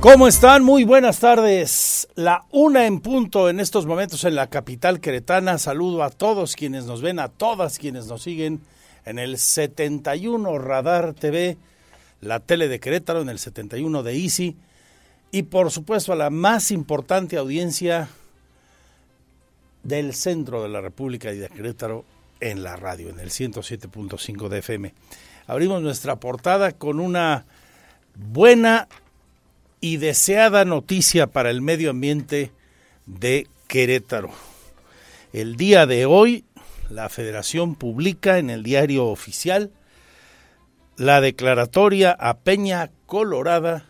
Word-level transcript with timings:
¿Cómo 0.00 0.26
están? 0.26 0.64
Muy 0.64 0.84
buenas 0.84 1.20
tardes. 1.20 2.08
La 2.14 2.46
una 2.52 2.86
en 2.86 3.00
punto 3.00 3.50
en 3.50 3.60
estos 3.60 3.84
momentos 3.84 4.24
en 4.24 4.34
la 4.34 4.46
capital 4.46 4.98
queretana. 4.98 5.58
Saludo 5.58 6.02
a 6.02 6.08
todos 6.08 6.56
quienes 6.56 6.86
nos 6.86 7.02
ven, 7.02 7.18
a 7.18 7.28
todas 7.28 7.78
quienes 7.78 8.06
nos 8.06 8.22
siguen 8.22 8.62
en 9.04 9.18
el 9.18 9.36
71 9.36 10.58
Radar 10.58 11.12
TV, 11.12 11.58
la 12.22 12.40
tele 12.40 12.68
de 12.68 12.80
Querétaro, 12.80 13.20
en 13.20 13.28
el 13.28 13.38
71 13.38 14.02
de 14.02 14.14
Easy. 14.14 14.56
Y 15.32 15.42
por 15.42 15.70
supuesto 15.70 16.14
a 16.14 16.16
la 16.16 16.30
más 16.30 16.70
importante 16.70 17.36
audiencia 17.36 18.08
del 19.82 20.14
centro 20.14 20.62
de 20.62 20.70
la 20.70 20.80
República 20.80 21.30
y 21.30 21.36
de 21.36 21.50
Querétaro 21.50 22.06
en 22.40 22.62
la 22.62 22.74
radio, 22.74 23.10
en 23.10 23.20
el 23.20 23.28
107.5 23.28 24.48
de 24.48 24.58
FM. 24.60 24.94
Abrimos 25.46 25.82
nuestra 25.82 26.16
portada 26.16 26.72
con 26.72 27.00
una 27.00 27.44
buena 28.14 28.88
y 29.80 29.96
deseada 29.96 30.64
noticia 30.64 31.26
para 31.28 31.50
el 31.50 31.62
medio 31.62 31.90
ambiente 31.90 32.52
de 33.06 33.48
Querétaro. 33.66 34.30
El 35.32 35.56
día 35.56 35.86
de 35.86 36.06
hoy, 36.06 36.44
la 36.90 37.08
Federación 37.08 37.76
publica 37.76 38.38
en 38.38 38.50
el 38.50 38.62
diario 38.62 39.06
oficial 39.06 39.70
la 40.96 41.20
declaratoria 41.20 42.10
a 42.12 42.38
Peña 42.38 42.90
Colorada 43.06 43.86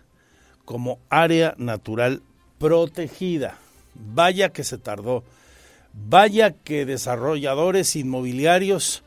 como 0.65 1.01
área 1.09 1.55
natural 1.59 2.23
protegida. 2.59 3.59
Vaya 3.95 4.51
que 4.51 4.65
se 4.65 4.79
tardó. 4.79 5.25
Vaya 5.93 6.53
que 6.53 6.87
desarrolladores 6.87 7.97
inmobiliarios 7.97 9.03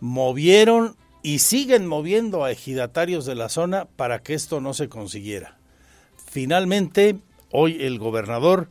movieron 0.00 0.96
y 1.22 1.38
siguen 1.38 1.86
moviendo 1.86 2.44
a 2.44 2.50
ejidatarios 2.50 3.24
de 3.24 3.34
la 3.34 3.48
zona 3.48 3.86
para 3.96 4.18
que 4.18 4.34
esto 4.34 4.60
no 4.60 4.74
se 4.74 4.88
consiguiera. 4.88 5.57
Finalmente, 6.30 7.16
hoy 7.50 7.82
el 7.84 7.98
gobernador 7.98 8.68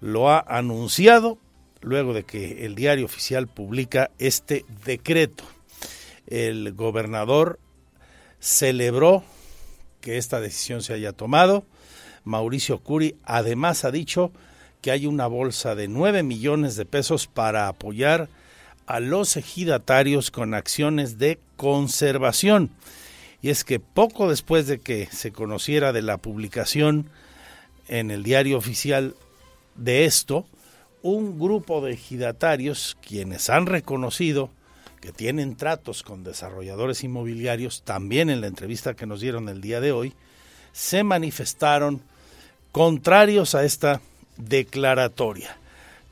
lo 0.00 0.30
ha 0.30 0.40
anunciado 0.40 1.38
luego 1.80 2.12
de 2.12 2.24
que 2.24 2.66
el 2.66 2.74
diario 2.74 3.04
oficial 3.04 3.46
publica 3.46 4.10
este 4.18 4.64
decreto. 4.84 5.44
El 6.26 6.72
gobernador 6.72 7.60
celebró 8.40 9.22
que 10.00 10.18
esta 10.18 10.40
decisión 10.40 10.82
se 10.82 10.92
haya 10.92 11.12
tomado. 11.12 11.64
Mauricio 12.24 12.80
Curi 12.80 13.14
además 13.24 13.84
ha 13.84 13.92
dicho 13.92 14.32
que 14.82 14.90
hay 14.90 15.06
una 15.06 15.28
bolsa 15.28 15.76
de 15.76 15.86
9 15.86 16.24
millones 16.24 16.74
de 16.74 16.84
pesos 16.84 17.28
para 17.28 17.68
apoyar 17.68 18.28
a 18.86 18.98
los 18.98 19.36
ejidatarios 19.36 20.32
con 20.32 20.52
acciones 20.52 21.18
de 21.18 21.38
conservación 21.56 22.70
y 23.40 23.50
es 23.50 23.64
que 23.64 23.80
poco 23.80 24.28
después 24.28 24.66
de 24.66 24.78
que 24.80 25.06
se 25.06 25.32
conociera 25.32 25.92
de 25.92 26.02
la 26.02 26.18
publicación 26.18 27.10
en 27.86 28.10
el 28.10 28.22
diario 28.22 28.58
oficial 28.58 29.14
de 29.76 30.04
esto, 30.04 30.46
un 31.02 31.38
grupo 31.38 31.80
de 31.80 31.92
ejidatarios, 31.92 32.96
quienes 33.00 33.48
han 33.50 33.66
reconocido 33.66 34.50
que 35.00 35.12
tienen 35.12 35.56
tratos 35.56 36.02
con 36.02 36.24
desarrolladores 36.24 37.04
inmobiliarios, 37.04 37.82
también 37.82 38.30
en 38.30 38.40
la 38.40 38.48
entrevista 38.48 38.94
que 38.94 39.06
nos 39.06 39.20
dieron 39.20 39.48
el 39.48 39.60
día 39.60 39.80
de 39.80 39.92
hoy, 39.92 40.14
se 40.72 41.04
manifestaron 41.04 42.02
contrarios 42.72 43.54
a 43.54 43.64
esta 43.64 44.00
declaratoria. 44.36 45.56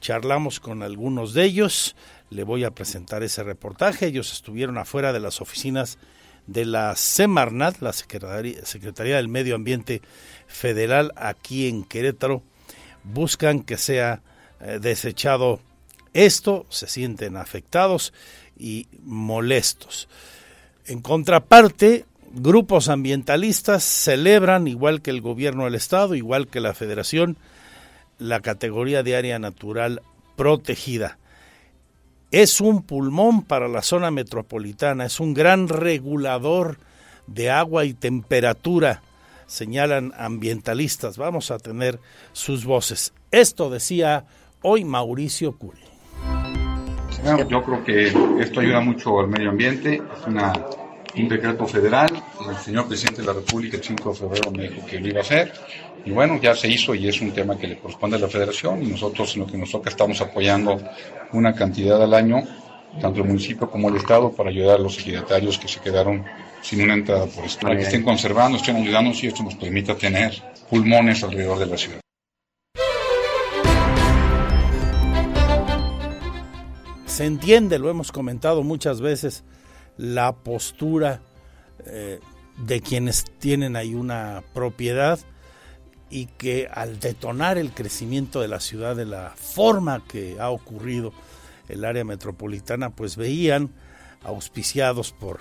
Charlamos 0.01 0.61
con 0.61 0.85
algunos 0.85 1.35
de 1.35 1.45
ellos, 1.45 1.97
le 2.31 2.45
voy 2.45 2.63
a 2.63 2.71
presentar 2.71 3.25
ese 3.25 3.43
reportaje, 3.43 4.07
ellos 4.07 4.33
estuvieron 4.33 4.79
afuera 4.79 5.13
de 5.13 5.21
las 5.21 5.41
oficinas 5.41 5.99
de 6.47 6.65
la 6.65 6.95
Semarnat, 6.97 7.81
la 7.81 7.93
Secretaría, 7.93 9.17
del 9.17 9.29
Medio 9.29 9.55
Ambiente 9.55 10.03
Federal 10.47 11.13
aquí 11.17 11.69
en 11.69 11.85
Querétaro, 11.85 12.43
buscan 13.05 13.61
que 13.61 13.77
sea 13.77 14.23
eh, 14.61 14.79
desechado 14.81 15.61
esto, 16.13 16.67
se 16.69 16.87
sienten 16.87 17.37
afectados 17.37 18.13
y 18.59 18.89
molestos. 19.03 20.09
En 20.87 21.03
contraparte, 21.03 22.07
grupos 22.33 22.89
ambientalistas 22.89 23.83
celebran, 23.85 24.67
igual 24.69 25.03
que 25.03 25.11
el 25.11 25.21
gobierno 25.21 25.65
del 25.65 25.75
Estado, 25.75 26.15
igual 26.15 26.49
que 26.49 26.61
la 26.61 26.75
Federación, 26.75 27.37
la 28.19 28.41
categoría 28.41 29.03
de 29.03 29.17
área 29.17 29.39
natural 29.39 30.03
protegida 30.37 31.19
es 32.43 32.61
un 32.61 32.83
pulmón 32.83 33.41
para 33.41 33.67
la 33.67 33.81
zona 33.81 34.11
metropolitana, 34.11 35.07
es 35.07 35.21
un 35.21 35.33
gran 35.33 35.69
regulador 35.69 36.77
de 37.27 37.51
agua 37.51 37.87
y 37.87 37.95
temperatura, 37.95 39.01
señalan 39.47 40.13
ambientalistas. 40.19 41.17
Vamos 41.17 41.51
a 41.51 41.59
tener 41.59 41.99
sus 42.35 42.67
voces. 42.67 43.15
Esto 43.31 43.71
decía 43.71 44.27
hoy 44.61 44.85
Mauricio 44.85 45.57
Curi. 45.57 45.81
yo 47.49 47.63
creo 47.63 47.83
que 47.83 48.13
esto 48.43 48.61
ayuda 48.61 48.81
mucho 48.81 49.19
al 49.19 49.29
medio 49.29 49.49
ambiente, 49.49 49.95
es 49.95 50.27
una, 50.27 50.53
un 51.17 51.29
decreto 51.29 51.67
federal, 51.67 52.11
el 52.49 52.57
señor 52.57 52.89
presidente 52.89 53.23
de 53.23 53.27
la 53.27 53.33
República 53.33 53.77
el 53.77 53.85
5 53.85 54.11
de 54.11 54.17
febrero 54.17 54.51
me 54.51 54.69
dijo 54.69 54.87
que 54.87 55.01
lo 55.01 55.09
iba 55.09 55.19
a 55.19 55.23
hacer, 55.23 55.53
y 56.05 56.11
bueno, 56.11 56.39
ya 56.41 56.55
se 56.55 56.69
hizo 56.69 56.95
y 56.95 57.09
es 57.09 57.21
un 57.21 57.33
tema 57.33 57.59
que 57.59 57.67
le 57.67 57.79
corresponde 57.79 58.17
a 58.17 58.21
la 58.21 58.29
federación 58.29 58.83
y 58.83 58.87
nosotros 58.87 59.35
en 59.35 59.41
lo 59.41 59.47
que 59.47 59.59
nos 59.59 59.71
toca 59.71 59.91
estamos 59.91 60.21
apoyando 60.21 60.81
una 61.33 61.55
cantidad 61.55 62.01
al 62.03 62.15
año, 62.15 62.45
tanto 63.01 63.21
el 63.21 63.27
municipio 63.27 63.69
como 63.69 63.89
el 63.89 63.97
Estado, 63.97 64.31
para 64.31 64.51
ayudar 64.51 64.77
a 64.77 64.83
los 64.83 64.99
ejidatarios 64.99 65.59
que 65.59 65.69
se 65.69 65.81
quedaron 65.81 66.25
sin 66.63 66.83
una 66.83 66.95
entrada 66.95 67.27
por 67.27 67.45
esto. 67.45 67.61
Para 67.61 67.77
que 67.77 67.83
estén 67.83 68.03
conservando, 68.03 68.59
estén 68.59 68.77
ayudando 68.77 69.11
y 69.21 69.27
esto 69.27 69.43
nos 69.43 69.57
permita 69.57 69.97
tener 69.97 70.33
pulmones 70.71 71.25
alrededor 71.25 71.59
de 71.59 71.67
la 71.67 71.77
ciudad. 71.77 72.01
Se 77.07 77.25
entiende, 77.25 77.79
lo 77.79 77.89
hemos 77.89 78.13
comentado 78.13 78.63
muchas 78.63 79.01
veces, 79.01 79.43
la 79.97 80.33
postura 80.33 81.21
eh, 81.87 82.21
de 82.59 82.81
quienes 82.81 83.25
tienen 83.39 83.77
ahí 83.77 83.95
una 83.95 84.43
propiedad 84.55 85.19
y 86.09 86.27
que 86.27 86.69
al 86.73 87.01
detonar 87.01 87.59
el 87.59 87.73
crecimiento 87.73 88.41
de 88.41 88.49
la 88.49 88.61
ciudad 88.61 88.97
de 88.97 89.07
la 89.07 89.35
forma 89.37 90.03
que 90.07 90.37
ha 90.41 90.51
ocurrido 90.51 91.13
el 91.69 91.85
área 91.85 92.05
metropolitana, 92.05 92.91
pues 92.91 93.17
veían 93.17 93.71
auspiciados 94.23 95.13
por 95.13 95.41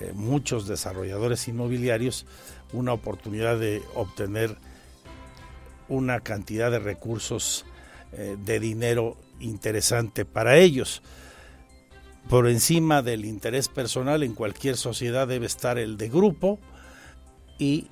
eh, 0.00 0.12
muchos 0.14 0.66
desarrolladores 0.66 1.48
inmobiliarios 1.48 2.26
una 2.72 2.92
oportunidad 2.92 3.58
de 3.58 3.82
obtener 3.94 4.56
una 5.88 6.20
cantidad 6.20 6.70
de 6.70 6.78
recursos 6.78 7.64
eh, 8.12 8.36
de 8.44 8.60
dinero 8.60 9.16
interesante 9.40 10.24
para 10.24 10.56
ellos. 10.58 11.02
Por 12.28 12.48
encima 12.48 13.02
del 13.02 13.24
interés 13.24 13.68
personal 13.68 14.22
en 14.22 14.34
cualquier 14.34 14.76
sociedad 14.76 15.28
debe 15.28 15.46
estar 15.46 15.78
el 15.78 15.96
de 15.96 16.08
grupo 16.08 16.58
y 17.58 17.88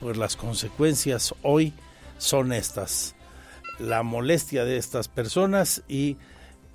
pues 0.00 0.16
las 0.16 0.36
consecuencias 0.36 1.34
hoy 1.42 1.72
son 2.18 2.52
estas. 2.52 3.14
La 3.78 4.02
molestia 4.02 4.64
de 4.64 4.76
estas 4.76 5.08
personas 5.08 5.82
y 5.88 6.16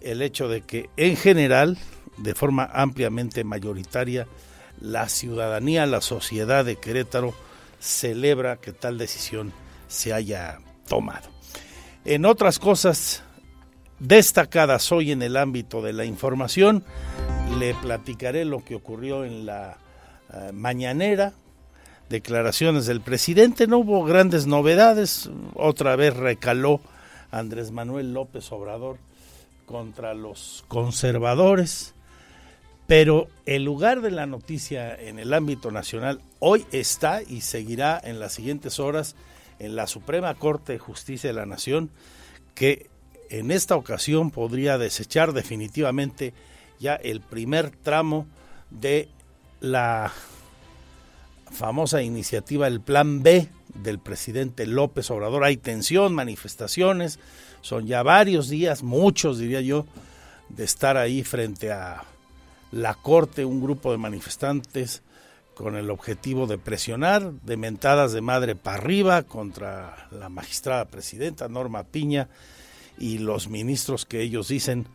el 0.01 0.21
hecho 0.21 0.47
de 0.47 0.61
que 0.61 0.89
en 0.95 1.17
general, 1.17 1.77
de 2.17 2.35
forma 2.35 2.69
ampliamente 2.71 3.43
mayoritaria, 3.43 4.27
la 4.79 5.09
ciudadanía, 5.09 5.85
la 5.85 6.01
sociedad 6.01 6.63
de 6.63 6.77
Querétaro 6.77 7.33
celebra 7.79 8.57
que 8.57 8.71
tal 8.71 8.97
decisión 8.97 9.51
se 9.87 10.13
haya 10.13 10.59
tomado. 10.87 11.29
En 12.05 12.25
otras 12.25 12.59
cosas 12.59 13.23
destacadas 14.03 14.91
hoy 14.91 15.11
en 15.11 15.21
el 15.21 15.37
ámbito 15.37 15.81
de 15.81 15.93
la 15.93 16.05
información, 16.05 16.83
le 17.57 17.73
platicaré 17.75 18.45
lo 18.45 18.63
que 18.63 18.75
ocurrió 18.75 19.25
en 19.25 19.45
la 19.45 19.77
eh, 20.33 20.51
mañanera 20.53 21.33
declaraciones 22.09 22.85
del 22.85 23.01
presidente. 23.01 23.65
No 23.65 23.79
hubo 23.79 24.03
grandes 24.03 24.45
novedades. 24.45 25.29
Otra 25.55 25.95
vez 25.95 26.15
recaló 26.15 26.81
Andrés 27.31 27.71
Manuel 27.71 28.13
López 28.13 28.51
Obrador 28.51 28.97
contra 29.65 30.13
los 30.13 30.63
conservadores. 30.67 31.95
Pero 32.85 33.27
el 33.45 33.63
lugar 33.63 34.01
de 34.01 34.11
la 34.11 34.25
noticia 34.25 34.93
en 34.93 35.17
el 35.17 35.33
ámbito 35.33 35.71
nacional 35.71 36.19
hoy 36.39 36.65
está 36.71 37.23
y 37.23 37.41
seguirá 37.41 37.99
en 38.03 38.19
las 38.19 38.33
siguientes 38.33 38.79
horas 38.79 39.15
en 39.59 39.75
la 39.75 39.87
Suprema 39.87 40.35
Corte 40.35 40.73
de 40.73 40.79
Justicia 40.79 41.29
de 41.29 41.35
la 41.35 41.45
Nación, 41.45 41.89
que 42.53 42.89
en 43.29 43.51
esta 43.51 43.75
ocasión 43.75 44.31
podría 44.31 44.77
desechar 44.77 45.33
definitivamente 45.33 46.33
ya 46.79 46.95
el 46.95 47.21
primer 47.21 47.71
tramo 47.71 48.27
de 48.69 49.07
la 49.59 50.11
famosa 51.51 52.01
iniciativa, 52.01 52.67
el 52.67 52.81
Plan 52.81 53.23
B 53.23 53.47
del 53.75 53.99
presidente 53.99 54.65
López 54.65 55.09
Obrador. 55.11 55.43
Hay 55.43 55.57
tensión, 55.57 56.13
manifestaciones, 56.13 57.19
son 57.61 57.87
ya 57.87 58.03
varios 58.03 58.49
días, 58.49 58.83
muchos 58.83 59.39
diría 59.39 59.61
yo, 59.61 59.85
de 60.49 60.63
estar 60.65 60.97
ahí 60.97 61.23
frente 61.23 61.71
a 61.71 62.03
la 62.71 62.95
corte, 62.95 63.45
un 63.45 63.61
grupo 63.61 63.91
de 63.91 63.97
manifestantes 63.97 65.03
con 65.53 65.75
el 65.75 65.91
objetivo 65.91 66.47
de 66.47 66.57
presionar, 66.57 67.31
de 67.31 67.57
mentadas 67.57 68.11
de 68.11 68.21
madre 68.21 68.55
para 68.55 68.77
arriba 68.77 69.23
contra 69.23 70.07
la 70.11 70.29
magistrada 70.29 70.85
presidenta 70.85 71.47
Norma 71.47 71.83
Piña 71.83 72.27
y 72.97 73.17
los 73.17 73.49
ministros 73.49 74.05
que 74.05 74.21
ellos 74.21 74.47
dicen 74.47 74.87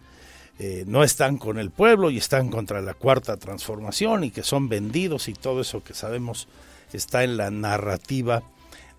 eh, 0.59 0.85
no 0.87 1.05
están 1.05 1.39
con 1.39 1.59
el 1.59 1.71
pueblo 1.71 2.11
y 2.11 2.19
están 2.19 2.51
contra 2.51 2.81
la 2.83 2.95
cuarta 2.95 3.37
transformación 3.37 4.25
y 4.25 4.31
que 4.31 4.43
son 4.43 4.69
vendidos 4.69 5.29
y 5.29 5.35
todo 5.35 5.61
eso 5.61 5.85
que 5.85 5.95
sabemos 5.95 6.49
está 6.93 7.23
en 7.23 7.37
la 7.37 7.51
narrativa 7.51 8.43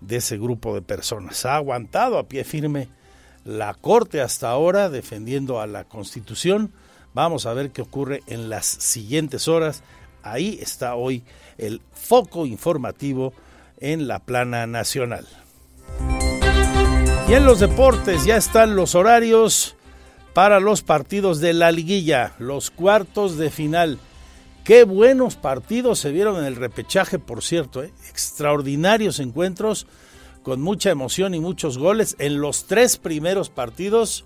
de 0.00 0.16
ese 0.16 0.38
grupo 0.38 0.74
de 0.74 0.82
personas. 0.82 1.44
Ha 1.44 1.56
aguantado 1.56 2.18
a 2.18 2.28
pie 2.28 2.44
firme 2.44 2.88
la 3.44 3.74
Corte 3.74 4.20
hasta 4.20 4.50
ahora 4.50 4.88
defendiendo 4.88 5.60
a 5.60 5.66
la 5.66 5.84
Constitución. 5.84 6.72
Vamos 7.12 7.46
a 7.46 7.54
ver 7.54 7.70
qué 7.70 7.82
ocurre 7.82 8.22
en 8.26 8.48
las 8.48 8.66
siguientes 8.66 9.48
horas. 9.48 9.82
Ahí 10.22 10.58
está 10.62 10.94
hoy 10.94 11.24
el 11.58 11.80
foco 11.92 12.46
informativo 12.46 13.32
en 13.80 14.08
la 14.08 14.18
plana 14.20 14.66
nacional. 14.66 15.26
Y 17.30 17.34
en 17.34 17.44
los 17.44 17.60
deportes 17.60 18.24
ya 18.24 18.36
están 18.36 18.74
los 18.74 18.96
horarios 18.96 19.76
para 20.34 20.58
los 20.58 20.82
partidos 20.82 21.38
de 21.38 21.52
la 21.52 21.70
liguilla, 21.70 22.34
los 22.40 22.72
cuartos 22.72 23.36
de 23.38 23.50
final. 23.50 24.00
Qué 24.64 24.82
buenos 24.82 25.36
partidos 25.36 26.00
se 26.00 26.10
vieron 26.10 26.38
en 26.38 26.44
el 26.44 26.56
repechaje, 26.56 27.20
por 27.20 27.44
cierto, 27.44 27.84
¿eh? 27.84 27.92
extraordinarios 28.08 29.20
encuentros 29.20 29.86
con 30.42 30.60
mucha 30.60 30.90
emoción 30.90 31.32
y 31.32 31.38
muchos 31.38 31.78
goles. 31.78 32.16
En 32.18 32.40
los 32.40 32.66
tres 32.66 32.96
primeros 32.96 33.48
partidos, 33.48 34.24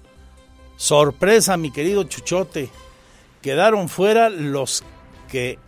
sorpresa, 0.79 1.59
mi 1.59 1.71
querido 1.71 2.05
Chuchote, 2.05 2.71
quedaron 3.43 3.91
fuera 3.91 4.31
los 4.31 4.83
que 5.29 5.59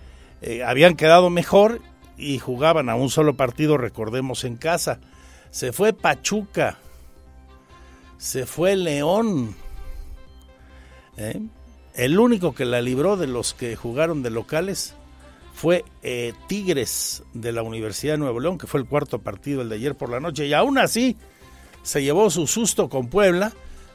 eh, 0.41 0.65
habían 0.65 0.97
quedado 0.97 1.29
mejor 1.29 1.83
y 2.17 2.39
jugaban 2.39 2.89
a 2.89 2.95
un 2.95 3.11
solo 3.11 3.37
partido, 3.37 3.77
recordemos, 3.77 4.45
en 4.45 4.57
casa. 4.57 5.01
Se 5.51 5.75
fue 5.75 5.93
Pachuca, 5.93 6.79
se 8.19 8.47
fue 8.47 8.77
León, 8.77 9.55
¿Eh? 11.17 11.41
El 11.95 12.19
único 12.19 12.55
que 12.55 12.67
la 12.67 12.83
libró 12.83 13.17
de 13.17 13.27
los 13.27 13.55
que 13.55 13.75
jugaron 13.75 14.23
de 14.23 14.31
locales 14.31 14.95
fue 15.55 15.85
eh, 16.03 16.35
Tigres 16.47 17.23
de 17.33 17.53
la 17.53 17.63
Universidad 17.63 18.15
de 18.15 18.19
Nuevo 18.19 18.41
León, 18.41 18.59
que 18.59 18.67
fue 18.67 18.81
el 18.81 18.87
cuarto 18.87 19.21
partido 19.21 19.63
el 19.63 19.71
de 19.71 19.77
ayer 19.77 19.95
por 19.95 20.11
la 20.11 20.21
noche, 20.21 20.47
y 20.47 20.53
aún 20.53 20.77
así 20.77 21.17
se 21.83 22.03
llevó 22.03 22.29
su 22.29 22.47
susto 22.47 22.91
con 22.91 23.09
Puebla, 23.09 23.53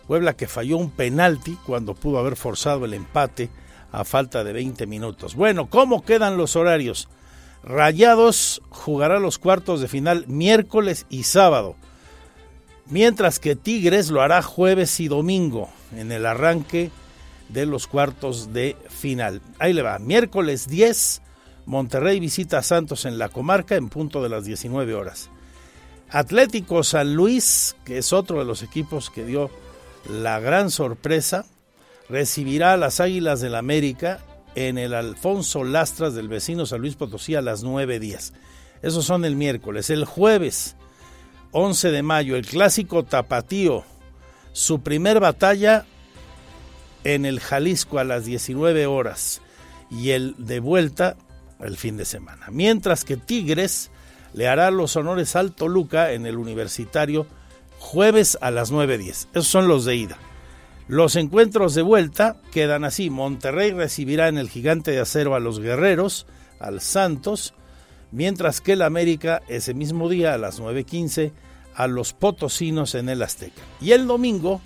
Puebla 0.08 0.34
que 0.34 0.48
falló 0.48 0.78
un 0.78 0.90
penalti 0.90 1.58
cuando 1.66 1.94
pudo 1.94 2.18
haber 2.18 2.36
forzado 2.36 2.86
el 2.86 2.96
empate 2.96 3.52
a 3.92 4.04
falta 4.04 4.44
de 4.44 4.54
20 4.54 4.88
minutos. 4.88 5.36
Bueno, 5.36 5.70
¿cómo 5.70 6.04
quedan 6.04 6.38
los 6.38 6.56
horarios? 6.56 7.08
Rayados 7.64 8.64
jugará 8.70 9.20
los 9.20 9.38
cuartos 9.38 9.82
de 9.82 9.88
final 9.88 10.26
miércoles 10.28 11.06
y 11.10 11.24
sábado, 11.24 11.76
mientras 12.92 13.40
que 13.40 13.56
Tigres 13.56 14.12
lo 14.12 14.22
hará 14.22 14.44
jueves 14.44 15.00
y 15.00 15.08
domingo 15.08 15.70
en 15.98 16.12
el 16.12 16.26
arranque 16.26 16.92
de 17.50 17.66
los 17.66 17.88
cuartos 17.88 18.54
de 18.54 18.78
final. 18.90 19.42
Ahí 19.58 19.74
le 19.74 19.82
va, 19.82 19.98
miércoles 19.98 20.68
10, 20.68 21.22
Monterrey 21.66 22.20
visita 22.20 22.60
a 22.60 22.64
Santos 22.64 23.06
en 23.06 23.18
la 23.18 23.30
comarca 23.30 23.76
en 23.76 23.90
punto 23.90 24.22
de 24.22 24.30
las 24.30 24.46
19 24.46 24.94
horas. 24.94 25.30
Atlético 26.10 26.84
San 26.84 27.16
Luis, 27.16 27.76
que 27.86 27.98
es 27.98 28.14
otro 28.14 28.40
de 28.40 28.46
los 28.46 28.62
equipos 28.62 29.10
que 29.10 29.26
dio 29.26 29.50
la 30.10 30.40
gran 30.40 30.70
sorpresa, 30.70 31.46
recibirá 32.10 32.74
a 32.74 32.78
las 32.78 33.00
Águilas 33.00 33.40
del 33.40 33.54
la 33.54 33.60
América 33.60 34.20
en 34.56 34.78
el 34.78 34.94
Alfonso 34.94 35.64
Lastras 35.64 36.14
del 36.14 36.28
vecino 36.28 36.66
San 36.66 36.82
Luis 36.82 36.96
Potosí 36.96 37.36
a 37.36 37.42
las 37.42 37.64
9.10. 37.64 38.34
Esos 38.82 39.06
son 39.06 39.24
el 39.24 39.38
miércoles. 39.38 39.90
El 39.90 40.04
jueves 40.04 40.76
11 41.52 41.92
de 41.92 42.04
mayo, 42.04 42.36
el 42.36 42.46
clásico 42.46 43.04
Tapatío. 43.04 43.84
Su 44.54 44.82
primer 44.82 45.20
batalla 45.20 45.86
en 47.04 47.26
el 47.26 47.40
Jalisco 47.40 48.00
a 48.00 48.04
las 48.04 48.26
19 48.26 48.86
horas 48.86 49.42
y 49.90 50.12
el 50.12 50.36
de 50.38 50.60
vuelta 50.60 51.18
el 51.60 51.78
fin 51.78 51.98
de 51.98 52.06
semana. 52.06 52.48
Mientras 52.52 53.04
que 53.04 53.18
Tigres 53.18 53.92
le 54.34 54.48
hará 54.48 54.72
los 54.72 54.96
honores 54.96 55.36
al 55.36 55.54
Toluca 55.54 56.14
en 56.14 56.26
el 56.26 56.38
Universitario 56.38 57.28
jueves 57.80 58.38
a 58.42 58.52
las 58.52 58.72
9.10. 58.72 59.28
Esos 59.32 59.48
son 59.48 59.68
los 59.68 59.86
de 59.86 59.96
ida. 59.96 60.18
Los 60.88 61.16
encuentros 61.16 61.74
de 61.74 61.82
vuelta 61.82 62.38
quedan 62.52 62.84
así. 62.84 63.10
Monterrey 63.10 63.72
recibirá 63.72 64.28
en 64.28 64.38
el 64.38 64.50
Gigante 64.50 64.92
de 64.92 65.00
Acero 65.00 65.36
a 65.36 65.40
los 65.40 65.60
Guerreros, 65.60 66.28
al 66.60 66.82
Santos, 66.82 67.54
mientras 68.12 68.62
que 68.62 68.74
el 68.74 68.82
América 68.82 69.42
ese 69.48 69.74
mismo 69.74 70.10
día 70.10 70.34
a 70.34 70.38
las 70.38 70.62
9.15 70.62 71.32
a 71.76 71.88
los 71.88 72.14
Potosinos 72.14 72.96
en 72.96 73.10
el 73.10 73.22
Azteca. 73.24 73.62
Y 73.80 73.92
el 73.92 74.08
domingo 74.08 74.62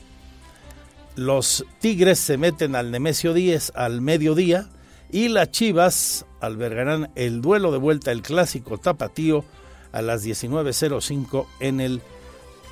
los 1.15 1.65
Tigres 1.79 2.19
se 2.19 2.37
meten 2.37 2.75
al 2.75 2.91
Nemesio 2.91 3.33
10 3.33 3.73
al 3.75 4.01
mediodía 4.01 4.69
y 5.11 5.29
las 5.29 5.51
Chivas 5.51 6.25
albergarán 6.41 7.11
el 7.15 7.41
duelo 7.41 7.71
de 7.71 7.77
vuelta, 7.77 8.11
el 8.11 8.21
clásico 8.21 8.77
tapatío, 8.77 9.45
a 9.91 10.01
las 10.01 10.25
19.05 10.25 11.47
en 11.61 11.79
el 11.79 12.01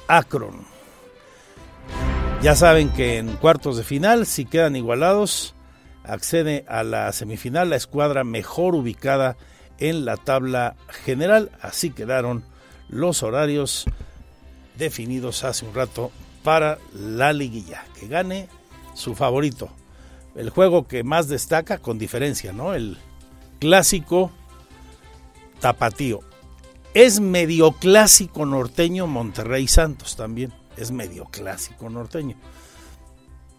Akron. 0.09 0.65
Ya 2.41 2.53
saben 2.53 2.89
que 2.89 3.17
en 3.17 3.37
cuartos 3.37 3.77
de 3.77 3.83
final, 3.83 4.25
si 4.25 4.43
quedan 4.43 4.75
igualados, 4.75 5.55
accede 6.03 6.65
a 6.67 6.83
la 6.83 7.09
semifinal 7.13 7.69
la 7.69 7.77
escuadra 7.77 8.25
mejor 8.25 8.75
ubicada 8.75 9.37
en 9.79 10.05
la 10.05 10.17
tabla 10.17 10.75
general. 11.03 11.51
Así 11.61 11.91
quedaron 11.91 12.43
los 12.89 13.23
horarios 13.23 13.85
definidos 14.77 15.43
hace 15.43 15.65
un 15.65 15.73
rato 15.73 16.11
para 16.43 16.79
la 16.93 17.33
liguilla. 17.33 17.85
Que 17.99 18.07
gane 18.07 18.49
su 18.93 19.15
favorito. 19.15 19.69
El 20.35 20.49
juego 20.49 20.87
que 20.87 21.03
más 21.03 21.27
destaca 21.27 21.77
con 21.77 21.99
diferencia, 21.99 22.53
¿no? 22.53 22.73
El 22.73 22.97
clásico 23.59 24.31
tapatío. 25.59 26.21
Es 26.93 27.19
medio 27.19 27.71
clásico 27.71 28.45
norteño 28.45 29.07
Monterrey 29.07 29.67
Santos 29.67 30.15
también. 30.15 30.53
Es 30.77 30.91
medio 30.91 31.25
clásico 31.25 31.89
norteño. 31.89 32.35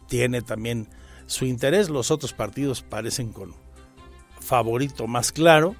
Tiene 0.09 0.43
también 0.43 0.89
su 1.27 1.47
interés. 1.47 1.89
Los 1.89 2.11
otros 2.11 2.33
partidos 2.33 2.83
parecen 2.83 3.33
con 3.33 3.55
favorito 4.41 5.07
más 5.07 5.33
claro. 5.33 5.75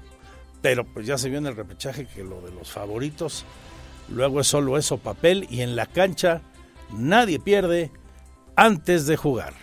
Pero 0.65 0.83
pues 0.83 1.05
ya 1.05 1.19
se 1.19 1.29
vio 1.29 1.37
en 1.37 1.45
el 1.45 1.55
repechaje 1.55 2.07
que 2.07 2.23
lo 2.23 2.41
de 2.41 2.51
los 2.51 2.71
favoritos 2.71 3.45
luego 4.09 4.39
es 4.39 4.47
solo 4.47 4.79
eso 4.79 4.97
papel 4.97 5.45
y 5.51 5.61
en 5.61 5.75
la 5.75 5.85
cancha 5.85 6.41
nadie 6.91 7.39
pierde 7.39 7.91
antes 8.55 9.05
de 9.05 9.15
jugar. 9.15 9.53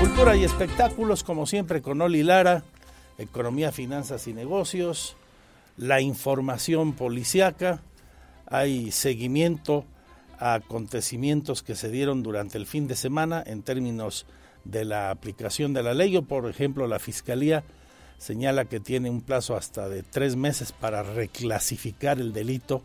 Cultura 0.00 0.34
y 0.34 0.42
espectáculos, 0.42 1.22
como 1.22 1.46
siempre, 1.46 1.82
con 1.82 2.00
Oli 2.00 2.24
Lara, 2.24 2.64
economía, 3.16 3.70
finanzas 3.70 4.26
y 4.26 4.32
negocios, 4.32 5.14
la 5.76 6.00
información 6.00 6.94
policiaca, 6.94 7.80
hay 8.44 8.90
seguimiento 8.90 9.84
a 10.40 10.54
acontecimientos 10.54 11.62
que 11.62 11.76
se 11.76 11.90
dieron 11.90 12.24
durante 12.24 12.58
el 12.58 12.66
fin 12.66 12.88
de 12.88 12.96
semana 12.96 13.40
en 13.46 13.62
términos 13.62 14.26
de 14.64 14.84
la 14.84 15.12
aplicación 15.12 15.74
de 15.74 15.84
la 15.84 15.94
ley, 15.94 16.16
o 16.16 16.22
por 16.22 16.50
ejemplo 16.50 16.88
la 16.88 16.98
Fiscalía 16.98 17.62
señala 18.18 18.64
que 18.66 18.80
tiene 18.80 19.08
un 19.08 19.20
plazo 19.20 19.56
hasta 19.56 19.88
de 19.88 20.02
tres 20.02 20.36
meses 20.36 20.72
para 20.72 21.02
reclasificar 21.02 22.20
el 22.20 22.32
delito 22.32 22.82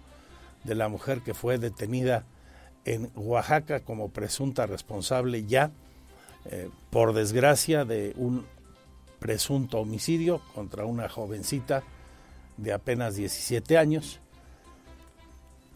de 0.63 0.75
la 0.75 0.88
mujer 0.88 1.22
que 1.22 1.34
fue 1.34 1.58
detenida 1.58 2.24
en 2.86 3.12
Oaxaca 3.16 3.82
como 3.82 4.10
presunta 4.10 4.66
responsable 4.66 5.46
ya, 5.46 5.72
eh, 6.46 6.70
por 6.90 7.13
desgracia, 7.13 7.86
de 7.86 8.13
un 8.16 8.46
presunto 9.20 9.80
homicidio 9.80 10.42
contra 10.54 10.86
una 10.86 11.10
jovencita 11.10 11.84
de 12.58 12.74
apenas 12.74 13.16
17 13.16 13.78
años. 13.78 14.20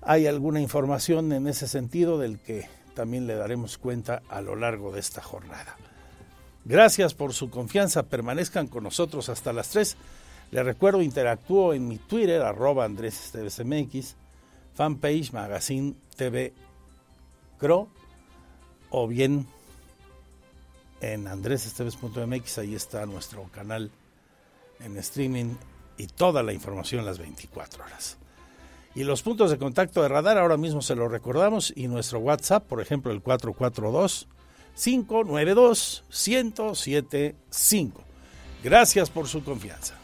Hay 0.02 0.28
alguna 0.28 0.62
información 0.62 1.32
en 1.32 1.48
ese 1.48 1.68
sentido 1.68 2.18
del 2.20 2.40
que 2.40 2.68
también 2.94 3.26
le 3.26 3.36
daremos 3.36 3.78
cuenta 3.78 4.22
a 4.30 4.42
lo 4.42 4.56
largo 4.56 4.92
de 4.92 5.00
esta 5.00 5.22
jornada. 5.22 5.78
Gracias 6.68 7.14
por 7.14 7.34
su 7.34 7.50
confianza, 7.50 8.04
permanezcan 8.04 8.68
con 8.68 8.84
nosotros 8.84 9.30
hasta 9.30 9.54
las 9.54 9.70
3. 9.70 9.96
Les 10.52 10.66
recuerdo, 10.66 11.02
interactúo 11.02 11.74
en 11.74 11.88
mi 11.88 11.98
Twitter, 11.98 12.42
arroba 12.42 12.84
Andrés 12.84 13.32
MX, 13.64 14.16
fanpage 14.74 15.32
Magazine 15.32 15.96
TV 16.18 16.54
Cro, 17.58 17.88
o 18.90 19.08
bien 19.08 19.48
en 21.00 21.30
andresesteves.mx, 21.30 22.58
ahí 22.58 22.76
está 22.76 23.06
nuestro 23.06 23.44
canal 23.44 23.90
en 24.82 24.98
streaming 24.98 25.56
y 25.98 26.08
toda 26.08 26.44
la 26.44 26.52
información 26.52 27.06
las 27.06 27.18
24 27.18 27.86
horas. 27.86 28.18
Y 28.94 29.06
los 29.06 29.22
puntos 29.22 29.52
de 29.52 29.58
contacto 29.58 30.02
de 30.02 30.10
radar 30.10 30.38
ahora 30.38 30.58
mismo 30.58 30.82
se 30.82 30.96
los 30.96 31.10
recordamos 31.10 31.72
y 31.78 31.88
nuestro 31.88 32.20
WhatsApp, 32.20 32.68
por 32.68 32.82
ejemplo, 32.82 33.14
el 33.14 33.22
442 33.22 34.28
592 34.82 36.04
1075. 36.10 38.04
Gracias 38.64 39.10
por 39.10 39.28
su 39.28 39.44
confianza. 39.44 39.96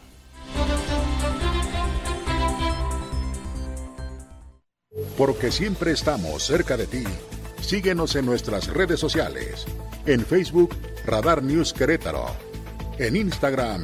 Porque 5.16 5.50
siempre 5.50 5.92
estamos 5.92 6.44
cerca 6.44 6.76
de 6.76 6.86
ti. 6.86 7.04
Síguenos 7.60 8.14
en 8.16 8.26
nuestras 8.26 8.68
redes 8.68 9.00
sociales. 9.00 9.64
En 10.06 10.24
Facebook, 10.24 10.76
Radar 11.06 11.42
News 11.42 11.72
Querétaro. 11.72 12.26
En 12.98 13.16
Instagram, 13.16 13.82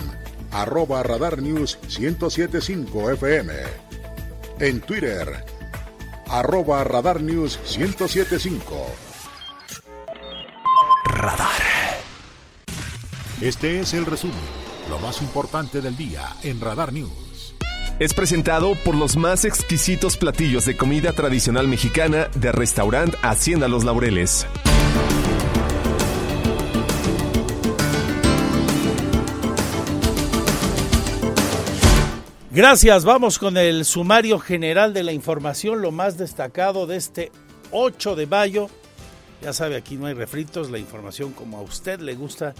arroba 0.50 1.02
Radar 1.02 1.40
News 1.40 1.78
1075 1.98 3.10
FM 3.12 3.52
en 4.60 4.80
Twitter, 4.82 5.42
arroba 6.28 6.84
Radar 6.84 7.22
News 7.22 7.58
1075. 7.78 9.09
Radar. 11.20 11.50
Este 13.42 13.80
es 13.80 13.92
el 13.92 14.06
resumen, 14.06 14.36
lo 14.88 14.98
más 15.00 15.20
importante 15.20 15.82
del 15.82 15.94
día 15.94 16.34
en 16.42 16.62
Radar 16.62 16.94
News. 16.94 17.54
Es 17.98 18.14
presentado 18.14 18.74
por 18.74 18.94
los 18.94 19.18
más 19.18 19.44
exquisitos 19.44 20.16
platillos 20.16 20.64
de 20.64 20.78
comida 20.78 21.12
tradicional 21.12 21.68
mexicana 21.68 22.28
de 22.34 22.52
restaurante 22.52 23.18
Hacienda 23.20 23.68
Los 23.68 23.84
Laureles. 23.84 24.46
Gracias, 32.50 33.04
vamos 33.04 33.38
con 33.38 33.58
el 33.58 33.84
sumario 33.84 34.38
general 34.38 34.94
de 34.94 35.02
la 35.02 35.12
información, 35.12 35.82
lo 35.82 35.92
más 35.92 36.16
destacado 36.16 36.86
de 36.86 36.96
este 36.96 37.30
8 37.72 38.16
de 38.16 38.26
mayo. 38.26 38.70
Ya 39.42 39.54
sabe, 39.54 39.76
aquí 39.76 39.96
no 39.96 40.04
hay 40.06 40.14
refritos, 40.14 40.70
la 40.70 40.78
información 40.78 41.32
como 41.32 41.56
a 41.56 41.62
usted 41.62 42.00
le 42.00 42.14
gusta, 42.14 42.54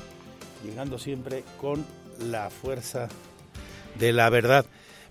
llegando 0.65 0.99
siempre 0.99 1.45
con 1.61 1.85
la 2.19 2.49
fuerza 2.49 3.09
de 3.99 4.15
la 4.15 4.31
verdad. 4.31 4.65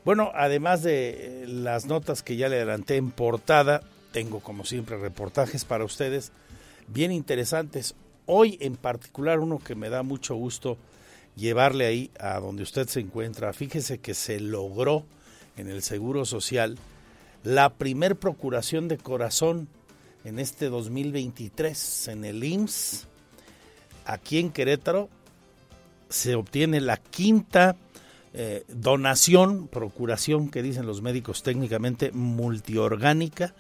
Bueno, 0.04 0.32
además 0.34 0.82
de 0.82 1.46
las 1.48 1.86
notas 1.86 2.24
que 2.24 2.38
ya 2.38 2.50
le 2.50 2.56
adelanté 2.56 2.96
en 2.96 3.12
portada, 3.12 3.82
tengo 4.12 4.40
como 4.40 4.66
siempre 4.66 4.98
reportajes 4.98 5.64
para 5.64 5.86
ustedes 5.86 6.32
bien 6.88 7.12
interesantes. 7.12 7.94
Hoy 8.26 8.58
en 8.62 8.76
particular 8.76 9.40
uno 9.40 9.60
que 9.60 9.76
me 9.76 9.90
da 9.90 10.02
mucho 10.02 10.34
gusto 10.34 10.78
llevarle 11.36 11.86
ahí 11.86 12.12
a 12.20 12.40
donde 12.40 12.64
usted 12.64 12.88
se 12.88 13.00
encuentra. 13.00 13.54
Fíjese 13.54 14.00
que 14.00 14.16
se 14.16 14.40
logró 14.40 15.06
en 15.56 15.70
el 15.70 15.84
Seguro 15.84 16.26
Social 16.26 16.80
la 17.44 17.70
primer 17.76 18.16
procuración 18.16 18.88
de 18.88 18.98
corazón 18.98 19.68
en 20.24 20.40
este 20.40 20.70
2023 20.70 22.08
en 22.10 22.26
el 22.26 22.44
IMSS. 22.44 23.08
Aquí 24.06 24.40
en 24.40 24.52
Querétaro 24.52 25.10
se 26.10 26.36
obtiene 26.36 26.82
la 26.82 26.98
quinta 26.98 27.76
eh, 28.34 28.64
donación, 28.68 29.68
procuración 29.68 30.50
que 30.50 30.62
dicen 30.62 30.86
los 30.86 31.02
médicos 31.02 31.44
técnicamente 31.44 32.12
multiorgánica, 32.12 33.54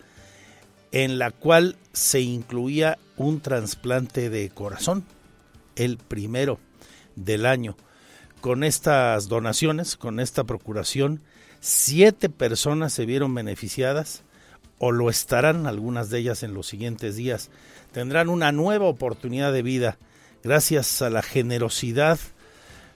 en 0.91 1.19
la 1.19 1.31
cual 1.31 1.75
se 1.93 2.21
incluía 2.21 2.97
un 3.15 3.41
trasplante 3.41 4.29
de 4.29 4.49
corazón, 4.49 5.05
el 5.75 5.97
primero 5.97 6.59
del 7.15 7.45
año. 7.45 7.77
Con 8.41 8.63
estas 8.63 9.27
donaciones, 9.27 9.97
con 9.97 10.19
esta 10.19 10.43
procuración, 10.43 11.21
siete 11.59 12.29
personas 12.29 12.93
se 12.93 13.05
vieron 13.05 13.33
beneficiadas 13.35 14.23
o 14.79 14.91
lo 14.91 15.09
estarán 15.09 15.67
algunas 15.67 16.09
de 16.09 16.19
ellas 16.19 16.43
en 16.43 16.53
los 16.53 16.67
siguientes 16.67 17.15
días. 17.15 17.49
Tendrán 17.91 18.29
una 18.29 18.51
nueva 18.51 18.85
oportunidad 18.85 19.53
de 19.53 19.61
vida 19.61 19.97
gracias 20.43 21.01
a 21.01 21.09
la 21.09 21.21
generosidad 21.21 22.19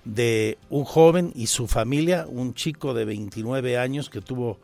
de 0.05 0.57
un 0.69 0.85
joven 0.85 1.31
y 1.35 1.47
su 1.47 1.67
familia, 1.67 2.25
un 2.27 2.53
chico 2.53 2.93
de 2.93 3.05
29 3.05 3.77
años 3.77 4.09
que 4.09 4.21
tuvo 4.21 4.59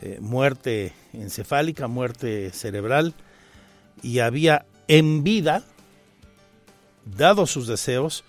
eh, 0.00 0.18
muerte 0.20 0.92
encefálica, 1.12 1.88
muerte 1.88 2.50
cerebral, 2.50 3.14
y 4.02 4.20
había 4.20 4.64
en 4.86 5.24
vida 5.24 5.64
dado 7.04 7.46
sus 7.46 7.66
deseos 7.66 8.24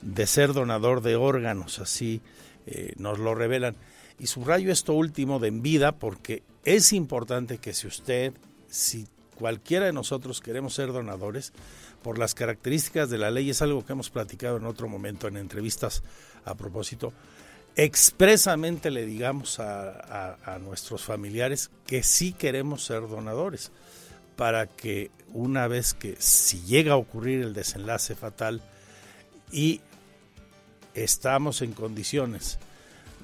de 0.00 0.26
ser 0.26 0.52
donador 0.52 1.00
de 1.02 1.16
órganos, 1.16 1.78
así 1.78 2.20
eh, 2.66 2.92
nos 2.96 3.18
lo 3.18 3.34
revelan. 3.34 3.76
Y 4.18 4.26
subrayo 4.26 4.72
esto 4.72 4.94
último 4.94 5.38
de 5.38 5.48
en 5.48 5.62
vida 5.62 5.92
porque 5.92 6.42
es 6.64 6.92
importante 6.92 7.58
que 7.58 7.74
si 7.74 7.86
usted, 7.86 8.32
si 8.68 9.06
cualquiera 9.34 9.86
de 9.86 9.92
nosotros 9.92 10.40
queremos 10.40 10.74
ser 10.74 10.92
donadores, 10.92 11.52
por 12.02 12.18
las 12.18 12.34
características 12.34 13.10
de 13.10 13.18
la 13.18 13.30
ley, 13.30 13.50
es 13.50 13.62
algo 13.62 13.84
que 13.84 13.92
hemos 13.92 14.10
platicado 14.10 14.56
en 14.56 14.66
otro 14.66 14.88
momento 14.88 15.28
en 15.28 15.36
entrevistas 15.36 16.02
a 16.44 16.54
propósito, 16.54 17.12
expresamente 17.76 18.90
le 18.90 19.06
digamos 19.06 19.58
a, 19.58 20.58
nuestros 20.60 21.04
familiares 21.04 21.70
que 21.86 22.02
sí 22.02 22.32
queremos 22.32 22.84
ser 22.84 23.08
donadores, 23.08 23.70
para 24.36 24.66
que 24.66 25.10
una 25.32 25.68
vez 25.68 25.94
que 25.94 26.16
si 26.18 26.62
llega 26.62 26.94
a 26.94 26.96
ocurrir 26.96 27.42
el 27.42 27.54
desenlace 27.54 28.14
fatal 28.14 28.60
y 29.50 29.80
estamos 30.94 31.62
en 31.62 31.72
condiciones 31.72 32.58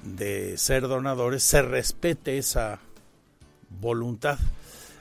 de 0.03 0.57
ser 0.57 0.87
donadores, 0.87 1.43
se 1.43 1.61
respete 1.61 2.37
esa 2.37 2.79
voluntad. 3.69 4.39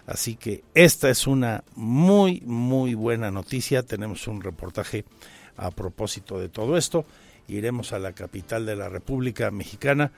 Así 0.06 0.36
que 0.36 0.64
esta 0.74 1.10
es 1.10 1.26
una 1.26 1.64
muy, 1.74 2.40
muy 2.46 2.94
buena 2.94 3.30
noticia. 3.30 3.82
Tenemos 3.82 4.26
un 4.26 4.40
reportaje 4.40 5.04
a 5.56 5.70
propósito 5.70 6.38
de 6.38 6.48
todo 6.48 6.76
esto. 6.76 7.04
Iremos 7.46 7.92
a 7.92 7.98
la 7.98 8.12
capital 8.12 8.64
de 8.66 8.76
la 8.76 8.88
República 8.88 9.50
Mexicana 9.50 10.12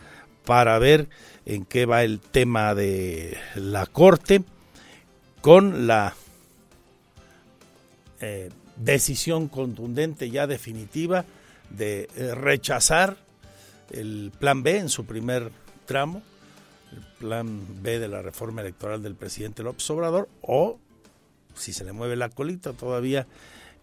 para 0.45 0.79
ver 0.79 1.09
en 1.45 1.65
qué 1.65 1.87
va 1.87 2.03
el 2.03 2.21
tema 2.21 2.75
de 2.75 3.37
la 3.57 3.87
Corte 3.87 4.43
con 5.41 5.87
la 5.87 6.15
eh, 8.21 8.51
decisión 8.77 9.49
contundente 9.49 10.31
ya 10.31 10.47
definitiva 10.47 11.25
de 11.71 12.09
eh, 12.17 12.35
rechazar 12.35 13.17
el 13.91 14.33
plan 14.39 14.63
B 14.63 14.79
en 14.79 14.89
su 14.89 15.05
primer 15.05 15.51
tramo, 15.87 16.23
el 16.93 17.03
plan 17.19 17.83
B 17.83 17.99
de 17.99 18.09
la 18.09 18.23
reforma 18.23 18.61
electoral 18.61 19.03
del 19.03 19.15
presidente 19.15 19.63
López 19.63 19.89
Obrador, 19.91 20.29
o 20.43 20.79
si 21.55 21.73
se 21.73 21.85
le 21.85 21.93
mueve 21.93 22.17
la 22.17 22.29
colita 22.29 22.73
todavía 22.73 23.27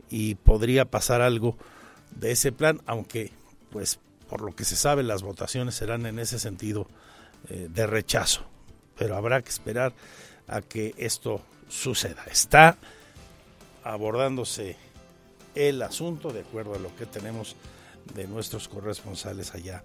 y 0.09 0.35
podría 0.35 0.85
pasar 0.85 1.21
algo 1.21 1.57
de 2.15 2.31
ese 2.31 2.51
plan, 2.51 2.81
aunque 2.85 3.31
pues 3.69 3.99
por 4.29 4.41
lo 4.41 4.55
que 4.55 4.65
se 4.65 4.75
sabe 4.75 5.03
las 5.03 5.23
votaciones 5.23 5.75
serán 5.75 6.05
en 6.05 6.19
ese 6.19 6.39
sentido 6.39 6.87
eh, 7.49 7.67
de 7.69 7.87
rechazo, 7.87 8.41
pero 8.97 9.15
habrá 9.15 9.41
que 9.41 9.49
esperar 9.49 9.93
a 10.47 10.61
que 10.61 10.93
esto 10.97 11.41
suceda. 11.69 12.23
Está 12.29 12.77
abordándose 13.83 14.75
el 15.55 15.81
asunto 15.81 16.31
de 16.31 16.41
acuerdo 16.41 16.75
a 16.75 16.79
lo 16.79 16.95
que 16.95 17.05
tenemos 17.05 17.55
de 18.13 18.27
nuestros 18.27 18.67
corresponsales 18.67 19.53
allá 19.53 19.83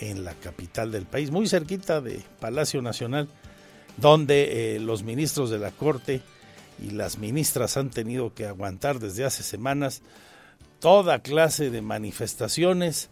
en 0.00 0.24
la 0.24 0.34
capital 0.34 0.90
del 0.90 1.06
país, 1.06 1.30
muy 1.30 1.46
cerquita 1.46 2.00
de 2.00 2.22
Palacio 2.40 2.82
Nacional, 2.82 3.28
donde 3.96 4.76
eh, 4.76 4.80
los 4.80 5.02
ministros 5.02 5.50
de 5.50 5.58
la 5.58 5.70
Corte 5.70 6.22
y 6.82 6.90
las 6.90 7.18
ministras 7.18 7.76
han 7.76 7.90
tenido 7.90 8.34
que 8.34 8.46
aguantar 8.46 8.98
desde 8.98 9.24
hace 9.24 9.42
semanas 9.42 10.02
toda 10.80 11.20
clase 11.20 11.70
de 11.70 11.82
manifestaciones 11.82 13.10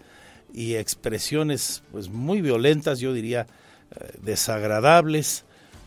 y 0.54 0.74
expresiones 0.74 1.82
pues 1.92 2.08
muy 2.08 2.40
violentas, 2.40 3.00
yo 3.00 3.12
diría 3.12 3.46
eh, 3.90 4.18
desagradables 4.22 5.44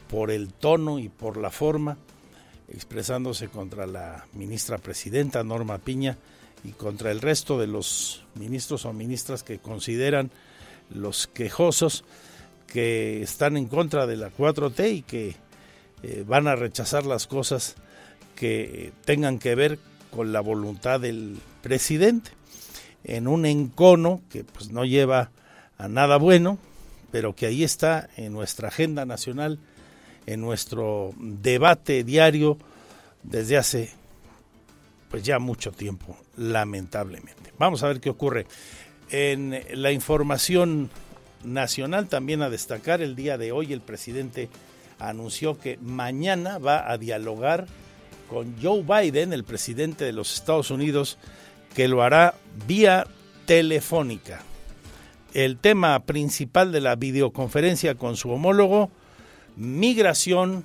por 0.08 0.30
el 0.30 0.54
tono 0.54 1.00
y 1.00 1.10
por 1.10 1.38
la 1.38 1.50
forma, 1.50 1.98
expresándose 2.70 3.48
contra 3.48 3.88
la 3.88 4.28
ministra 4.34 4.78
presidenta 4.78 5.44
Norma 5.44 5.80
Piña 5.80 6.18
y 6.64 6.72
contra 6.74 7.12
el 7.12 7.22
resto 7.22 7.60
de 7.60 7.66
los 7.66 8.24
ministros 8.36 8.86
o 8.86 8.94
ministras 8.94 9.42
que 9.42 9.58
consideran 9.58 10.30
los 10.94 11.28
quejosos 11.28 12.04
que 12.68 13.22
están 13.22 13.58
en 13.58 13.68
contra 13.68 14.08
de 14.08 14.18
la 14.18 14.32
4T 14.32 14.94
y 14.94 15.02
que 15.02 15.36
eh, 16.04 16.24
van 16.28 16.48
a 16.48 16.56
rechazar 16.56 17.06
las 17.06 17.28
cosas 17.28 17.76
que 18.36 18.92
tengan 19.06 19.40
que 19.40 19.56
ver 19.56 19.80
con 20.10 20.32
la 20.32 20.42
voluntad 20.42 21.00
del 21.00 21.38
presidente. 21.62 22.32
en 23.04 23.28
un 23.28 23.46
encono 23.46 24.22
que 24.30 24.44
pues 24.44 24.72
no 24.72 24.86
lleva 24.86 25.32
a 25.78 25.88
nada 25.88 26.18
bueno, 26.18 26.60
pero 27.12 27.36
que 27.36 27.48
ahí 27.48 27.64
está 27.64 28.10
en 28.16 28.32
nuestra 28.32 28.68
agenda 28.68 29.06
nacional, 29.06 29.58
en 30.28 30.40
nuestro 30.42 31.12
debate 31.18 32.04
diario 32.04 32.58
desde 33.24 33.58
hace 33.58 33.92
pues 35.10 35.24
ya 35.24 35.40
mucho 35.40 35.72
tiempo, 35.72 36.18
lamentablemente. 36.38 37.52
Vamos 37.60 37.84
a 37.84 37.88
ver 37.88 38.00
qué 38.00 38.10
ocurre. 38.10 38.48
En 39.12 39.62
la 39.74 39.92
información 39.92 40.90
nacional 41.44 42.08
también 42.08 42.42
a 42.42 42.50
destacar 42.50 43.02
el 43.02 43.16
día 43.16 43.38
de 43.38 43.52
hoy 43.52 43.74
el 43.74 43.82
presidente 43.82 44.50
anunció 45.00 45.60
que 45.60 45.78
mañana 45.82 46.60
va 46.60 46.90
a 46.90 46.98
dialogar 46.98 47.68
con 48.30 48.56
Joe 48.62 48.84
Biden, 48.84 49.34
el 49.34 49.44
presidente 49.44 50.06
de 50.06 50.14
los 50.14 50.34
Estados 50.34 50.72
Unidos, 50.72 51.18
que 51.76 51.90
lo 51.90 52.04
hará 52.04 52.36
vía 52.66 53.06
telefónica. 53.46 54.42
El 55.34 55.58
tema 55.58 56.00
principal 56.06 56.72
de 56.72 56.80
la 56.80 56.96
videoconferencia 56.96 57.96
con 57.96 58.16
su 58.16 58.32
homólogo, 58.32 58.90
migración, 59.58 60.64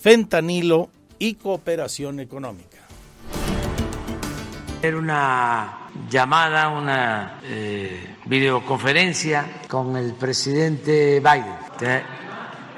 fentanilo 0.00 0.88
y 1.18 1.34
cooperación 1.34 2.20
económica. 2.20 2.78
Era 4.82 4.96
una 4.96 5.83
llamada, 6.10 6.68
una 6.68 7.40
eh, 7.44 8.16
videoconferencia 8.26 9.62
con 9.68 9.96
el 9.96 10.14
presidente 10.14 11.20
Biden. 11.20 12.02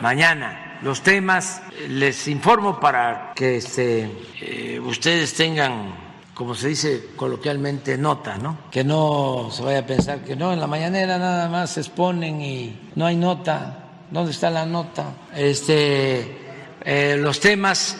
Mañana 0.00 0.78
los 0.82 1.02
temas 1.02 1.62
les 1.88 2.28
informo 2.28 2.78
para 2.78 3.32
que 3.34 3.56
este, 3.56 4.10
eh, 4.40 4.80
ustedes 4.80 5.34
tengan 5.34 6.06
como 6.34 6.54
se 6.54 6.68
dice 6.68 7.08
coloquialmente, 7.16 7.96
nota, 7.96 8.36
¿no? 8.36 8.58
Que 8.70 8.84
no 8.84 9.48
se 9.50 9.62
vaya 9.62 9.78
a 9.78 9.86
pensar 9.86 10.22
que 10.22 10.36
no, 10.36 10.52
en 10.52 10.60
la 10.60 10.66
mañanera 10.66 11.16
nada 11.16 11.48
más 11.48 11.70
se 11.70 11.80
exponen 11.80 12.42
y 12.42 12.78
no 12.94 13.06
hay 13.06 13.16
nota. 13.16 13.84
¿Dónde 14.10 14.32
está 14.32 14.50
la 14.50 14.66
nota? 14.66 15.14
Este, 15.34 16.36
eh, 16.84 17.16
los 17.18 17.40
temas 17.40 17.96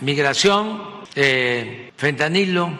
migración, 0.00 0.82
fentanilo 1.96 2.70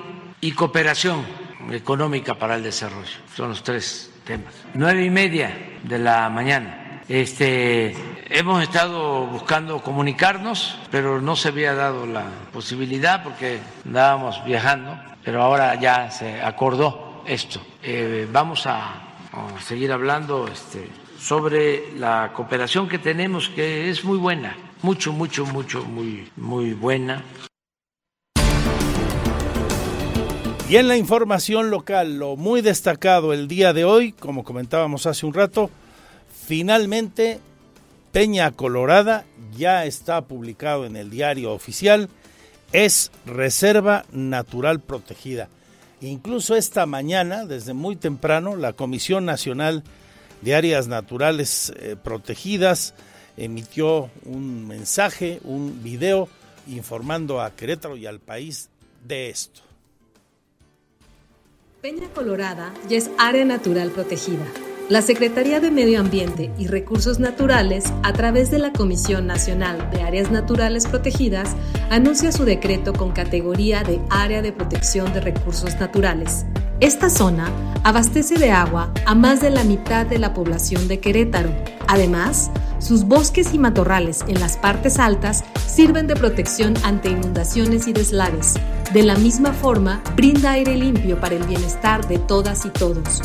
y 0.41 0.53
cooperación 0.53 1.46
económica 1.71 2.35
para 2.35 2.57
el 2.57 2.63
desarrollo. 2.63 3.17
Son 3.35 3.51
los 3.51 3.63
tres 3.63 4.11
temas. 4.25 4.55
Nueve 4.75 5.05
y 5.05 5.11
media 5.11 5.79
de 5.83 5.99
la 5.99 6.29
mañana. 6.29 7.03
Este, 7.09 7.95
hemos 8.31 8.63
estado 8.63 9.27
buscando 9.27 9.81
comunicarnos, 9.81 10.77
pero 10.91 11.21
no 11.21 11.37
se 11.37 11.49
había 11.49 11.73
dado 11.75 12.05
la 12.05 12.25
posibilidad 12.53 13.23
porque 13.23 13.61
andábamos 13.85 14.45
viajando, 14.45 14.99
pero 15.25 15.41
ahora 15.43 15.77
ya 15.77 16.11
se 16.11 16.43
acordó 16.43 17.23
esto. 17.27 17.61
Eh, 17.83 18.27
vamos 18.31 18.67
a, 18.67 19.03
seguir 19.61 19.93
hablando 19.93 20.49
este, 20.49 20.89
sobre 21.19 21.93
la 21.97 22.33
cooperación 22.33 22.89
que 22.89 22.99
tenemos, 22.99 23.51
que 23.51 23.91
es 23.91 24.03
muy 24.03 24.19
buena, 24.19 24.57
mucho, 24.83 25.13
mucho, 25.13 25.45
mucho, 25.45 25.85
muy, 25.85 26.29
muy 26.37 26.73
buena. 26.73 27.23
Y 30.69 30.79
en 30.79 30.89
la 30.89 30.97
información 30.97 31.71
local, 31.71 32.19
lo 32.19 32.35
muy 32.35 32.61
destacado 32.61 33.33
el 33.33 33.47
día 33.47 33.73
de 33.73 33.85
hoy, 33.85 34.11
como 34.11 34.43
comentábamos 34.43 35.07
hace 35.07 35.25
un 35.25 35.33
rato, 35.33 35.71
finalmente 36.45 37.39
Peña 38.11 38.51
Colorada 38.51 39.27
ya 39.57 39.85
está 39.85 40.23
publicado 40.23 40.85
en 40.85 40.97
el 40.97 41.09
diario 41.09 41.53
oficial, 41.53 42.09
es 42.73 43.13
reserva 43.27 44.07
natural 44.11 44.81
protegida. 44.81 45.49
Incluso 46.01 46.57
esta 46.57 46.85
mañana, 46.85 47.47
desde 47.47 47.73
muy 47.73 47.95
temprano, 47.95 48.57
la 48.57 48.73
Comisión 48.73 49.25
Nacional 49.25 49.85
de 50.43 50.57
Áreas 50.57 50.89
Naturales 50.89 51.73
eh, 51.77 51.95
Protegidas 51.95 52.95
emitió 53.37 54.11
un 54.25 54.67
mensaje, 54.67 55.39
un 55.45 55.85
video 55.85 56.29
informando 56.67 57.41
a 57.41 57.55
Querétaro 57.55 57.97
y 57.97 58.07
al 58.07 58.19
país 58.19 58.69
de 59.05 59.31
esto. 59.31 59.66
Peña 61.83 62.09
Colorada 62.15 62.73
ya 62.89 62.97
es 62.97 63.11
área 63.19 63.45
natural 63.45 63.91
protegida. 63.91 64.45
La 64.89 65.03
Secretaría 65.03 65.61
de 65.61 65.71
Medio 65.71 66.01
Ambiente 66.01 66.51
y 66.59 66.69
Recursos 66.69 67.19
Naturales, 67.19 67.93
a 68.03 68.13
través 68.15 68.51
de 68.51 68.59
la 68.59 68.73
Comisión 68.73 69.27
Nacional 69.27 69.91
de 69.91 70.03
Áreas 70.03 70.31
Naturales 70.31 70.87
Protegidas, 70.87 71.55
anuncia 71.91 72.33
su 72.33 72.45
decreto 72.45 72.95
con 72.95 73.13
categoría 73.13 73.83
de 73.83 74.01
Área 74.09 74.41
de 74.41 74.53
Protección 74.53 75.13
de 75.13 75.21
Recursos 75.21 75.79
Naturales. 75.79 76.47
Esta 76.81 77.09
zona 77.09 77.51
abastece 77.85 78.35
de 78.35 78.51
agua 78.51 78.93
a 79.07 79.15
más 79.15 79.41
de 79.41 79.49
la 79.49 79.65
mitad 79.65 80.05
de 80.05 80.19
la 80.19 80.35
población 80.35 80.89
de 80.89 81.01
Querétaro. 81.01 81.49
Además, 81.89 82.51
sus 82.81 83.05
bosques 83.05 83.55
y 83.55 83.59
matorrales 83.59 84.23
en 84.29 84.39
las 84.41 84.59
partes 84.59 84.99
altas 84.99 85.43
sirven 85.67 86.07
de 86.07 86.17
protección 86.17 86.75
ante 86.85 87.09
inundaciones 87.09 87.89
y 87.89 87.95
deslaves. 87.95 88.57
De 88.93 89.03
la 89.03 89.17
misma 89.17 89.53
forma, 89.55 90.03
brinda 90.17 90.53
aire 90.53 90.77
limpio 90.77 91.19
para 91.19 91.37
el 91.37 91.45
bienestar 91.45 92.07
de 92.09 92.19
todas 92.19 92.67
y 92.67 92.69
todos. 92.69 93.23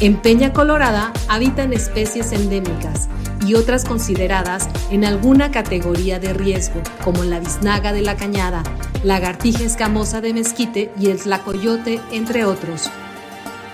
En 0.00 0.16
Peña 0.16 0.52
Colorada 0.52 1.14
habitan 1.28 1.72
especies 1.72 2.32
endémicas 2.32 3.08
y 3.44 3.54
otras 3.54 3.84
consideradas 3.84 4.68
en 4.90 5.04
alguna 5.04 5.50
categoría 5.50 6.18
de 6.18 6.32
riesgo, 6.32 6.82
como 7.04 7.24
la 7.24 7.40
biznaga 7.40 7.92
de 7.92 8.02
la 8.02 8.16
cañada, 8.16 8.62
lagartija 9.02 9.64
escamosa 9.64 10.20
de 10.20 10.32
mezquite 10.32 10.90
y 10.98 11.10
el 11.10 11.18
tlacoyote, 11.18 12.00
entre 12.12 12.44
otros. 12.44 12.90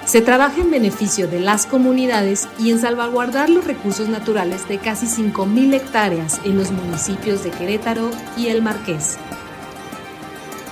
Se 0.05 0.21
trabaja 0.21 0.61
en 0.61 0.71
beneficio 0.71 1.29
de 1.29 1.39
las 1.39 1.65
comunidades 1.67 2.49
y 2.59 2.71
en 2.71 2.81
salvaguardar 2.81 3.49
los 3.49 3.65
recursos 3.65 4.09
naturales 4.09 4.69
de 4.69 4.79
casi 4.79 5.07
5.000 5.07 5.75
hectáreas 5.75 6.41
en 6.45 6.59
los 6.59 6.73
municipios 6.73 7.45
de 7.45 7.51
Querétaro 7.51 8.11
y 8.37 8.49
El 8.49 8.63
Marqués. 8.63 9.17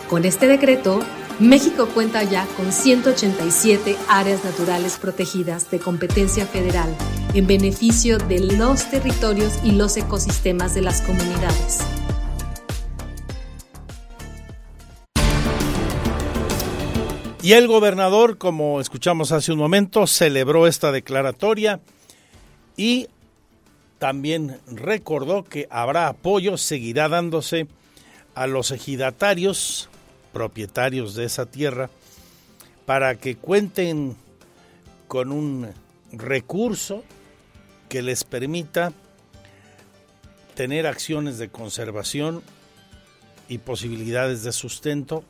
Con 0.08 0.24
este 0.24 0.48
decreto, 0.48 1.04
México 1.40 1.88
cuenta 1.94 2.22
ya 2.22 2.46
con 2.54 2.70
187 2.70 3.96
áreas 4.08 4.44
naturales 4.44 4.98
protegidas 4.98 5.70
de 5.70 5.78
competencia 5.78 6.44
federal 6.44 6.94
en 7.32 7.46
beneficio 7.46 8.18
de 8.18 8.40
los 8.40 8.90
territorios 8.90 9.58
y 9.64 9.72
los 9.72 9.96
ecosistemas 9.96 10.74
de 10.74 10.82
las 10.82 11.00
comunidades. 11.00 11.78
Y 17.42 17.52
el 17.54 17.68
gobernador, 17.68 18.36
como 18.36 18.78
escuchamos 18.78 19.32
hace 19.32 19.50
un 19.50 19.58
momento, 19.58 20.06
celebró 20.06 20.66
esta 20.66 20.92
declaratoria 20.92 21.80
y 22.76 23.08
también 23.98 24.58
recordó 24.66 25.44
que 25.44 25.66
habrá 25.70 26.08
apoyo, 26.08 26.58
seguirá 26.58 27.08
dándose 27.08 27.66
a 28.34 28.46
los 28.46 28.70
ejidatarios, 28.72 29.89
propietarios 30.32 31.14
de 31.14 31.24
esa 31.24 31.46
tierra, 31.46 31.90
para 32.86 33.16
que 33.16 33.36
cuenten 33.36 34.16
con 35.08 35.32
un 35.32 35.68
recurso 36.12 37.04
que 37.88 38.02
les 38.02 38.24
permita 38.24 38.92
tener 40.54 40.86
acciones 40.86 41.38
de 41.38 41.48
conservación 41.48 42.42
y 43.48 43.58
posibilidades 43.58 44.42
de 44.42 44.52
sustento 44.52 45.24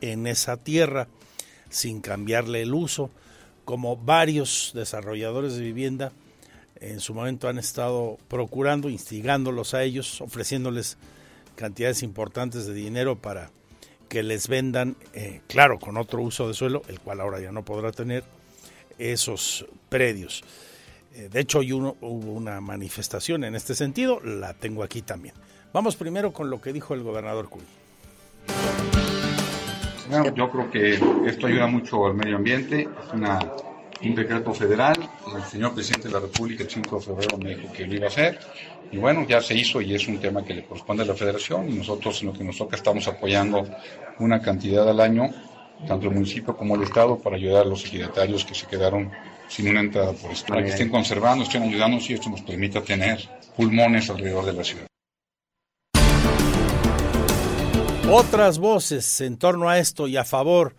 en 0.00 0.26
esa 0.26 0.56
tierra 0.56 1.08
sin 1.68 2.00
cambiarle 2.00 2.62
el 2.62 2.74
uso, 2.74 3.10
como 3.64 3.96
varios 3.96 4.72
desarrolladores 4.74 5.56
de 5.56 5.62
vivienda 5.62 6.12
en 6.80 7.00
su 7.00 7.14
momento 7.14 7.48
han 7.48 7.58
estado 7.58 8.18
procurando, 8.28 8.88
instigándolos 8.88 9.74
a 9.74 9.82
ellos, 9.82 10.20
ofreciéndoles 10.20 10.98
cantidades 11.54 12.02
importantes 12.02 12.66
de 12.66 12.74
dinero 12.74 13.16
para 13.16 13.50
que 14.08 14.22
les 14.22 14.48
vendan, 14.48 14.96
eh, 15.12 15.40
claro, 15.46 15.78
con 15.78 15.96
otro 15.96 16.20
uso 16.22 16.48
de 16.48 16.54
suelo, 16.54 16.82
el 16.88 17.00
cual 17.00 17.20
ahora 17.20 17.40
ya 17.40 17.52
no 17.52 17.64
podrá 17.64 17.92
tener, 17.92 18.24
esos 18.98 19.66
predios. 19.88 20.42
Eh, 21.14 21.28
de 21.30 21.40
hecho, 21.40 21.58
hoy 21.58 21.72
hubo 21.72 22.32
una 22.32 22.60
manifestación 22.60 23.44
en 23.44 23.54
este 23.54 23.74
sentido, 23.74 24.20
la 24.20 24.54
tengo 24.54 24.82
aquí 24.82 25.02
también. 25.02 25.34
Vamos 25.72 25.96
primero 25.96 26.32
con 26.32 26.48
lo 26.48 26.60
que 26.60 26.72
dijo 26.72 26.94
el 26.94 27.02
gobernador 27.02 27.48
Cuy 27.48 27.62
yo 30.34 30.50
creo 30.50 30.70
que 30.70 30.94
esto 31.28 31.46
ayuda 31.46 31.66
mucho 31.66 32.06
al 32.06 32.14
medio 32.14 32.36
ambiente, 32.36 32.82
es 32.82 33.12
una, 33.12 33.38
un 34.02 34.14
decreto 34.14 34.52
federal, 34.52 34.96
el 35.34 35.44
señor 35.44 35.74
presidente 35.74 36.08
de 36.08 36.14
la 36.14 36.20
República 36.20 36.62
el 36.62 36.70
5 36.70 36.96
de 36.96 37.02
febrero 37.02 37.38
me 37.38 37.54
dijo 37.54 37.72
que 37.72 37.86
lo 37.86 37.94
iba 37.94 38.06
a 38.06 38.08
hacer, 38.08 38.38
y 38.92 38.98
bueno, 38.98 39.26
ya 39.26 39.40
se 39.40 39.54
hizo 39.54 39.80
y 39.80 39.94
es 39.94 40.06
un 40.06 40.18
tema 40.18 40.44
que 40.44 40.54
le 40.54 40.64
corresponde 40.64 41.02
a 41.02 41.06
la 41.06 41.14
federación, 41.14 41.68
y 41.68 41.74
nosotros 41.74 42.20
en 42.20 42.28
lo 42.28 42.32
que 42.34 42.44
nos 42.44 42.58
toca 42.58 42.76
estamos 42.76 43.08
apoyando 43.08 43.66
una 44.18 44.40
cantidad 44.40 44.88
al 44.88 45.00
año, 45.00 45.30
tanto 45.86 46.08
el 46.08 46.14
municipio 46.14 46.56
como 46.56 46.76
el 46.76 46.82
Estado, 46.82 47.18
para 47.18 47.36
ayudar 47.36 47.62
a 47.62 47.68
los 47.68 47.84
ejidatarios 47.84 48.44
que 48.44 48.54
se 48.54 48.66
quedaron 48.66 49.10
sin 49.48 49.68
una 49.68 49.80
entrada 49.80 50.12
por 50.12 50.30
esto, 50.30 50.48
para 50.48 50.62
que 50.62 50.70
estén 50.70 50.90
conservando, 50.90 51.44
estén 51.44 51.62
ayudando 51.62 51.98
y 52.00 52.12
esto 52.12 52.28
nos 52.30 52.42
permita 52.42 52.82
tener 52.82 53.28
pulmones 53.56 54.10
alrededor 54.10 54.44
de 54.44 54.52
la 54.52 54.64
ciudad. 54.64 54.86
Otras 58.08 58.58
voces 58.58 59.20
en 59.20 59.36
torno 59.36 59.68
a 59.68 59.78
esto 59.78 60.06
y 60.06 60.16
a 60.16 60.24
favor, 60.24 60.76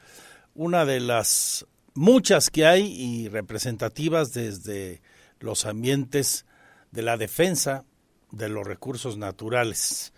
una 0.55 0.85
de 0.85 1.01
las 1.01 1.65
muchas 1.97 2.51
que 2.51 2.65
hay 2.65 2.85
y 2.85 3.27
representativas 3.27 4.31
desde 4.31 5.01
los 5.39 5.65
ambientes 5.65 6.45
de 6.91 7.01
la 7.01 7.17
defensa 7.17 7.85
de 8.31 8.49
los 8.49 8.65
recursos 8.65 9.17
naturales. 9.17 10.13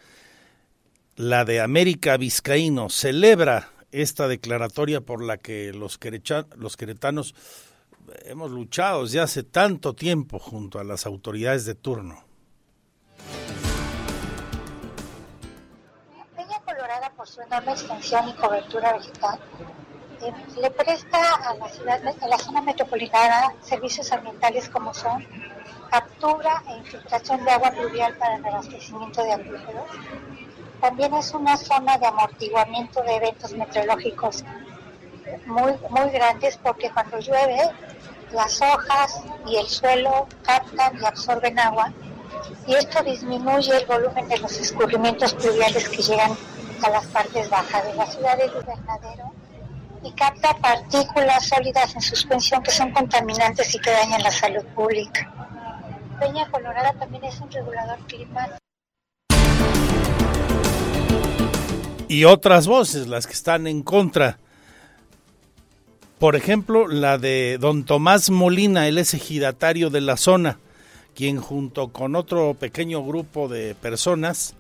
La 1.15 1.45
de 1.45 1.61
América 1.61 2.17
Vizcaíno 2.17 2.89
celebra 2.89 3.71
esta 3.91 4.27
declaratoria 4.27 5.01
por 5.01 5.23
la 5.23 5.37
que 5.37 5.71
los, 5.73 5.97
queretanos 5.97 7.33
hemos 8.25 8.51
luchado 8.51 9.03
desde 9.03 9.21
hace 9.21 9.43
tanto 9.43 9.93
tiempo 9.93 10.37
junto 10.37 10.79
a 10.79 10.83
las 10.83 11.05
autoridades 11.05 11.65
de 11.65 11.75
turno. 11.75 12.25
Peña 16.35 16.59
Colorada, 16.65 17.09
por 17.15 17.27
su 17.27 17.41
enorme 17.41 17.71
extensión 17.71 18.29
y 18.29 18.33
cobertura 18.33 18.97
vegetal, 18.97 19.39
le 20.61 20.69
presta 20.71 21.35
a 21.35 21.53
la 21.55 21.69
ciudad, 21.69 22.01
a 22.21 22.27
la 22.27 22.37
zona 22.37 22.61
metropolitana, 22.61 23.53
servicios 23.61 24.11
ambientales 24.11 24.69
como 24.69 24.93
son 24.93 25.25
captura 25.89 26.63
e 26.67 26.77
infiltración 26.77 27.43
de 27.45 27.51
agua 27.51 27.71
pluvial 27.71 28.15
para 28.15 28.35
el 28.35 28.45
abastecimiento 28.45 29.23
de 29.23 29.33
acuíferos. 29.33 29.89
También 30.81 31.13
es 31.13 31.33
una 31.33 31.57
zona 31.57 31.97
de 31.97 32.07
amortiguamiento 32.07 33.01
de 33.03 33.15
eventos 33.15 33.53
meteorológicos 33.53 34.43
muy, 35.45 35.73
muy 35.89 36.09
grandes 36.11 36.57
porque 36.57 36.89
cuando 36.91 37.19
llueve 37.19 37.59
las 38.31 38.61
hojas 38.61 39.21
y 39.47 39.57
el 39.57 39.67
suelo 39.67 40.27
captan 40.43 40.99
y 41.01 41.05
absorben 41.05 41.59
agua 41.59 41.91
y 42.67 42.75
esto 42.75 43.01
disminuye 43.03 43.75
el 43.75 43.85
volumen 43.85 44.27
de 44.27 44.37
los 44.37 44.51
escurrimientos 44.59 45.33
pluviales 45.33 45.89
que 45.89 46.01
llegan 46.01 46.37
a 46.83 46.89
las 46.89 47.05
partes 47.07 47.49
bajas 47.49 47.85
de 47.85 47.93
la 47.95 48.05
ciudad 48.05 48.37
de 48.37 48.47
Gobernadero 48.47 49.31
y 50.03 50.11
capta 50.11 50.55
partículas 50.57 51.47
sólidas 51.47 51.95
en 51.95 52.01
suspensión 52.01 52.63
que 52.63 52.71
son 52.71 52.91
contaminantes 52.91 53.73
y 53.75 53.79
que 53.79 53.91
dañan 53.91 54.23
la 54.23 54.31
salud 54.31 54.63
pública. 54.75 55.31
Peña 56.19 56.49
Colorada 56.49 56.93
también 56.93 57.23
es 57.23 57.39
un 57.39 57.51
regulador 57.51 57.97
climático. 58.07 58.57
Y 62.07 62.25
otras 62.25 62.67
voces, 62.67 63.07
las 63.07 63.27
que 63.27 63.33
están 63.33 63.67
en 63.67 63.83
contra. 63.83 64.39
Por 66.17 66.35
ejemplo, 66.35 66.87
la 66.87 67.17
de 67.17 67.57
don 67.59 67.85
Tomás 67.85 68.29
Molina, 68.29 68.87
él 68.87 68.97
es 68.97 69.13
ejidatario 69.13 69.89
de 69.89 70.01
la 70.01 70.17
zona, 70.17 70.57
quien 71.15 71.39
junto 71.39 71.89
con 71.89 72.15
otro 72.15 72.55
pequeño 72.55 73.03
grupo 73.03 73.47
de 73.47 73.75
personas 73.75 74.55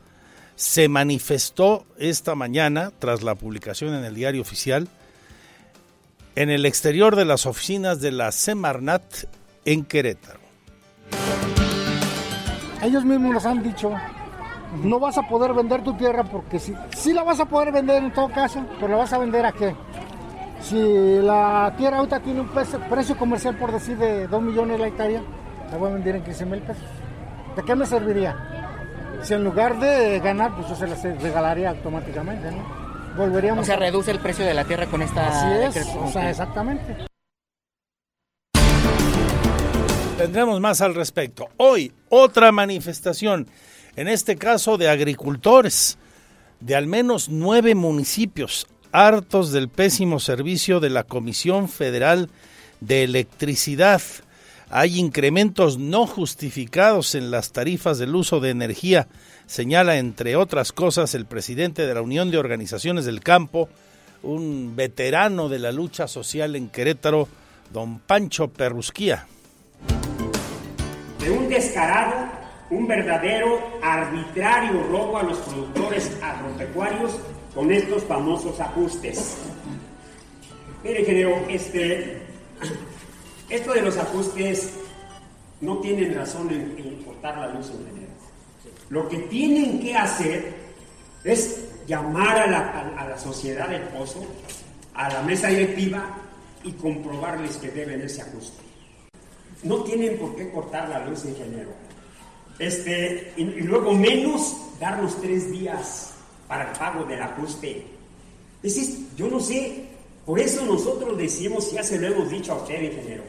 se 0.55 0.87
manifestó 0.87 1.85
esta 1.97 2.35
mañana, 2.35 2.91
tras 2.99 3.23
la 3.23 3.35
publicación 3.35 3.93
en 3.95 4.05
el 4.05 4.15
diario 4.15 4.41
oficial, 4.41 4.87
en 6.35 6.49
el 6.49 6.65
exterior 6.65 7.15
de 7.15 7.25
las 7.25 7.45
oficinas 7.45 8.01
de 8.01 8.11
la 8.11 8.31
Semarnat 8.31 9.03
en 9.65 9.83
Querétaro. 9.85 10.39
Ellos 12.81 13.03
mismos 13.03 13.33
nos 13.33 13.45
han 13.45 13.61
dicho, 13.61 13.91
no 14.83 14.99
vas 14.99 15.17
a 15.17 15.27
poder 15.27 15.53
vender 15.53 15.83
tu 15.83 15.93
tierra 15.95 16.23
porque 16.23 16.59
si, 16.59 16.73
sí 16.95 17.13
la 17.13 17.23
vas 17.23 17.39
a 17.39 17.45
poder 17.45 17.71
vender 17.71 18.03
en 18.03 18.13
todo 18.13 18.29
caso, 18.29 18.65
pero 18.79 18.89
la 18.89 18.97
vas 18.97 19.13
a 19.13 19.17
vender 19.17 19.45
a 19.45 19.51
qué? 19.51 19.75
Si 20.61 21.19
la 21.21 21.73
tierra 21.77 21.97
ahorita 21.97 22.19
tiene 22.19 22.41
un 22.41 22.49
precio 22.49 23.17
comercial 23.17 23.55
por 23.57 23.71
decir 23.71 23.97
de 23.97 24.27
2 24.27 24.41
millones 24.41 24.79
la 24.79 24.87
hectárea, 24.87 25.21
la 25.71 25.77
voy 25.77 25.89
a 25.89 25.93
vender 25.93 26.15
en 26.15 26.23
15 26.23 26.45
mil 26.45 26.61
pesos. 26.61 26.83
¿De 27.55 27.63
qué 27.63 27.75
me 27.75 27.85
serviría? 27.85 28.35
Si 29.23 29.33
en 29.33 29.43
lugar 29.43 29.79
de 29.79 30.19
ganar, 30.19 30.55
pues 30.55 30.69
yo 30.69 30.75
se 30.75 30.87
las 30.87 31.01
regalaría 31.03 31.71
automáticamente, 31.71 32.51
¿no? 32.51 32.78
Volveríamos. 33.19 33.63
O 33.63 33.65
sea, 33.65 33.75
reduce 33.75 34.09
el 34.09 34.19
precio 34.19 34.45
de 34.45 34.55
la 34.55 34.65
tierra 34.65 34.87
con 34.87 35.03
esta. 35.03 35.27
Así 35.27 35.79
es, 35.79 35.87
o 35.95 36.11
sea, 36.11 36.29
exactamente. 36.29 36.95
Tendremos 40.17 40.59
más 40.59 40.81
al 40.81 40.95
respecto. 40.95 41.49
Hoy, 41.57 41.93
otra 42.09 42.51
manifestación, 42.51 43.47
en 43.95 44.07
este 44.07 44.35
caso 44.35 44.77
de 44.77 44.89
agricultores 44.89 45.97
de 46.59 46.75
al 46.75 46.87
menos 46.87 47.29
nueve 47.29 47.75
municipios, 47.75 48.67
hartos 48.91 49.51
del 49.51 49.69
pésimo 49.69 50.19
servicio 50.19 50.79
de 50.79 50.89
la 50.89 51.03
Comisión 51.03 51.69
Federal 51.69 52.29
de 52.81 53.03
Electricidad. 53.03 54.01
Hay 54.69 54.99
incrementos 54.99 55.77
no 55.77 56.05
justificados 56.05 57.15
en 57.15 57.31
las 57.31 57.51
tarifas 57.51 57.97
del 57.97 58.15
uso 58.15 58.39
de 58.39 58.49
energía 58.49 59.07
señala, 59.49 59.97
entre 59.97 60.35
otras 60.35 60.71
cosas, 60.71 61.15
el 61.15 61.25
presidente 61.25 61.87
de 61.87 61.93
la 61.95 62.03
Unión 62.03 62.29
de 62.29 62.37
Organizaciones 62.37 63.05
del 63.05 63.21
Campo, 63.21 63.67
un 64.21 64.75
veterano 64.75 65.49
de 65.49 65.57
la 65.57 65.71
lucha 65.71 66.07
social 66.07 66.55
en 66.55 66.69
Querétaro, 66.69 67.27
don 67.73 67.97
Pancho 67.99 68.49
Perrusquía. 68.49 69.25
De 71.19 71.31
un 71.31 71.49
descarado, 71.49 72.29
un 72.69 72.87
verdadero 72.87 73.59
arbitrario 73.81 74.83
robo 74.83 75.17
a 75.17 75.23
los 75.23 75.39
productores 75.39 76.11
agropecuarios 76.21 77.17
con 77.55 77.71
estos 77.71 78.03
famosos 78.03 78.59
ajustes. 78.59 79.37
Mire, 80.83 80.99
ingeniero, 80.99 81.35
este, 81.49 82.21
esto 83.49 83.73
de 83.73 83.81
los 83.81 83.97
ajustes 83.97 84.75
no 85.59 85.79
tienen 85.79 86.13
razón 86.13 86.51
en, 86.51 86.75
en 86.77 87.03
cortar 87.03 87.35
la 87.39 87.47
luz 87.47 87.71
en 87.71 87.77
general. 87.87 87.98
Lo 88.89 89.07
que 89.07 89.17
tienen 89.19 89.79
que 89.79 89.95
hacer 89.95 90.53
es 91.23 91.59
llamar 91.87 92.37
a 92.37 92.47
la, 92.47 93.17
sociedad 93.17 93.67
del 93.69 93.83
pozo, 93.83 94.25
a 94.93 95.09
la 95.09 95.21
mesa 95.21 95.47
directiva 95.47 96.17
y 96.63 96.71
comprobarles 96.73 97.57
que 97.57 97.69
deben 97.69 98.01
ese 98.01 98.21
ajuste. 98.21 98.63
No 99.63 99.83
tienen 99.83 100.17
por 100.17 100.35
qué 100.35 100.49
cortar 100.51 100.89
la 100.89 101.05
luz, 101.05 101.25
ingeniero. 101.25 101.71
Este, 102.57 103.33
y, 103.37 103.43
luego 103.43 103.93
menos 103.93 104.57
darnos 104.79 105.19
tres 105.21 105.51
días 105.51 106.13
para 106.47 106.71
el 106.71 106.77
pago 106.77 107.03
del 107.05 107.21
ajuste. 107.21 107.85
Es, 108.63 109.15
yo 109.15 109.27
no 109.27 109.39
sé, 109.39 109.85
por 110.25 110.39
eso 110.39 110.65
nosotros 110.65 111.17
decimos, 111.17 111.71
ya 111.71 111.83
se 111.83 111.99
lo 111.99 112.07
hemos 112.07 112.29
dicho 112.29 112.53
a 112.53 112.55
usted, 112.55 112.81
ingeniero, 112.81 113.23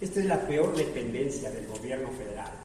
esta 0.00 0.20
es 0.20 0.26
la 0.26 0.40
peor 0.40 0.74
dependencia 0.74 1.50
del 1.50 1.66
gobierno 1.66 2.08
federal. 2.18 2.63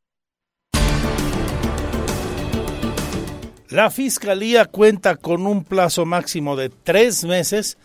La 3.69 3.91
Fiscalía 3.91 4.65
cuenta 4.65 5.15
con 5.15 5.45
un 5.45 5.63
plazo 5.63 6.03
máximo 6.03 6.55
de 6.55 6.69
tres 6.69 7.23
meses 7.23 7.77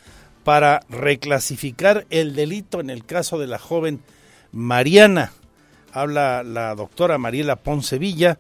para 0.43 0.81
reclasificar 0.89 2.07
el 2.09 2.35
delito 2.35 2.81
en 2.81 2.89
el 2.89 3.05
caso 3.05 3.39
de 3.39 3.47
la 3.47 3.59
joven 3.59 4.01
Mariana. 4.51 5.33
Habla 5.93 6.43
la 6.43 6.75
doctora 6.75 7.19
Mariela 7.19 7.57
Poncevilla, 7.57 8.39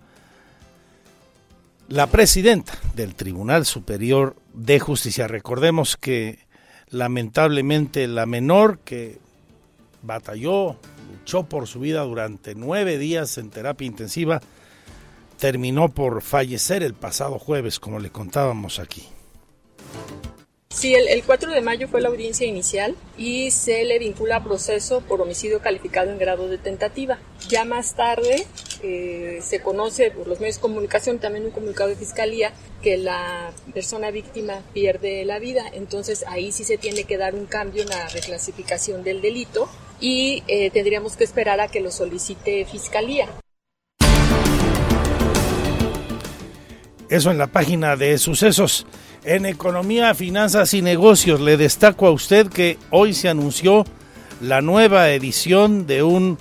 la 1.88 2.06
presidenta 2.06 2.78
del 2.94 3.14
Tribunal 3.14 3.66
Superior 3.66 4.36
de 4.54 4.80
Justicia. 4.80 5.28
Recordemos 5.28 5.98
que 5.98 6.38
lamentablemente 6.88 8.08
la 8.08 8.24
menor 8.24 8.78
que 8.78 9.18
batalló, 10.02 10.78
luchó 11.12 11.42
por 11.44 11.66
su 11.66 11.80
vida 11.80 12.00
durante 12.04 12.54
nueve 12.54 12.96
días 12.96 13.36
en 13.36 13.50
terapia 13.50 13.86
intensiva, 13.86 14.40
terminó 15.38 15.88
por 15.88 16.22
fallecer 16.22 16.82
el 16.82 16.94
pasado 16.94 17.38
jueves, 17.38 17.78
como 17.80 17.98
le 17.98 18.10
contábamos 18.10 18.78
aquí. 18.78 19.08
Sí, 20.74 20.92
el, 20.92 21.22
4 21.22 21.52
de 21.52 21.60
mayo 21.60 21.86
fue 21.86 22.00
la 22.00 22.08
audiencia 22.08 22.48
inicial 22.48 22.96
y 23.16 23.52
se 23.52 23.84
le 23.84 24.00
vincula 24.00 24.36
a 24.36 24.44
proceso 24.44 25.02
por 25.02 25.22
homicidio 25.22 25.60
calificado 25.60 26.10
en 26.10 26.18
grado 26.18 26.48
de 26.48 26.58
tentativa. 26.58 27.20
Ya 27.48 27.64
más 27.64 27.94
tarde 27.94 28.44
eh, 28.82 29.38
se 29.40 29.60
conoce 29.60 30.10
por 30.10 30.26
los 30.26 30.40
medios 30.40 30.56
de 30.56 30.62
comunicación, 30.62 31.20
también 31.20 31.44
un 31.44 31.52
comunicado 31.52 31.90
de 31.90 31.96
fiscalía, 31.96 32.52
que 32.82 32.96
la 32.96 33.52
persona 33.72 34.10
víctima 34.10 34.62
pierde 34.72 35.24
la 35.24 35.38
vida. 35.38 35.62
Entonces 35.72 36.24
ahí 36.26 36.50
sí 36.50 36.64
se 36.64 36.76
tiene 36.76 37.04
que 37.04 37.18
dar 37.18 37.36
un 37.36 37.46
cambio 37.46 37.82
en 37.82 37.90
la 37.90 38.08
reclasificación 38.08 39.04
del 39.04 39.22
delito 39.22 39.68
y 40.00 40.42
eh, 40.48 40.70
tendríamos 40.70 41.16
que 41.16 41.22
esperar 41.22 41.60
a 41.60 41.68
que 41.68 41.80
lo 41.80 41.92
solicite 41.92 42.64
fiscalía. 42.64 43.28
Eso 47.14 47.30
en 47.30 47.38
la 47.38 47.46
página 47.46 47.94
de 47.94 48.18
sucesos. 48.18 48.86
En 49.22 49.46
economía, 49.46 50.16
finanzas 50.16 50.74
y 50.74 50.82
negocios 50.82 51.40
le 51.40 51.56
destaco 51.56 52.08
a 52.08 52.10
usted 52.10 52.48
que 52.48 52.76
hoy 52.90 53.14
se 53.14 53.28
anunció 53.28 53.84
la 54.40 54.60
nueva 54.62 55.08
edición 55.10 55.86
de 55.86 56.02
un 56.02 56.38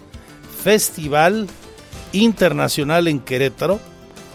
festival 0.64 1.48
internacional 2.12 3.08
en 3.08 3.20
Querétaro 3.20 3.80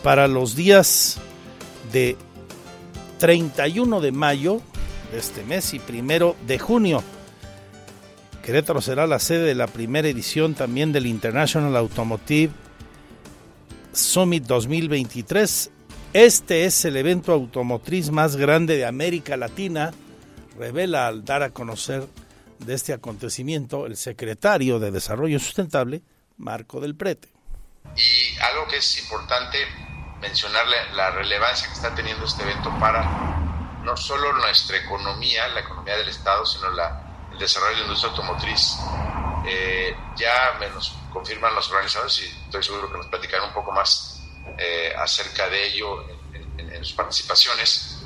para 0.05 0.29
los 0.29 0.55
días 0.55 1.19
de 1.93 2.17
31 3.19 4.01
de 4.01 4.13
mayo 4.13 4.61
de 5.11 5.19
este 5.19 5.43
mes 5.43 5.75
y 5.75 5.81
primero 5.81 6.37
de 6.47 6.61
junio. 6.61 7.03
Querétaro 8.45 8.81
será 8.81 9.09
la 9.09 9.19
sede 9.19 9.43
de 9.43 9.57
la 9.57 9.67
primera 9.67 10.07
edición 10.07 10.55
también 10.55 10.93
del 10.93 11.07
International 11.07 11.75
Automotive 11.75 12.53
Summit 13.93 14.45
2023 14.45 15.73
este 16.13 16.65
es 16.65 16.85
el 16.85 16.97
evento 16.97 17.33
automotriz 17.33 18.11
más 18.11 18.37
grande 18.37 18.77
de 18.77 18.87
América 18.87 19.37
Latina, 19.37 19.93
revela 20.57 21.07
al 21.07 21.25
dar 21.25 21.43
a 21.43 21.51
conocer 21.51 22.07
de 22.59 22.75
este 22.75 22.93
acontecimiento 22.93 23.87
el 23.87 23.97
secretario 23.97 24.79
de 24.79 24.91
Desarrollo 24.91 25.39
Sustentable, 25.39 26.03
Marco 26.39 26.81
del 26.81 26.97
Prete. 26.97 27.29
Y 27.97 28.39
algo 28.39 28.67
que 28.69 28.79
es 28.79 28.99
importante 29.03 29.59
mencionarle 30.21 30.77
la 30.95 31.11
relevancia 31.11 31.69
que 31.69 31.75
está 31.75 31.95
teniendo 31.95 32.25
este 32.25 32.43
evento 32.43 32.71
para 32.81 33.81
no 33.85 33.97
solo 33.97 34.33
nuestra 34.33 34.79
economía, 34.79 35.47
la 35.49 35.61
economía 35.61 35.97
del 35.97 36.09
Estado, 36.09 36.45
sino 36.45 36.71
la, 36.73 37.29
el 37.33 37.39
desarrollo 37.39 37.73
de 37.73 37.77
la 37.79 37.83
industria 37.85 38.11
automotriz. 38.11 38.79
Eh, 39.47 39.97
ya 40.17 40.57
me 40.59 40.69
nos 40.71 40.97
confirman 41.13 41.55
los 41.55 41.71
organizadores 41.71 42.23
y 42.23 42.45
estoy 42.45 42.63
seguro 42.63 42.91
que 42.91 42.99
nos 42.99 43.07
platicarán 43.07 43.49
un 43.49 43.55
poco 43.55 43.73
más 43.73 44.18
eh, 44.59 44.93
acerca 44.97 45.49
de 45.49 45.67
ello 45.67 46.05
en, 46.57 46.85
sus 46.85 46.93
participaciones, 46.93 47.99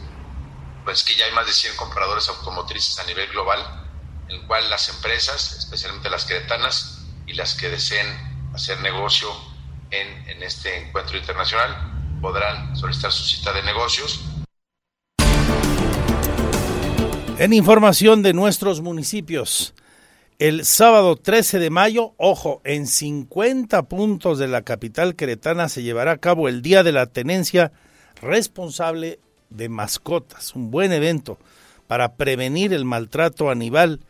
pues 0.85 1.05
que 1.05 1.15
ya 1.15 1.27
hay 1.27 1.33
más 1.33 1.47
de 1.47 1.53
100 1.53 1.77
compradores 1.77 2.29
automotrices 2.29 2.99
a 2.99 3.05
nivel 3.05 3.29
global, 3.29 3.61
en 4.29 4.37
el 4.37 4.47
cual 4.47 4.69
las 4.71 4.89
empresas, 4.89 5.53
especialmente 5.53 6.09
las 6.09 6.25
queretanas 6.25 7.05
y 7.27 7.35
las 7.35 7.55
que 7.55 7.69
deseen 7.69 8.07
hacer 8.55 8.81
negocio 8.81 9.29
en, 9.91 10.29
en 10.29 10.43
este 10.43 10.75
encuentro 10.79 11.19
internacional, 11.19 12.19
podrán 12.23 12.75
solicitar 12.75 13.13
su 13.13 13.25
cita 13.25 13.53
de 13.53 13.63
negocios. 13.63 14.21
En 17.39 17.53
información 17.53 18.23
de 18.23 18.33
nuestros 18.33 18.81
municipios, 18.81 19.75
el 20.43 20.65
sábado 20.65 21.15
13 21.15 21.61
de 21.61 21.71
mayo, 21.71 22.15
ojo, 22.17 22.63
en 22.65 22.89
50 22.89 23.85
puntos 23.85 24.41
de 24.41 24.49
la 24.49 24.63
capital 24.63 25.15
queretana 25.15 25.69
se 25.69 25.85
llevará 25.85 26.11
a 26.11 26.17
cabo 26.17 26.49
el 26.49 26.63
Día 26.63 26.83
de 26.83 26.91
la 26.91 27.07
Tenencia 27.07 27.71
Responsable 28.21 29.21
de 29.51 29.69
Mascotas, 29.69 30.57
un 30.57 30.73
buen 30.73 30.91
evento 30.91 31.39
para 31.87 32.17
prevenir 32.17 32.73
el 32.73 32.85
maltrato 32.85 33.51
animal, 33.51 34.01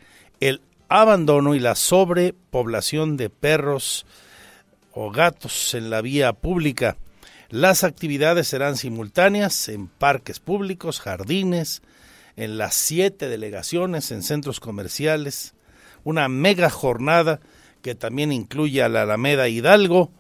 el 0.40 0.62
abandono 0.88 1.54
y 1.54 1.60
la 1.60 1.74
sobrepoblación 1.74 3.18
de 3.18 3.28
perros 3.28 4.06
o 4.94 5.10
gatos 5.10 5.74
en 5.74 5.90
la 5.90 6.00
vía 6.00 6.32
pública. 6.32 6.96
Las 7.50 7.84
actividades 7.84 8.48
serán 8.48 8.78
simultáneas 8.78 9.68
en 9.68 9.86
parques 9.86 10.40
públicos, 10.40 10.98
jardines, 10.98 11.82
en 12.36 12.56
las 12.56 12.74
siete 12.74 13.28
delegaciones, 13.28 14.10
en 14.12 14.22
centros 14.22 14.60
comerciales, 14.60 15.52
una 16.04 16.28
mega 16.28 16.70
jornada 16.70 17.40
que 17.82 17.94
también 17.94 18.32
incluye 18.32 18.82
a 18.82 18.88
la 18.88 19.02
Alameda 19.02 19.48
Hidalgo. 19.48 20.10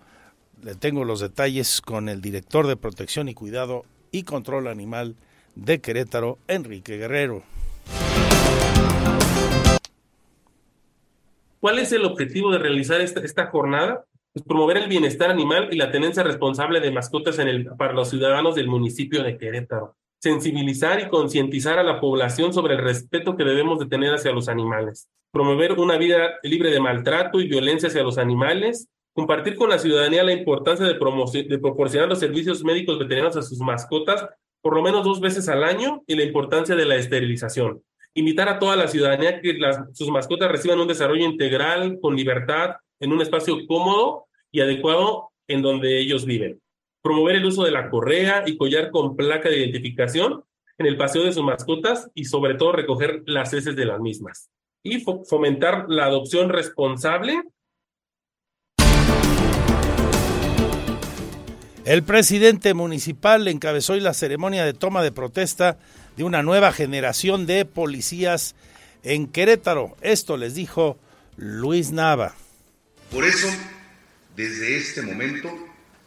Le 0.62 0.74
tengo 0.74 1.04
los 1.04 1.20
detalles 1.20 1.80
con 1.80 2.08
el 2.08 2.20
director 2.20 2.66
de 2.66 2.76
Protección 2.76 3.28
y 3.28 3.34
Cuidado 3.34 3.84
y 4.10 4.24
Control 4.24 4.68
Animal 4.68 5.16
de 5.54 5.80
Querétaro, 5.80 6.38
Enrique 6.48 6.98
Guerrero. 6.98 7.42
¿Cuál 11.60 11.78
es 11.78 11.92
el 11.92 12.04
objetivo 12.04 12.50
de 12.50 12.58
realizar 12.58 13.00
esta, 13.00 13.46
jornada? 13.46 14.04
Pues 14.32 14.44
promover 14.44 14.78
el 14.78 14.88
bienestar 14.88 15.30
animal 15.30 15.68
y 15.70 15.76
la 15.76 15.92
tenencia 15.92 16.22
responsable 16.22 16.80
de 16.80 16.90
mascotas 16.90 17.38
para 17.78 17.92
los 17.92 18.10
ciudadanos 18.10 18.56
del 18.56 18.66
municipio 18.66 19.22
de 19.22 19.36
Querétaro. 19.38 19.94
Sensibilizar 20.22 21.00
y 21.00 21.08
concientizar 21.08 21.78
a 21.78 21.82
la 21.82 22.00
población 22.00 22.52
sobre 22.52 22.74
el 22.74 22.80
respeto 22.80 23.36
que 23.36 23.44
debemos 23.44 23.80
de 23.80 23.86
tener 23.86 24.14
hacia 24.14 24.32
los 24.32 24.48
animales. 24.48 25.08
Promover 25.32 25.72
una 25.72 25.96
vida 25.96 26.34
libre 26.42 26.70
de 26.70 26.80
maltrato 26.80 27.40
y 27.40 27.48
violencia 27.48 27.88
hacia 27.88 28.04
los 28.04 28.18
animales. 28.18 28.88
Compartir 29.14 29.56
con 29.56 29.68
la 29.68 29.78
ciudadanía 29.78 30.22
la 30.22 30.32
importancia 30.32 30.86
de, 30.86 30.94
de 30.94 31.58
proporcionar 31.58 32.08
los 32.08 32.20
servicios 32.20 32.62
médicos 32.62 32.98
veterinarios 32.98 33.36
a 33.36 33.42
sus 33.42 33.58
mascotas 33.58 34.26
por 34.62 34.76
lo 34.76 34.82
menos 34.82 35.04
dos 35.04 35.20
veces 35.20 35.48
al 35.48 35.64
año 35.64 36.02
y 36.06 36.14
la 36.14 36.22
importancia 36.22 36.74
de 36.74 36.86
la 36.86 36.94
esterilización. 36.94 37.82
Invitar 38.14 38.48
a 38.48 38.58
toda 38.58 38.76
la 38.76 38.88
ciudadanía 38.88 39.40
que 39.40 39.58
sus 39.92 40.08
mascotas 40.08 40.50
reciban 40.50 40.78
un 40.78 40.86
desarrollo 40.86 41.24
integral, 41.24 41.98
con 42.00 42.14
libertad, 42.14 42.76
en 43.00 43.12
un 43.12 43.20
espacio 43.20 43.66
cómodo 43.66 44.26
y 44.52 44.60
adecuado 44.60 45.30
en 45.48 45.62
donde 45.62 45.98
ellos 45.98 46.24
viven. 46.24 46.61
Promover 47.02 47.36
el 47.36 47.44
uso 47.44 47.64
de 47.64 47.72
la 47.72 47.90
correa 47.90 48.44
y 48.46 48.56
collar 48.56 48.90
con 48.90 49.16
placa 49.16 49.48
de 49.48 49.58
identificación 49.58 50.44
en 50.78 50.86
el 50.86 50.96
paseo 50.96 51.24
de 51.24 51.32
sus 51.32 51.44
mascotas 51.44 52.10
y 52.14 52.24
sobre 52.24 52.54
todo 52.54 52.72
recoger 52.72 53.22
las 53.26 53.52
heces 53.52 53.76
de 53.76 53.84
las 53.84 54.00
mismas. 54.00 54.50
Y 54.82 55.00
fomentar 55.00 55.86
la 55.88 56.06
adopción 56.06 56.48
responsable 56.48 57.42
El 61.84 62.04
presidente 62.04 62.74
municipal 62.74 63.48
encabezó 63.48 63.94
hoy 63.94 64.00
la 64.00 64.14
ceremonia 64.14 64.64
de 64.64 64.72
toma 64.72 65.02
de 65.02 65.10
protesta 65.10 65.78
de 66.16 66.22
una 66.22 66.44
nueva 66.44 66.72
generación 66.72 67.44
de 67.44 67.64
policías 67.64 68.54
en 69.02 69.26
Querétaro. 69.26 69.96
Esto 70.00 70.36
les 70.36 70.54
dijo 70.54 70.96
Luis 71.36 71.90
Nava. 71.90 72.36
Por 73.10 73.24
eso, 73.24 73.48
desde 74.36 74.76
este 74.76 75.02
momento, 75.02 75.48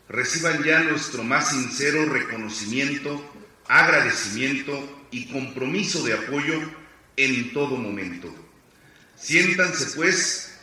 reciban 0.10 0.64
ya 0.64 0.84
nuestro 0.84 1.24
más 1.24 1.50
sincero 1.50 2.06
reconocimiento, 2.06 3.34
agradecimiento 3.68 5.08
y 5.12 5.28
compromiso 5.32 6.04
de 6.04 6.14
apoyo 6.14 6.60
en 7.18 7.54
todo 7.54 7.78
momento. 7.78 8.34
Siéntanse 9.16 9.96
pues 9.96 10.60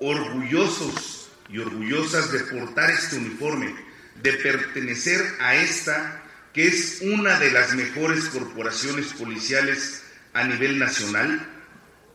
orgullosos 0.00 1.28
y 1.48 1.58
orgullosas 1.58 2.32
de 2.32 2.40
portar 2.40 2.90
este 2.90 3.16
uniforme 3.16 3.74
de 4.22 4.32
pertenecer 4.34 5.20
a 5.40 5.56
esta, 5.56 6.22
que 6.52 6.66
es 6.66 7.00
una 7.02 7.38
de 7.38 7.50
las 7.50 7.74
mejores 7.74 8.26
corporaciones 8.26 9.12
policiales 9.12 10.02
a 10.32 10.44
nivel 10.44 10.78
nacional, 10.78 11.48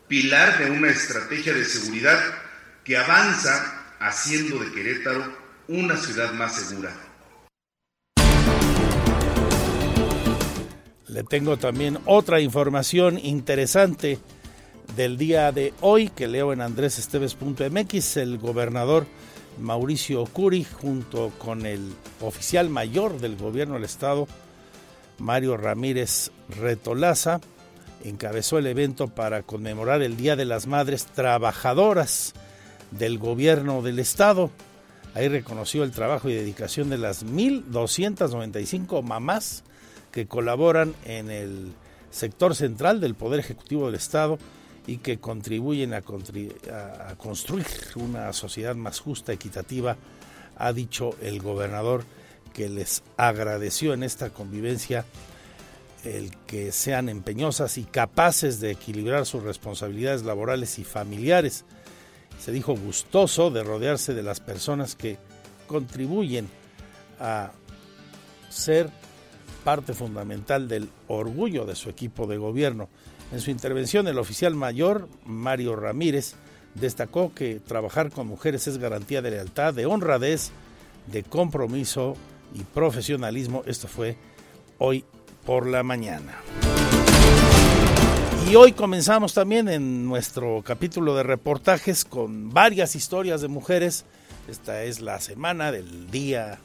pilar 0.08 0.58
de 0.58 0.70
una 0.70 0.90
estrategia 0.90 1.52
de 1.54 1.64
seguridad 1.64 2.20
que 2.84 2.96
avanza 2.96 3.94
haciendo 4.00 4.58
de 4.58 4.72
Querétaro 4.72 5.41
una 5.68 5.96
ciudad 5.96 6.32
más 6.34 6.54
segura. 6.54 6.94
Le 11.08 11.22
tengo 11.24 11.58
también 11.58 11.98
otra 12.06 12.40
información 12.40 13.18
interesante 13.18 14.18
del 14.96 15.18
día 15.18 15.52
de 15.52 15.74
hoy 15.80 16.08
que 16.08 16.26
leo 16.26 16.52
en 16.52 16.60
andresesteves.mx. 16.62 18.16
El 18.16 18.38
gobernador 18.38 19.06
Mauricio 19.60 20.24
Curi, 20.24 20.64
junto 20.64 21.30
con 21.38 21.66
el 21.66 21.92
oficial 22.20 22.70
mayor 22.70 23.20
del 23.20 23.36
gobierno 23.36 23.74
del 23.74 23.84
estado, 23.84 24.26
Mario 25.18 25.56
Ramírez 25.56 26.30
Retolaza, 26.48 27.40
encabezó 28.04 28.58
el 28.58 28.66
evento 28.66 29.08
para 29.08 29.42
conmemorar 29.42 30.02
el 30.02 30.16
Día 30.16 30.36
de 30.36 30.44
las 30.44 30.66
Madres 30.66 31.06
Trabajadoras 31.06 32.32
del 32.90 33.18
gobierno 33.18 33.82
del 33.82 33.98
estado. 33.98 34.50
Ahí 35.14 35.28
reconoció 35.28 35.84
el 35.84 35.90
trabajo 35.90 36.28
y 36.28 36.34
dedicación 36.34 36.88
de 36.88 36.98
las 36.98 37.24
1.295 37.24 39.02
mamás 39.02 39.62
que 40.10 40.26
colaboran 40.26 40.94
en 41.04 41.30
el 41.30 41.72
sector 42.10 42.54
central 42.54 43.00
del 43.00 43.14
Poder 43.14 43.40
Ejecutivo 43.40 43.86
del 43.86 43.94
Estado 43.96 44.38
y 44.86 44.98
que 44.98 45.18
contribuyen 45.18 45.94
a, 45.94 46.02
construir 46.02 47.66
una 47.96 48.32
sociedad 48.32 48.74
más 48.74 49.00
justa, 49.00 49.32
equitativa, 49.32 49.96
ha 50.56 50.72
dicho 50.72 51.16
el 51.20 51.40
gobernador 51.40 52.04
que 52.52 52.68
les 52.68 53.02
agradeció 53.16 53.94
en 53.94 54.02
esta 54.02 54.30
convivencia 54.30 55.04
el 56.04 56.36
que 56.46 56.72
sean 56.72 57.08
empeñosas 57.08 57.78
y 57.78 57.84
capaces 57.84 58.60
de 58.60 58.72
equilibrar 58.72 59.24
sus 59.24 59.42
responsabilidades 59.42 60.24
laborales 60.24 60.78
y 60.78 60.84
familiares. 60.84 61.64
Se 62.38 62.52
dijo 62.52 62.74
gustoso 62.74 63.50
de 63.50 63.62
rodearse 63.62 64.14
de 64.14 64.22
las 64.22 64.40
personas 64.40 64.96
que 64.96 65.18
contribuyen 65.66 66.48
a 67.20 67.52
ser 68.48 68.90
parte 69.64 69.94
fundamental 69.94 70.68
del 70.68 70.88
orgullo 71.08 71.64
de 71.64 71.76
su 71.76 71.88
equipo 71.88 72.26
de 72.26 72.36
gobierno. 72.36 72.88
En 73.32 73.40
su 73.40 73.50
intervención, 73.50 74.08
el 74.08 74.18
oficial 74.18 74.54
mayor, 74.54 75.08
Mario 75.24 75.76
Ramírez, 75.76 76.34
destacó 76.74 77.32
que 77.34 77.60
trabajar 77.60 78.10
con 78.10 78.26
mujeres 78.26 78.66
es 78.66 78.78
garantía 78.78 79.22
de 79.22 79.30
lealtad, 79.30 79.74
de 79.74 79.86
honradez, 79.86 80.50
de 81.06 81.22
compromiso 81.22 82.16
y 82.54 82.62
profesionalismo. 82.62 83.62
Esto 83.66 83.88
fue 83.88 84.16
hoy 84.78 85.04
por 85.44 85.66
la 85.66 85.82
mañana. 85.82 86.34
Y 88.52 88.54
hoy 88.54 88.72
comenzamos 88.72 89.32
también 89.32 89.66
en 89.70 90.04
nuestro 90.06 90.60
capítulo 90.62 91.14
de 91.14 91.22
reportajes 91.22 92.04
con 92.04 92.50
varias 92.50 92.94
historias 92.94 93.40
de 93.40 93.48
mujeres. 93.48 94.04
Esta 94.46 94.82
es 94.82 95.00
la 95.00 95.20
semana 95.20 95.72
del 95.72 96.10
Día 96.10 96.58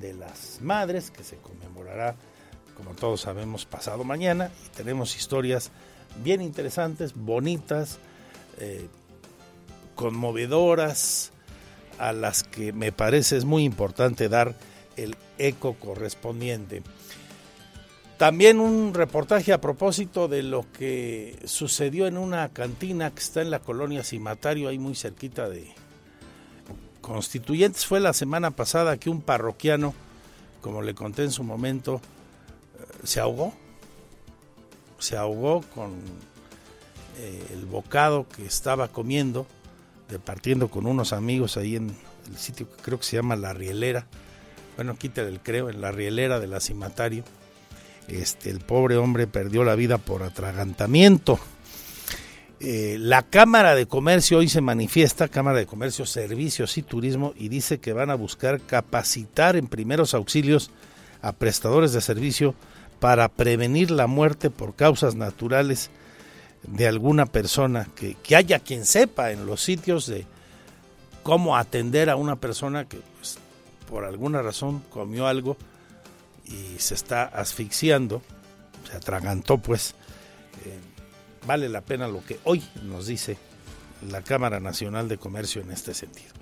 de 0.00 0.14
las 0.14 0.58
Madres 0.60 1.12
que 1.12 1.22
se 1.22 1.36
conmemorará, 1.36 2.16
como 2.76 2.90
todos 2.94 3.20
sabemos, 3.20 3.66
pasado 3.66 4.02
mañana. 4.02 4.50
Y 4.66 4.76
tenemos 4.76 5.14
historias 5.14 5.70
bien 6.24 6.42
interesantes, 6.42 7.14
bonitas, 7.14 8.00
eh, 8.58 8.88
conmovedoras, 9.94 11.30
a 12.00 12.12
las 12.12 12.42
que 12.42 12.72
me 12.72 12.90
parece 12.90 13.36
es 13.36 13.44
muy 13.44 13.62
importante 13.62 14.28
dar 14.28 14.56
el 14.96 15.14
eco 15.38 15.74
correspondiente. 15.74 16.82
También 18.18 18.58
un 18.58 18.94
reportaje 18.94 19.52
a 19.52 19.60
propósito 19.60 20.26
de 20.26 20.42
lo 20.42 20.66
que 20.72 21.38
sucedió 21.44 22.08
en 22.08 22.18
una 22.18 22.48
cantina 22.48 23.12
que 23.12 23.20
está 23.20 23.42
en 23.42 23.50
la 23.50 23.60
colonia 23.60 24.02
Cimatario, 24.02 24.68
ahí 24.68 24.76
muy 24.76 24.96
cerquita 24.96 25.48
de 25.48 25.72
Constituyentes. 27.00 27.86
Fue 27.86 28.00
la 28.00 28.12
semana 28.12 28.50
pasada 28.50 28.96
que 28.96 29.08
un 29.08 29.22
parroquiano, 29.22 29.94
como 30.62 30.82
le 30.82 30.96
conté 30.96 31.22
en 31.22 31.30
su 31.30 31.44
momento, 31.44 32.00
eh, 32.80 33.02
se 33.04 33.20
ahogó. 33.20 33.54
Se 34.98 35.16
ahogó 35.16 35.62
con 35.72 35.92
eh, 37.18 37.46
el 37.52 37.66
bocado 37.66 38.26
que 38.28 38.44
estaba 38.44 38.88
comiendo, 38.88 39.46
departiendo 40.08 40.72
con 40.72 40.86
unos 40.86 41.12
amigos 41.12 41.56
ahí 41.56 41.76
en 41.76 41.96
el 42.28 42.36
sitio 42.36 42.68
que 42.68 42.82
creo 42.82 42.98
que 42.98 43.04
se 43.04 43.14
llama 43.14 43.36
La 43.36 43.52
Rielera. 43.52 44.08
Bueno, 44.74 44.96
quítale 44.96 45.28
el 45.28 45.38
creo, 45.38 45.70
en 45.70 45.80
La 45.80 45.92
Rielera 45.92 46.40
de 46.40 46.48
la 46.48 46.58
Cimatario 46.58 47.22
este, 48.08 48.50
el 48.50 48.60
pobre 48.60 48.96
hombre 48.96 49.26
perdió 49.26 49.64
la 49.64 49.74
vida 49.74 49.98
por 49.98 50.22
atragantamiento. 50.22 51.38
Eh, 52.60 52.96
la 52.98 53.22
Cámara 53.22 53.74
de 53.74 53.86
Comercio 53.86 54.38
hoy 54.38 54.48
se 54.48 54.60
manifiesta, 54.60 55.28
Cámara 55.28 55.58
de 55.58 55.66
Comercio, 55.66 56.06
Servicios 56.06 56.76
y 56.76 56.82
Turismo, 56.82 57.32
y 57.36 57.48
dice 57.48 57.78
que 57.78 57.92
van 57.92 58.10
a 58.10 58.16
buscar 58.16 58.60
capacitar 58.60 59.54
en 59.54 59.68
primeros 59.68 60.12
auxilios 60.14 60.70
a 61.22 61.32
prestadores 61.32 61.92
de 61.92 62.00
servicio 62.00 62.54
para 62.98 63.28
prevenir 63.28 63.92
la 63.92 64.08
muerte 64.08 64.50
por 64.50 64.74
causas 64.74 65.14
naturales 65.14 65.90
de 66.64 66.88
alguna 66.88 67.26
persona, 67.26 67.86
que, 67.94 68.16
que 68.16 68.34
haya 68.34 68.58
quien 68.58 68.84
sepa 68.84 69.30
en 69.30 69.46
los 69.46 69.62
sitios 69.62 70.06
de 70.06 70.26
cómo 71.22 71.56
atender 71.56 72.10
a 72.10 72.16
una 72.16 72.36
persona 72.36 72.88
que 72.88 72.98
pues, 73.18 73.38
por 73.88 74.04
alguna 74.04 74.42
razón 74.42 74.82
comió 74.90 75.28
algo 75.28 75.56
y 76.48 76.78
se 76.78 76.94
está 76.94 77.24
asfixiando, 77.24 78.22
se 78.90 78.96
atragantó 78.96 79.58
pues, 79.58 79.94
eh, 80.64 80.78
vale 81.46 81.68
la 81.68 81.82
pena 81.82 82.08
lo 82.08 82.24
que 82.24 82.38
hoy 82.44 82.62
nos 82.82 83.06
dice 83.06 83.36
la 84.08 84.22
Cámara 84.22 84.60
Nacional 84.60 85.08
de 85.08 85.18
Comercio 85.18 85.62
en 85.62 85.70
este 85.70 85.94
sentido. 85.94 86.32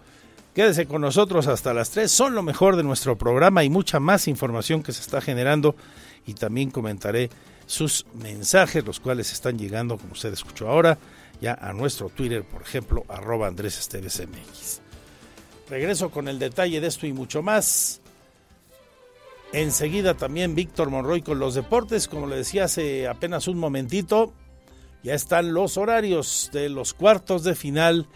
Quédese 0.54 0.86
con 0.86 1.02
nosotros 1.02 1.48
hasta 1.48 1.74
las 1.74 1.90
3, 1.90 2.10
son 2.10 2.34
lo 2.34 2.42
mejor 2.42 2.76
de 2.76 2.82
nuestro 2.82 3.18
programa 3.18 3.62
y 3.62 3.68
mucha 3.68 4.00
más 4.00 4.26
información 4.26 4.82
que 4.82 4.92
se 4.92 5.02
está 5.02 5.20
generando 5.20 5.76
y 6.26 6.34
también 6.34 6.70
comentaré 6.70 7.28
sus 7.66 8.06
mensajes, 8.14 8.84
los 8.84 9.00
cuales 9.00 9.32
están 9.32 9.58
llegando, 9.58 9.98
como 9.98 10.12
usted 10.12 10.32
escuchó 10.32 10.68
ahora, 10.68 10.98
ya 11.40 11.54
a 11.60 11.72
nuestro 11.72 12.08
Twitter, 12.08 12.42
por 12.44 12.62
ejemplo, 12.62 13.04
arroba 13.08 13.48
Andrés 13.48 13.78
Esteves 13.78 14.20
MX. 14.20 14.80
Regreso 15.68 16.10
con 16.10 16.28
el 16.28 16.38
detalle 16.38 16.80
de 16.80 16.86
esto 16.86 17.06
y 17.06 17.12
mucho 17.12 17.42
más 17.42 18.00
Enseguida 19.56 20.12
también 20.12 20.54
Víctor 20.54 20.90
Monroy 20.90 21.22
con 21.22 21.38
los 21.38 21.54
deportes, 21.54 22.08
como 22.08 22.26
le 22.26 22.36
decía 22.36 22.64
hace 22.64 23.08
apenas 23.08 23.48
un 23.48 23.56
momentito, 23.56 24.34
ya 25.02 25.14
están 25.14 25.54
los 25.54 25.78
horarios 25.78 26.50
de 26.52 26.68
los 26.68 26.92
cuartos 26.92 27.42
de 27.42 27.54
final 27.54 28.06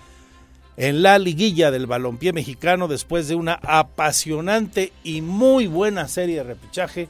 en 0.76 1.02
la 1.02 1.18
liguilla 1.18 1.70
del 1.70 1.86
balompié 1.86 2.34
mexicano 2.34 2.88
después 2.88 3.26
de 3.26 3.36
una 3.36 3.54
apasionante 3.54 4.92
y 5.02 5.22
muy 5.22 5.66
buena 5.66 6.08
serie 6.08 6.36
de 6.36 6.42
repechaje 6.42 7.08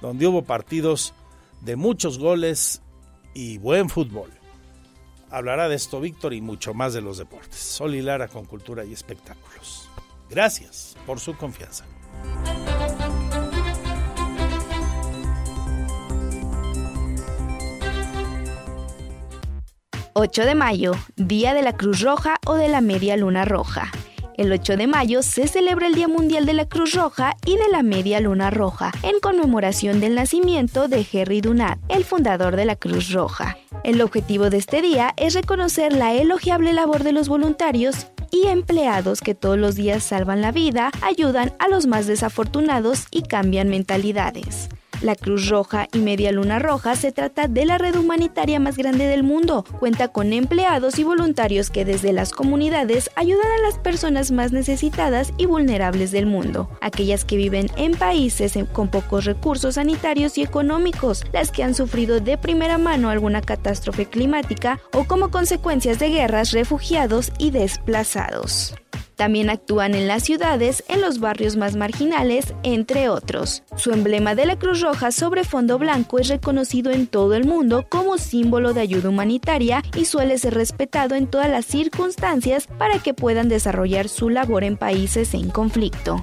donde 0.00 0.26
hubo 0.26 0.44
partidos 0.44 1.12
de 1.60 1.76
muchos 1.76 2.18
goles 2.18 2.80
y 3.34 3.58
buen 3.58 3.90
fútbol. 3.90 4.30
Hablará 5.28 5.68
de 5.68 5.74
esto 5.74 6.00
Víctor 6.00 6.32
y 6.32 6.40
mucho 6.40 6.72
más 6.72 6.94
de 6.94 7.02
los 7.02 7.18
deportes. 7.18 7.58
Sol 7.58 7.94
y 7.94 8.00
Lara 8.00 8.28
con 8.28 8.46
Cultura 8.46 8.82
y 8.86 8.94
Espectáculos. 8.94 9.90
Gracias 10.30 10.96
por 11.04 11.20
su 11.20 11.36
confianza. 11.36 11.84
8 20.14 20.44
de 20.44 20.54
mayo, 20.54 20.92
Día 21.16 21.54
de 21.54 21.62
la 21.62 21.72
Cruz 21.72 22.00
Roja 22.00 22.36
o 22.46 22.54
de 22.54 22.68
la 22.68 22.82
Media 22.82 23.16
Luna 23.16 23.46
Roja. 23.46 23.90
El 24.36 24.52
8 24.52 24.76
de 24.76 24.86
mayo 24.86 25.22
se 25.22 25.48
celebra 25.48 25.86
el 25.86 25.94
Día 25.94 26.06
Mundial 26.06 26.44
de 26.44 26.52
la 26.52 26.66
Cruz 26.66 26.92
Roja 26.94 27.34
y 27.46 27.56
de 27.56 27.68
la 27.70 27.82
Media 27.82 28.20
Luna 28.20 28.50
Roja, 28.50 28.92
en 29.02 29.20
conmemoración 29.20 30.00
del 30.00 30.14
nacimiento 30.14 30.86
de 30.88 31.06
Henry 31.10 31.40
Dunant, 31.40 31.80
el 31.88 32.04
fundador 32.04 32.56
de 32.56 32.66
la 32.66 32.76
Cruz 32.76 33.10
Roja. 33.10 33.56
El 33.84 34.02
objetivo 34.02 34.50
de 34.50 34.58
este 34.58 34.82
día 34.82 35.14
es 35.16 35.32
reconocer 35.32 35.94
la 35.94 36.12
elogiable 36.12 36.74
labor 36.74 37.04
de 37.04 37.12
los 37.12 37.28
voluntarios 37.28 38.08
y 38.30 38.48
empleados 38.48 39.20
que 39.22 39.34
todos 39.34 39.58
los 39.58 39.76
días 39.76 40.02
salvan 40.02 40.42
la 40.42 40.52
vida, 40.52 40.90
ayudan 41.00 41.54
a 41.58 41.68
los 41.68 41.86
más 41.86 42.06
desafortunados 42.06 43.06
y 43.10 43.22
cambian 43.22 43.68
mentalidades. 43.68 44.68
La 45.02 45.16
Cruz 45.16 45.48
Roja 45.48 45.88
y 45.92 45.98
Media 45.98 46.30
Luna 46.30 46.60
Roja 46.60 46.94
se 46.94 47.10
trata 47.10 47.48
de 47.48 47.66
la 47.66 47.76
red 47.76 47.96
humanitaria 47.96 48.60
más 48.60 48.76
grande 48.76 49.06
del 49.06 49.24
mundo. 49.24 49.64
Cuenta 49.80 50.08
con 50.08 50.32
empleados 50.32 50.96
y 51.00 51.02
voluntarios 51.02 51.70
que 51.70 51.84
desde 51.84 52.12
las 52.12 52.30
comunidades 52.30 53.10
ayudan 53.16 53.50
a 53.50 53.62
las 53.66 53.78
personas 53.78 54.30
más 54.30 54.52
necesitadas 54.52 55.32
y 55.38 55.46
vulnerables 55.46 56.12
del 56.12 56.26
mundo, 56.26 56.70
aquellas 56.80 57.24
que 57.24 57.36
viven 57.36 57.68
en 57.76 57.96
países 57.96 58.56
con 58.72 58.88
pocos 58.88 59.24
recursos 59.24 59.74
sanitarios 59.74 60.38
y 60.38 60.42
económicos, 60.42 61.24
las 61.32 61.50
que 61.50 61.64
han 61.64 61.74
sufrido 61.74 62.20
de 62.20 62.38
primera 62.38 62.78
mano 62.78 63.10
alguna 63.10 63.40
catástrofe 63.40 64.06
climática 64.06 64.78
o 64.92 65.02
como 65.04 65.32
consecuencias 65.32 65.98
de 65.98 66.10
guerras, 66.10 66.52
refugiados 66.52 67.32
y 67.38 67.50
desplazados. 67.50 68.74
También 69.22 69.50
actúan 69.50 69.94
en 69.94 70.08
las 70.08 70.24
ciudades, 70.24 70.82
en 70.88 71.00
los 71.00 71.20
barrios 71.20 71.54
más 71.54 71.76
marginales, 71.76 72.54
entre 72.64 73.08
otros. 73.08 73.62
Su 73.76 73.92
emblema 73.92 74.34
de 74.34 74.46
la 74.46 74.58
Cruz 74.58 74.80
Roja 74.80 75.12
sobre 75.12 75.44
fondo 75.44 75.78
blanco 75.78 76.18
es 76.18 76.26
reconocido 76.26 76.90
en 76.90 77.06
todo 77.06 77.36
el 77.36 77.44
mundo 77.44 77.86
como 77.88 78.18
símbolo 78.18 78.72
de 78.72 78.80
ayuda 78.80 79.10
humanitaria 79.10 79.80
y 79.96 80.06
suele 80.06 80.38
ser 80.38 80.54
respetado 80.54 81.14
en 81.14 81.28
todas 81.28 81.48
las 81.48 81.66
circunstancias 81.66 82.66
para 82.78 82.98
que 82.98 83.14
puedan 83.14 83.48
desarrollar 83.48 84.08
su 84.08 84.28
labor 84.28 84.64
en 84.64 84.76
países 84.76 85.34
en 85.34 85.50
conflicto. 85.50 86.16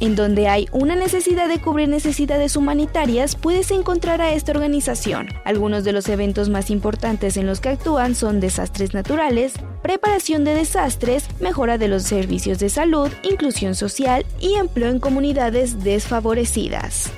En 0.00 0.16
donde 0.16 0.48
hay 0.48 0.68
una 0.72 0.96
necesidad 0.96 1.48
de 1.48 1.60
cubrir 1.60 1.88
necesidades 1.88 2.56
humanitarias, 2.56 3.36
puedes 3.36 3.70
encontrar 3.70 4.20
a 4.20 4.32
esta 4.32 4.52
organización. 4.52 5.28
Algunos 5.44 5.84
de 5.84 5.92
los 5.92 6.08
eventos 6.08 6.48
más 6.48 6.70
importantes 6.70 7.36
en 7.36 7.46
los 7.46 7.60
que 7.60 7.70
actúan 7.70 8.14
son 8.14 8.40
desastres 8.40 8.92
naturales, 8.92 9.54
preparación 9.82 10.44
de 10.44 10.54
desastres, 10.54 11.28
mejora 11.40 11.78
de 11.78 11.88
los 11.88 12.02
servicios 12.02 12.58
de 12.58 12.70
salud, 12.70 13.08
inclusión 13.22 13.74
social 13.74 14.26
y 14.40 14.54
empleo 14.54 14.90
en 14.90 14.98
comunidades 14.98 15.84
desfavorecidas. 15.84 17.12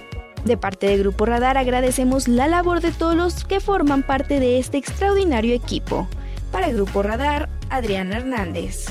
De 0.45 0.57
parte 0.57 0.87
de 0.87 0.99
Grupo 0.99 1.27
Radar 1.27 1.59
agradecemos 1.59 2.29
la 2.29 2.47
labor 2.47 2.81
de 2.81 2.93
todos 2.93 3.17
los 3.17 3.45
que 3.45 3.59
forman 3.59 4.05
parte 4.05 4.39
de 4.39 4.59
este 4.59 4.79
extraordinario 4.79 5.55
equipo. 5.55 6.09
Para 6.53 6.69
Grupo 6.69 7.03
Radar, 7.03 7.49
Adriana 7.69 8.19
Hernández. 8.19 8.87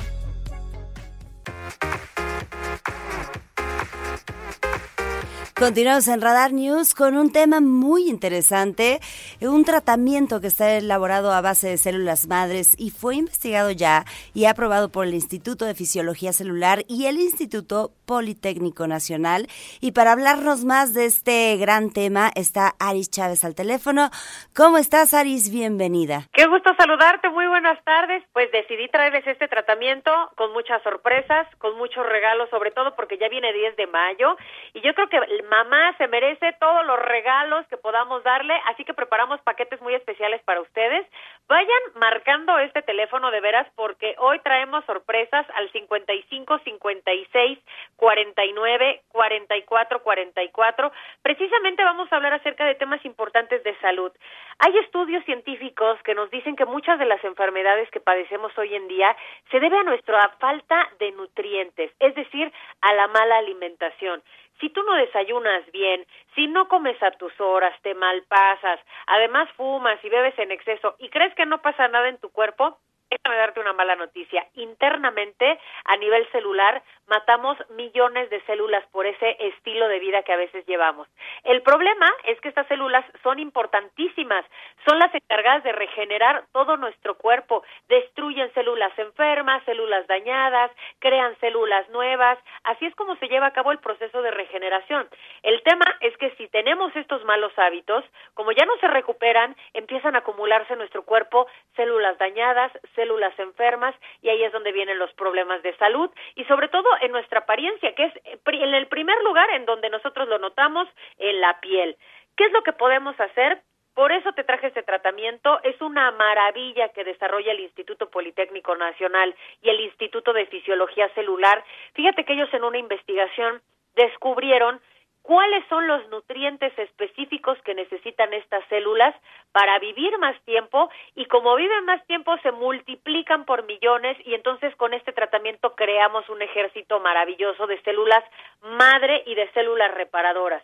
Continuamos 5.58 6.10
en 6.10 6.20
Radar 6.20 6.52
News 6.52 6.94
con 6.94 7.16
un 7.16 7.32
tema 7.32 7.62
muy 7.62 8.10
interesante, 8.10 9.00
un 9.40 9.64
tratamiento 9.64 10.42
que 10.42 10.48
está 10.48 10.74
elaborado 10.74 11.32
a 11.32 11.40
base 11.40 11.70
de 11.70 11.78
células 11.78 12.28
madres 12.28 12.76
y 12.78 12.90
fue 12.90 13.16
investigado 13.16 13.72
ya 13.72 14.04
y 14.34 14.48
aprobado 14.48 14.90
por 14.92 15.06
el 15.06 15.14
Instituto 15.14 15.64
de 15.64 15.74
Fisiología 15.74 16.34
Celular 16.34 16.80
y 16.90 17.06
el 17.06 17.22
Instituto 17.22 17.92
Politécnico 18.06 18.86
Nacional. 18.86 19.48
Y 19.80 19.94
para 19.94 20.12
hablarnos 20.12 20.66
más 20.66 20.94
de 20.94 21.06
este 21.06 21.56
gran 21.56 21.90
tema 21.90 22.32
está 22.36 22.74
Aris 22.78 23.10
Chávez 23.10 23.46
al 23.46 23.56
teléfono. 23.56 24.10
¿Cómo 24.54 24.78
estás, 24.78 25.14
Aris? 25.14 25.50
Bienvenida. 25.50 26.28
Qué 26.34 26.48
gusto 26.48 26.76
saludarte, 26.78 27.30
muy 27.30 27.48
buenas 27.48 27.82
tardes. 27.86 28.24
Pues 28.34 28.52
decidí 28.52 28.90
traerles 28.90 29.26
este 29.26 29.48
tratamiento 29.48 30.12
con 30.36 30.52
muchas 30.52 30.84
sorpresas, 30.84 31.48
con 31.60 31.78
muchos 31.78 32.06
regalos, 32.06 32.50
sobre 32.50 32.72
todo 32.72 32.94
porque 32.98 33.18
ya 33.18 33.30
viene 33.30 33.54
10 33.54 33.78
de 33.78 33.88
mayo 33.88 34.36
y 34.74 34.82
yo 34.82 34.94
creo 34.94 35.08
que 35.08 35.45
mamá 35.50 35.96
se 35.98 36.08
merece 36.08 36.54
todos 36.60 36.86
los 36.86 37.00
regalos 37.00 37.66
que 37.68 37.78
podamos 37.78 38.24
darle, 38.24 38.54
así 38.68 38.84
que 38.84 38.94
preparamos 38.94 39.42
paquetes 39.42 39.82
muy 39.82 39.96
especiales 39.96 40.42
para 40.44 40.62
ustedes. 40.62 41.06
Vayan 41.48 41.82
marcando 41.96 42.58
este 42.60 42.82
teléfono 42.82 43.32
de 43.32 43.42
veras 43.42 43.68
porque 43.76 44.16
hoy 44.18 44.40
traemos 44.40 44.84
sorpresas 44.86 45.46
al 45.56 45.72
55 45.72 46.60
56 46.60 47.60
49 47.96 49.02
44 49.10 50.04
44. 50.04 50.92
Precisamente 51.22 51.84
vamos 51.84 52.12
a 52.12 52.16
hablar 52.16 52.34
acerca 52.34 52.66
de 52.66 52.76
temas 52.76 53.04
importantes 53.06 53.64
de 53.64 53.76
salud. 53.80 54.12
Hay 54.60 54.78
estudios 54.80 55.24
científicos 55.26 56.02
que 56.04 56.16
nos 56.16 56.30
dicen 56.32 56.56
que 56.56 56.66
muchas 56.66 56.98
de 57.00 57.06
las 57.06 57.24
enfermedades 57.24 57.90
que 57.92 58.00
padecemos 58.00 58.58
hoy 58.58 58.76
en 58.76 58.88
día 58.88 59.16
se 59.52 59.60
debe 59.60 59.78
a 59.78 59.84
nuestra 59.84 60.30
falta 60.40 60.90
de 61.00 61.12
nutrientes, 61.12 61.92
es 62.00 62.16
decir, 62.16 62.52
a 62.82 62.94
la 62.94 63.08
mala 63.08 63.38
alimentación 63.38 64.24
si 64.60 64.70
tú 64.70 64.84
no 64.84 64.96
desayunas 64.96 65.70
bien, 65.72 66.06
si 66.34 66.48
no 66.48 66.68
comes 66.68 67.02
a 67.04 67.12
tus 67.12 67.34
horas, 67.40 67.74
te 67.82 67.94
malpasas, 67.94 68.80
además 69.08 69.50
fumas 69.54 70.04
y 70.04 70.10
bebes 70.10 70.38
en 70.40 70.52
exceso 70.52 70.96
y 71.00 71.10
crees 71.10 71.34
que 71.36 71.46
no 71.46 71.62
pasa 71.62 71.88
nada 71.88 72.10
en 72.10 72.18
tu 72.20 72.30
cuerpo, 72.32 72.80
déjame 73.10 73.38
darte 73.38 73.60
una 73.60 73.74
mala 73.74 73.96
noticia. 73.96 74.46
Internamente, 74.56 75.60
a 75.86 75.98
nivel 75.98 76.28
celular, 76.32 76.82
matamos 77.08 77.58
millones 77.70 78.30
de 78.30 78.42
células 78.42 78.86
por 78.88 79.06
ese 79.06 79.38
estilo 79.40 79.88
de 79.88 80.00
vida 80.00 80.24
que 80.24 80.34
a 80.34 80.38
veces 80.38 80.66
llevamos. 80.66 81.08
El 81.44 81.62
problema 81.62 82.12
es 82.24 82.40
que 82.42 82.50
estas 82.50 82.68
células 82.68 83.06
son 83.24 83.40
importantísimas, 83.40 84.46
son 84.88 85.00
las 85.00 85.14
encargadas 85.14 85.64
de 85.64 85.72
regenerar 85.72 86.46
todo 86.52 86.78
nuestro 86.78 87.16
cuerpo, 87.18 87.64
destruyen 87.88 88.52
células 88.54 88.98
enfermas, 88.98 89.64
células 89.66 90.08
dañadas, 90.08 90.72
crean 91.00 91.38
células 91.40 91.88
nuevas, 91.90 92.40
así 92.64 92.86
es 92.86 92.96
como 92.96 93.16
se 93.18 93.28
lleva 93.28 93.48
a 93.48 93.54
cabo 93.54 93.72
el 93.72 93.80
proceso 93.80 94.22
de 94.22 94.32
regeneración. 94.32 95.08
El 95.44 95.62
tema 95.64 95.86
es 96.02 96.16
que 96.18 96.32
si 96.32 96.48
tenemos 96.48 96.96
estos 96.96 97.24
malos 97.26 97.52
hábitos, 97.58 98.04
como 98.34 98.52
ya 98.52 98.66
no 98.66 98.76
se 98.78 98.88
recuperan, 98.88 99.56
empiezan 99.74 100.16
a 100.16 100.20
acumularse 100.20 100.74
en 100.74 100.80
nuestro 100.80 101.04
cuerpo 101.04 101.48
células 101.76 102.18
dañadas, 102.18 102.72
células 102.96 103.38
enfermas 103.40 103.96
y 104.22 104.30
ahí 104.30 104.44
es 104.44 104.52
donde 104.52 104.72
vienen 104.72 105.00
los 105.00 105.14
problemas 105.14 105.62
de 105.64 105.76
salud 105.78 106.10
y 106.36 106.44
sobre 106.46 106.68
todo 106.70 106.90
en 107.02 107.12
nuestra 107.12 107.42
apariencia, 107.42 107.94
que 107.94 108.06
es 108.06 108.14
en 108.26 108.74
el 108.74 108.88
primer 108.88 109.22
lugar 109.24 109.50
en 109.52 109.66
donde 109.66 109.90
nosotros 109.90 110.28
lo 110.28 110.40
notamos 110.40 110.88
en 111.18 111.42
la 111.42 111.60
piel. 111.60 111.98
¿Qué 112.36 112.46
es 112.46 112.52
lo 112.52 112.64
que 112.64 112.74
podemos 112.74 113.20
hacer? 113.20 113.62
Por 113.94 114.12
eso 114.12 114.34
te 114.34 114.44
traje 114.44 114.68
este 114.68 114.84
tratamiento. 114.84 115.60
Es 115.64 115.82
una 115.82 116.12
maravilla 116.12 116.90
que 116.90 117.06
desarrolla 117.06 117.54
el 117.54 117.62
Instituto 117.62 118.10
Politécnico 118.10 118.76
Nacional 118.76 119.34
y 119.62 119.70
el 119.70 119.80
Instituto 119.80 120.34
de 120.34 120.46
Fisiología 120.48 121.08
Celular. 121.16 121.64
Fíjate 121.94 122.26
que 122.26 122.34
ellos 122.34 122.54
en 122.54 122.66
una 122.66 122.78
investigación 122.78 123.62
descubrieron 123.96 124.82
cuáles 125.26 125.66
son 125.70 125.88
los 125.88 126.08
nutrientes 126.10 126.72
específicos 126.78 127.58
que 127.64 127.74
necesitan 127.74 128.32
estas 128.34 128.64
células 128.70 129.16
para 129.52 129.80
vivir 129.80 130.16
más 130.20 130.40
tiempo 130.44 130.90
y 131.16 131.26
como 131.26 131.56
viven 131.56 131.84
más 131.86 132.06
tiempo 132.06 132.38
se 132.44 132.52
multiplican 132.52 133.44
por 133.46 133.66
millones 133.66 134.18
y 134.24 134.36
entonces 134.36 134.76
con 134.76 134.94
este 134.94 135.14
tratamiento 135.14 135.76
creamos 135.76 136.30
un 136.30 136.44
ejército 136.44 137.00
maravilloso 137.00 137.66
de 137.66 137.82
células 137.82 138.24
madre 138.62 139.24
y 139.26 139.34
de 139.34 139.52
células 139.54 139.96
reparadoras. 139.96 140.64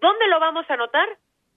¿Dónde 0.00 0.26
lo 0.26 0.40
vamos 0.40 0.68
a 0.68 0.76
notar? 0.76 1.08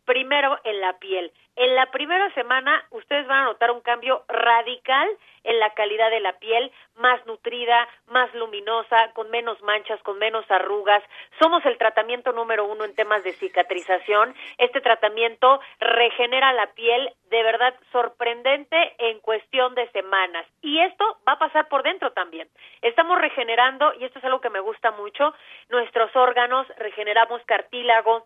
Primero 0.06 0.60
en 0.64 0.82
la 0.82 0.93
piel. 0.99 1.32
En 1.56 1.74
la 1.74 1.86
primera 1.89 2.34
semana 2.34 2.86
ustedes 2.91 3.26
van 3.28 3.39
a 3.39 3.45
notar 3.45 3.72
un 3.72 3.80
cambio 3.80 4.26
radical 4.28 5.10
en 5.45 5.60
la 5.60 5.70
calidad 5.74 6.10
de 6.10 6.20
la 6.20 6.34
piel, 6.34 6.72
más 6.95 7.26
nutrida, 7.26 7.88
más 8.08 8.34
luminosa, 8.34 9.14
con 9.14 9.30
menos 9.30 9.62
manchas, 9.62 10.01
con 10.03 10.18
menos 10.18 10.43
arrugas. 10.49 11.01
Somos 11.39 11.66
el 11.66 11.78
tratamiento 11.78 12.34
número 12.34 12.66
uno 12.66 12.84
en 12.84 12.93
temas 12.93 13.24
de 13.24 13.32
cicatrización. 13.34 14.36
Este 14.58 14.82
tratamiento 14.82 15.62
regenera 15.80 16.51
la 16.51 16.68
piel 16.74 17.14
de 17.30 17.43
verdad 17.43 17.74
sorprendente 17.91 18.95
en 18.97 19.20
cuestión 19.20 19.76
de 19.76 19.89
semanas. 19.91 20.45
Y 20.62 20.80
esto 20.82 21.20
va 21.28 21.34
a 21.34 21.39
pasar 21.39 21.70
por 21.70 21.84
dentro 21.84 22.12
también. 22.12 22.49
Estamos 22.82 23.20
regenerando, 23.20 23.93
y 23.93 24.03
esto 24.03 24.20
es 24.20 24.26
algo 24.26 24.41
que 24.41 24.49
me 24.49 24.60
gusta 24.60 24.91
mucho, 24.91 25.34
nuestros 25.70 26.14
órganos, 26.16 26.68
regeneramos 26.78 27.41
cartílago, 27.45 28.26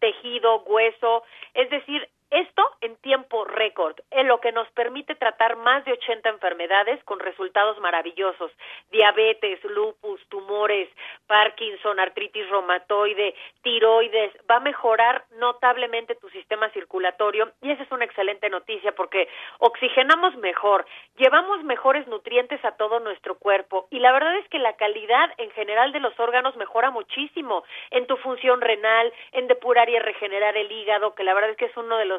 tejido, 0.00 0.62
hueso, 0.64 1.24
es 1.54 1.70
decir, 1.70 2.08
esto 2.30 2.62
en 2.80 2.96
tiempo 2.96 3.44
récord, 3.44 3.96
en 4.10 4.28
lo 4.28 4.40
que 4.40 4.52
nos 4.52 4.68
permite 4.72 5.14
tratar 5.14 5.56
más 5.56 5.84
de 5.84 5.92
80 5.92 6.28
enfermedades 6.28 7.02
con 7.04 7.18
resultados 7.18 7.78
maravillosos. 7.80 8.52
Diabetes, 8.90 9.62
lupus, 9.64 10.20
tumores, 10.28 10.88
Parkinson, 11.26 11.98
artritis 12.00 12.48
reumatoide, 12.50 13.34
tiroides. 13.62 14.32
Va 14.50 14.56
a 14.56 14.60
mejorar 14.60 15.24
notablemente 15.38 16.14
tu 16.16 16.28
sistema 16.30 16.68
circulatorio 16.70 17.52
y 17.62 17.70
esa 17.70 17.82
es 17.82 17.92
una 17.92 18.04
excelente 18.04 18.50
noticia 18.50 18.92
porque 18.92 19.28
oxigenamos 19.58 20.36
mejor, 20.36 20.86
llevamos 21.16 21.62
mejores 21.64 22.06
nutrientes 22.08 22.62
a 22.64 22.76
todo 22.76 23.00
nuestro 23.00 23.38
cuerpo 23.38 23.88
y 23.90 24.00
la 24.00 24.12
verdad 24.12 24.36
es 24.36 24.48
que 24.48 24.58
la 24.58 24.76
calidad 24.76 25.32
en 25.38 25.50
general 25.52 25.92
de 25.92 26.00
los 26.00 26.18
órganos 26.20 26.56
mejora 26.56 26.90
muchísimo 26.90 27.64
en 27.90 28.06
tu 28.06 28.16
función 28.18 28.60
renal, 28.60 29.12
en 29.32 29.48
depurar 29.48 29.88
y 29.88 29.98
regenerar 29.98 30.56
el 30.56 30.70
hígado, 30.70 31.14
que 31.14 31.24
la 31.24 31.34
verdad 31.34 31.50
es 31.50 31.56
que 31.56 31.66
es 31.66 31.76
uno 31.76 31.96
de 31.96 32.04
los 32.04 32.17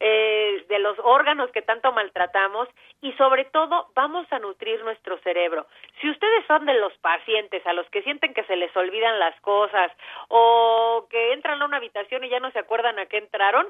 eh, 0.00 0.64
de 0.68 0.78
los 0.78 0.98
órganos 1.00 1.50
que 1.50 1.62
tanto 1.62 1.92
maltratamos 1.92 2.68
y 3.00 3.12
sobre 3.14 3.44
todo 3.46 3.88
vamos 3.94 4.26
a 4.32 4.38
nutrir 4.38 4.82
nuestro 4.84 5.18
cerebro. 5.18 5.66
Si 6.00 6.10
ustedes 6.10 6.46
son 6.46 6.66
de 6.66 6.74
los 6.74 6.92
pacientes 6.98 7.66
a 7.66 7.72
los 7.72 7.88
que 7.90 8.02
sienten 8.02 8.34
que 8.34 8.44
se 8.44 8.56
les 8.56 8.74
olvidan 8.76 9.18
las 9.18 9.38
cosas 9.40 9.92
o 10.28 11.06
que 11.10 11.32
entran 11.32 11.60
a 11.60 11.64
una 11.64 11.78
habitación 11.78 12.24
y 12.24 12.28
ya 12.28 12.40
no 12.40 12.50
se 12.52 12.58
acuerdan 12.58 12.98
a 12.98 13.06
qué 13.06 13.18
entraron, 13.18 13.66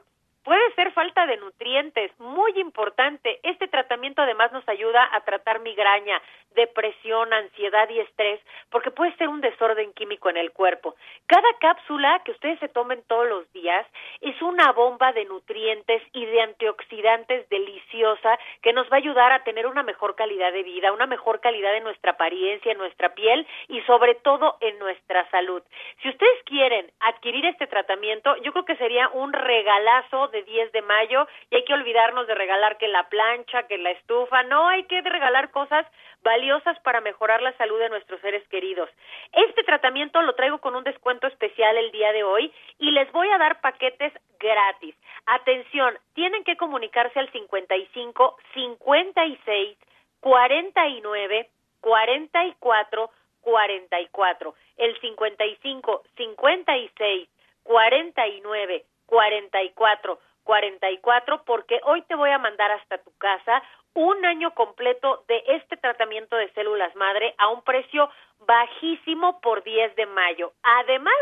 Puede 0.49 0.73
ser 0.77 0.93
falta 0.93 1.27
de 1.27 1.37
nutrientes, 1.37 2.11
muy 2.19 2.59
importante. 2.59 3.39
Este 3.43 3.69
tratamiento 3.69 4.23
además 4.23 4.51
nos 4.51 4.67
ayuda 4.67 5.07
a 5.13 5.21
tratar 5.21 5.61
migraña, 5.61 6.23
depresión, 6.55 7.31
ansiedad 7.35 7.87
y 7.91 8.01
estrés, 8.01 8.41
porque 8.71 8.91
puede 8.91 9.15
ser 9.17 9.29
un 9.29 9.43
desorden 9.43 9.93
químico 9.93 10.31
en 10.31 10.39
el 10.39 10.53
cuerpo. 10.53 10.97
Cada 11.27 11.53
cápsula 11.61 12.23
que 12.25 12.31
ustedes 12.31 12.59
se 12.61 12.69
tomen 12.71 13.03
todos 13.07 13.29
los 13.29 13.53
días 13.53 13.87
es 14.23 14.41
una 14.41 14.73
bomba 14.73 15.13
de 15.13 15.27
nutrientes 15.27 16.03
y 16.15 16.25
de 16.25 16.41
antioxidantes 16.41 17.47
deliciosa 17.51 18.39
que 18.63 18.73
nos 18.73 18.91
va 18.91 18.97
a 18.97 19.05
ayudar 19.05 19.33
a 19.33 19.45
tener 19.45 19.67
una 19.67 19.83
mejor 19.83 20.17
calidad 20.17 20.51
de 20.51 20.63
vida, 20.63 20.93
una 20.93 21.07
mejor 21.07 21.41
calidad 21.41 21.77
en 21.77 21.85
nuestra 21.85 22.13
apariencia, 22.13 22.73
en 22.73 22.79
nuestra 22.79 23.15
piel 23.15 23.47
y 23.69 23.83
sobre 23.83 24.15
todo 24.15 24.57
en 24.63 24.79
nuestra 24.79 25.29
salud. 25.31 25.63
Si 26.01 26.09
ustedes 26.09 26.43
quieren 26.47 26.91
adquirir 27.01 27.45
este 27.45 27.67
tratamiento, 27.67 28.35
yo 28.37 28.53
creo 28.53 28.65
que 28.65 28.77
sería 28.77 29.11
un 29.11 29.35
regalazo 29.35 30.29
de 30.29 30.38
10 30.43 30.73
de 30.73 30.83
mayo 30.83 31.27
y 31.51 31.57
hay 31.57 31.65
que 31.65 31.75
olvidarnos 31.75 32.27
de 32.27 32.35
regalar 32.35 32.79
que 32.79 32.89
la 32.89 33.09
plancha, 33.09 33.67
que 33.67 33.79
la 33.79 33.91
estufa, 33.91 34.43
no, 34.45 34.69
hay 34.69 34.85
que 34.85 35.01
regalar 35.03 35.51
cosas 35.51 35.87
valiosas 36.23 36.79
para 36.81 37.01
mejorar 37.01 37.43
la 37.43 37.57
salud 37.57 37.79
de 37.79 37.89
nuestros 37.89 38.21
seres 38.21 38.47
queridos. 38.49 38.91
Este 39.33 39.63
tratamiento 39.65 40.21
lo 40.23 40.35
traigo 40.35 40.59
con 40.59 40.75
un 40.75 40.85
descuento 40.85 41.27
especial 41.27 41.77
el 41.77 41.91
día 41.91 42.13
de 42.13 42.25
hoy 42.25 42.53
y 42.79 42.91
les 42.91 43.11
voy 43.13 43.29
a 43.31 43.39
dar 43.39 43.61
paquetes 43.61 44.13
gratis. 44.39 44.95
Atención, 45.27 45.99
tienen 46.15 46.45
que 46.45 46.57
comunicarse 46.57 47.19
al 47.19 47.31
55 47.31 48.37
56 48.55 49.79
49 50.21 51.49
44 51.81 53.11
44. 53.41 54.55
El 54.77 55.01
55 55.01 56.03
56 56.17 57.29
49 57.63 58.85
44 59.07 60.19
44 60.49 61.43
porque 61.45 61.79
hoy 61.85 62.01
te 62.09 62.15
voy 62.15 62.31
a 62.31 62.39
mandar 62.39 62.71
hasta 62.71 62.97
tu 62.97 63.15
casa 63.19 63.63
un 63.93 64.25
año 64.25 64.55
completo 64.55 65.23
de 65.29 65.43
este 65.47 65.77
tratamiento 65.77 66.37
de 66.37 66.51
células 66.53 66.97
madre 66.97 67.35
a 67.37 67.49
un 67.49 67.61
precio 67.61 68.09
bajísimo 68.47 69.43
por 69.43 69.63
10 69.63 69.95
de 69.95 70.07
mayo. 70.07 70.53
Además, 70.63 71.15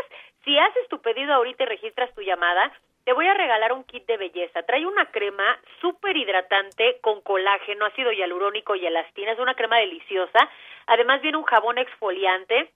si 0.45 0.57
haces 0.57 0.87
tu 0.87 1.01
pedido 1.01 1.33
ahorita 1.33 1.63
y 1.63 1.65
registras 1.65 2.15
tu 2.15 2.21
llamada, 2.21 2.71
te 3.03 3.11
voy 3.11 3.27
a 3.27 3.33
regalar 3.33 3.73
un 3.73 3.83
kit 3.83 4.05
de 4.05 4.15
belleza. 4.15 4.63
Trae 4.63 4.85
una 4.85 5.11
crema 5.11 5.59
súper 5.81 6.15
hidratante 6.15 6.99
con 7.01 7.19
colágeno, 7.19 7.85
ácido 7.85 8.13
hialurónico 8.13 8.75
y 8.75 8.85
elastina. 8.85 9.33
Es 9.33 9.39
una 9.39 9.55
crema 9.55 9.77
deliciosa. 9.79 10.49
Además 10.85 11.21
viene 11.21 11.37
un 11.37 11.43
jabón 11.43 11.79
exfoliante 11.79 12.71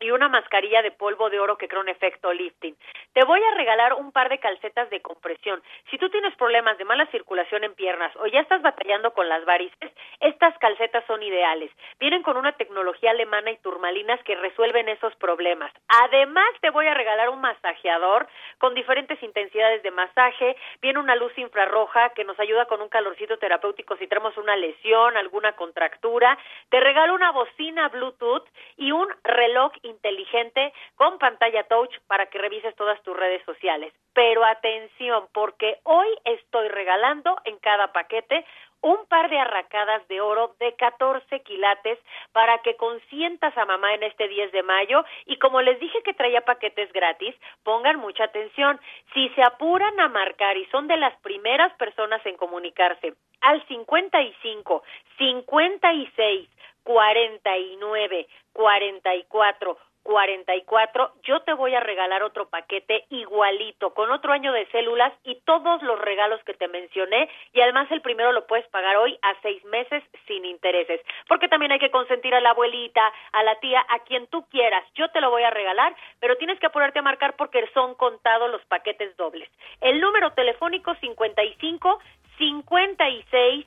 y 0.00 0.10
una 0.10 0.28
mascarilla 0.28 0.82
de 0.82 0.90
polvo 0.90 1.30
de 1.30 1.38
oro 1.38 1.56
que 1.56 1.68
crea 1.68 1.80
un 1.80 1.88
efecto 1.88 2.32
lifting. 2.32 2.76
Te 3.12 3.24
voy 3.24 3.42
a 3.42 3.54
regalar 3.54 3.94
un 3.94 4.12
par 4.12 4.28
de 4.28 4.38
calcetas 4.38 4.88
de 4.90 5.02
compresión. 5.02 5.62
Si 5.90 5.98
tú 5.98 6.08
tienes 6.10 6.34
problemas 6.36 6.78
de 6.78 6.84
mala 6.84 7.06
circulación 7.06 7.64
en 7.64 7.74
piernas 7.74 8.14
o 8.16 8.26
ya 8.26 8.40
estás 8.40 8.62
batallando 8.62 9.12
con 9.12 9.28
las 9.28 9.44
varices, 9.44 9.92
estas 10.20 10.56
calcetas 10.58 11.04
son 11.06 11.22
ideales. 11.22 11.70
Vienen 11.98 12.22
con 12.22 12.36
una 12.36 12.52
tecnología 12.52 13.10
alemana 13.10 13.50
y 13.50 13.58
turmalinas 13.58 14.22
que 14.24 14.36
resuelven 14.36 14.88
esos 14.88 15.14
problemas. 15.16 15.72
Además, 15.88 16.48
te 16.60 16.70
voy 16.70 16.86
a 16.86 16.94
regalar 16.94 17.28
un 17.28 17.40
masajeador 17.40 18.28
con 18.58 18.74
diferentes 18.74 19.22
intensidades 19.22 19.82
de 19.82 19.90
masaje. 19.90 20.56
Viene 20.80 20.98
una 20.98 21.16
luz 21.16 21.36
infrarroja 21.36 22.10
que 22.10 22.24
nos 22.24 22.38
ayuda 22.40 22.66
con 22.66 22.80
un 22.80 22.88
calorcito 22.88 23.38
terapéutico 23.38 23.96
si 23.96 24.06
tenemos 24.06 24.36
una 24.36 24.56
lesión, 24.56 25.16
alguna 25.16 25.52
contractura. 25.52 26.38
Te 26.70 26.80
regalo 26.80 27.14
una 27.14 27.32
bocina 27.32 27.88
Bluetooth 27.88 28.46
y 28.76 28.92
un 28.92 29.08
reloj 29.24 29.72
inteligente 29.90 30.72
con 30.96 31.18
pantalla 31.18 31.64
touch 31.64 31.94
para 32.06 32.26
que 32.26 32.38
revises 32.38 32.74
todas 32.76 33.02
tus 33.02 33.16
redes 33.16 33.44
sociales. 33.44 33.92
Pero 34.14 34.44
atención, 34.44 35.28
porque 35.32 35.78
hoy 35.84 36.08
estoy 36.24 36.68
regalando 36.68 37.36
en 37.44 37.58
cada 37.58 37.92
paquete 37.92 38.44
un 38.82 39.06
par 39.06 39.28
de 39.28 39.38
arracadas 39.38 40.06
de 40.08 40.20
oro 40.20 40.54
de 40.58 40.74
14 40.74 41.40
quilates 41.40 41.98
para 42.32 42.58
que 42.58 42.76
consientas 42.76 43.56
a 43.56 43.66
mamá 43.66 43.94
en 43.94 44.04
este 44.04 44.26
10 44.26 44.52
de 44.52 44.62
mayo 44.62 45.04
y 45.26 45.36
como 45.36 45.60
les 45.60 45.78
dije 45.80 46.02
que 46.02 46.14
traía 46.14 46.40
paquetes 46.42 46.92
gratis, 46.92 47.34
pongan 47.62 47.98
mucha 47.98 48.24
atención. 48.24 48.80
Si 49.12 49.28
se 49.30 49.42
apuran 49.42 49.98
a 50.00 50.08
marcar 50.08 50.56
y 50.56 50.64
son 50.66 50.86
de 50.88 50.96
las 50.96 51.14
primeras 51.20 51.72
personas 51.74 52.24
en 52.24 52.36
comunicarse 52.36 53.14
al 53.42 53.66
55 53.66 54.82
56 55.18 56.48
49 56.84 58.26
44 58.52 59.78
44, 60.02 61.12
yo 61.24 61.40
te 61.42 61.52
voy 61.52 61.74
a 61.74 61.80
regalar 61.80 62.22
otro 62.22 62.48
paquete 62.48 63.04
igualito, 63.10 63.92
con 63.92 64.10
otro 64.10 64.32
año 64.32 64.52
de 64.52 64.66
células 64.66 65.12
y 65.24 65.36
todos 65.44 65.82
los 65.82 66.00
regalos 66.00 66.42
que 66.44 66.54
te 66.54 66.68
mencioné, 66.68 67.28
y 67.52 67.60
además 67.60 67.90
el 67.90 68.00
primero 68.00 68.32
lo 68.32 68.46
puedes 68.46 68.66
pagar 68.68 68.96
hoy 68.96 69.18
a 69.22 69.34
seis 69.42 69.62
meses 69.66 70.02
sin 70.26 70.44
intereses, 70.44 71.00
porque 71.28 71.48
también 71.48 71.72
hay 71.72 71.78
que 71.78 71.90
consentir 71.90 72.34
a 72.34 72.40
la 72.40 72.50
abuelita, 72.50 73.12
a 73.32 73.42
la 73.42 73.56
tía, 73.60 73.84
a 73.88 73.98
quien 74.00 74.26
tú 74.28 74.46
quieras, 74.48 74.84
yo 74.94 75.08
te 75.10 75.20
lo 75.20 75.30
voy 75.30 75.42
a 75.42 75.50
regalar, 75.50 75.94
pero 76.18 76.36
tienes 76.36 76.58
que 76.58 76.66
apurarte 76.66 77.00
a 77.00 77.02
marcar 77.02 77.36
porque 77.36 77.68
son 77.74 77.94
contados 77.94 78.50
los 78.50 78.64
paquetes 78.66 79.16
dobles. 79.16 79.48
El 79.80 80.00
número 80.00 80.32
telefónico 80.32 80.94
55 80.94 81.98
56 82.38 83.66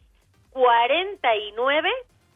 49 0.52 1.92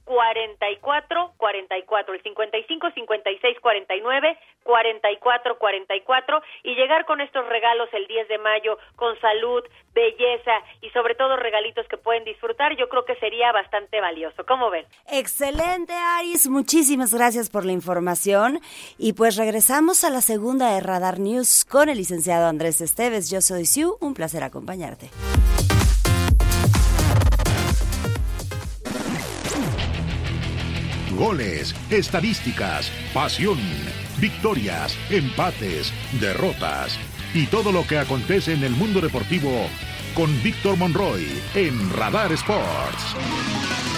44 0.07 1.33
44 1.37 2.13
el 2.15 2.23
55 2.23 2.87
56 2.95 3.59
49 3.61 4.39
44 4.63 5.57
44 5.59 6.41
y 6.63 6.75
llegar 6.75 7.05
con 7.05 7.21
estos 7.21 7.45
regalos 7.47 7.89
el 7.93 8.07
10 8.07 8.27
de 8.29 8.37
mayo 8.37 8.77
con 8.95 9.19
salud, 9.19 9.63
belleza 9.93 10.53
y 10.81 10.89
sobre 10.91 11.15
todo 11.15 11.35
regalitos 11.35 11.85
que 11.87 11.97
pueden 11.97 12.23
disfrutar, 12.23 12.75
yo 12.77 12.87
creo 12.89 13.05
que 13.05 13.15
sería 13.15 13.51
bastante 13.51 13.99
valioso. 13.99 14.45
¿Cómo 14.45 14.69
ven? 14.69 14.85
Excelente, 15.11 15.93
Aris. 15.93 16.47
Muchísimas 16.47 17.13
gracias 17.13 17.49
por 17.49 17.65
la 17.65 17.73
información 17.73 18.59
y 18.97 19.13
pues 19.13 19.35
regresamos 19.35 20.03
a 20.03 20.09
la 20.09 20.21
segunda 20.21 20.73
de 20.73 20.79
Radar 20.79 21.19
News 21.19 21.65
con 21.65 21.89
el 21.89 21.97
licenciado 21.97 22.47
Andrés 22.47 22.79
Esteves. 22.81 23.29
Yo 23.29 23.41
soy 23.41 23.65
Siu, 23.65 23.97
un 23.99 24.13
placer 24.13 24.43
acompañarte. 24.43 25.09
Goles, 31.17 31.75
estadísticas, 31.89 32.91
pasión, 33.13 33.57
victorias, 34.19 34.97
empates, 35.09 35.91
derrotas 36.21 36.97
y 37.33 37.47
todo 37.47 37.71
lo 37.71 37.85
que 37.85 37.97
acontece 37.97 38.53
en 38.53 38.63
el 38.63 38.71
mundo 38.71 39.01
deportivo 39.01 39.67
con 40.13 40.31
Víctor 40.41 40.77
Monroy 40.77 41.27
en 41.55 41.91
Radar 41.91 42.31
Sports. 42.31 43.96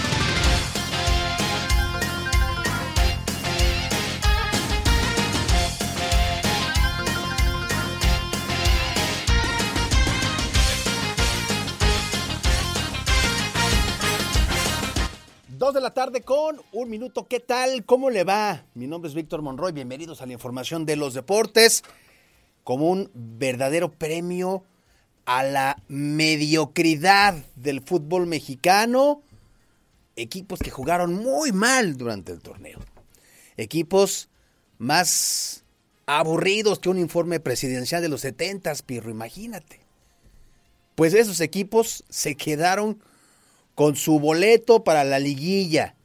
De 15.73 15.81
la 15.81 15.93
tarde 15.93 16.21
con 16.21 16.59
un 16.71 16.89
minuto. 16.89 17.27
¿Qué 17.27 17.39
tal? 17.39 17.85
¿Cómo 17.85 18.09
le 18.09 18.23
va? 18.23 18.65
Mi 18.73 18.87
nombre 18.87 19.07
es 19.07 19.13
Víctor 19.13 19.43
Monroy. 19.43 19.71
Bienvenidos 19.71 20.19
a 20.21 20.25
la 20.25 20.33
información 20.33 20.83
de 20.83 20.95
los 20.95 21.13
deportes. 21.13 21.83
Como 22.63 22.89
un 22.89 23.11
verdadero 23.13 23.91
premio 23.91 24.63
a 25.25 25.43
la 25.43 25.77
mediocridad 25.87 27.35
del 27.55 27.81
fútbol 27.81 28.25
mexicano. 28.25 29.21
Equipos 30.15 30.57
que 30.57 30.71
jugaron 30.71 31.13
muy 31.13 31.51
mal 31.51 31.97
durante 31.97 32.31
el 32.31 32.41
torneo. 32.41 32.79
Equipos 33.55 34.29
más 34.79 35.63
aburridos 36.07 36.79
que 36.79 36.89
un 36.89 36.97
informe 36.97 37.39
presidencial 37.39 38.01
de 38.01 38.09
los 38.09 38.21
70, 38.21 38.73
Pirro, 38.87 39.11
imagínate. 39.11 39.81
Pues 40.95 41.13
esos 41.13 41.41
equipos 41.41 42.03
se 42.09 42.35
quedaron 42.35 43.03
con 43.79 43.95
su 43.95 44.19
boleto 44.19 44.83
para 44.83 45.05
la 45.05 45.19
liguilla. 45.19 45.95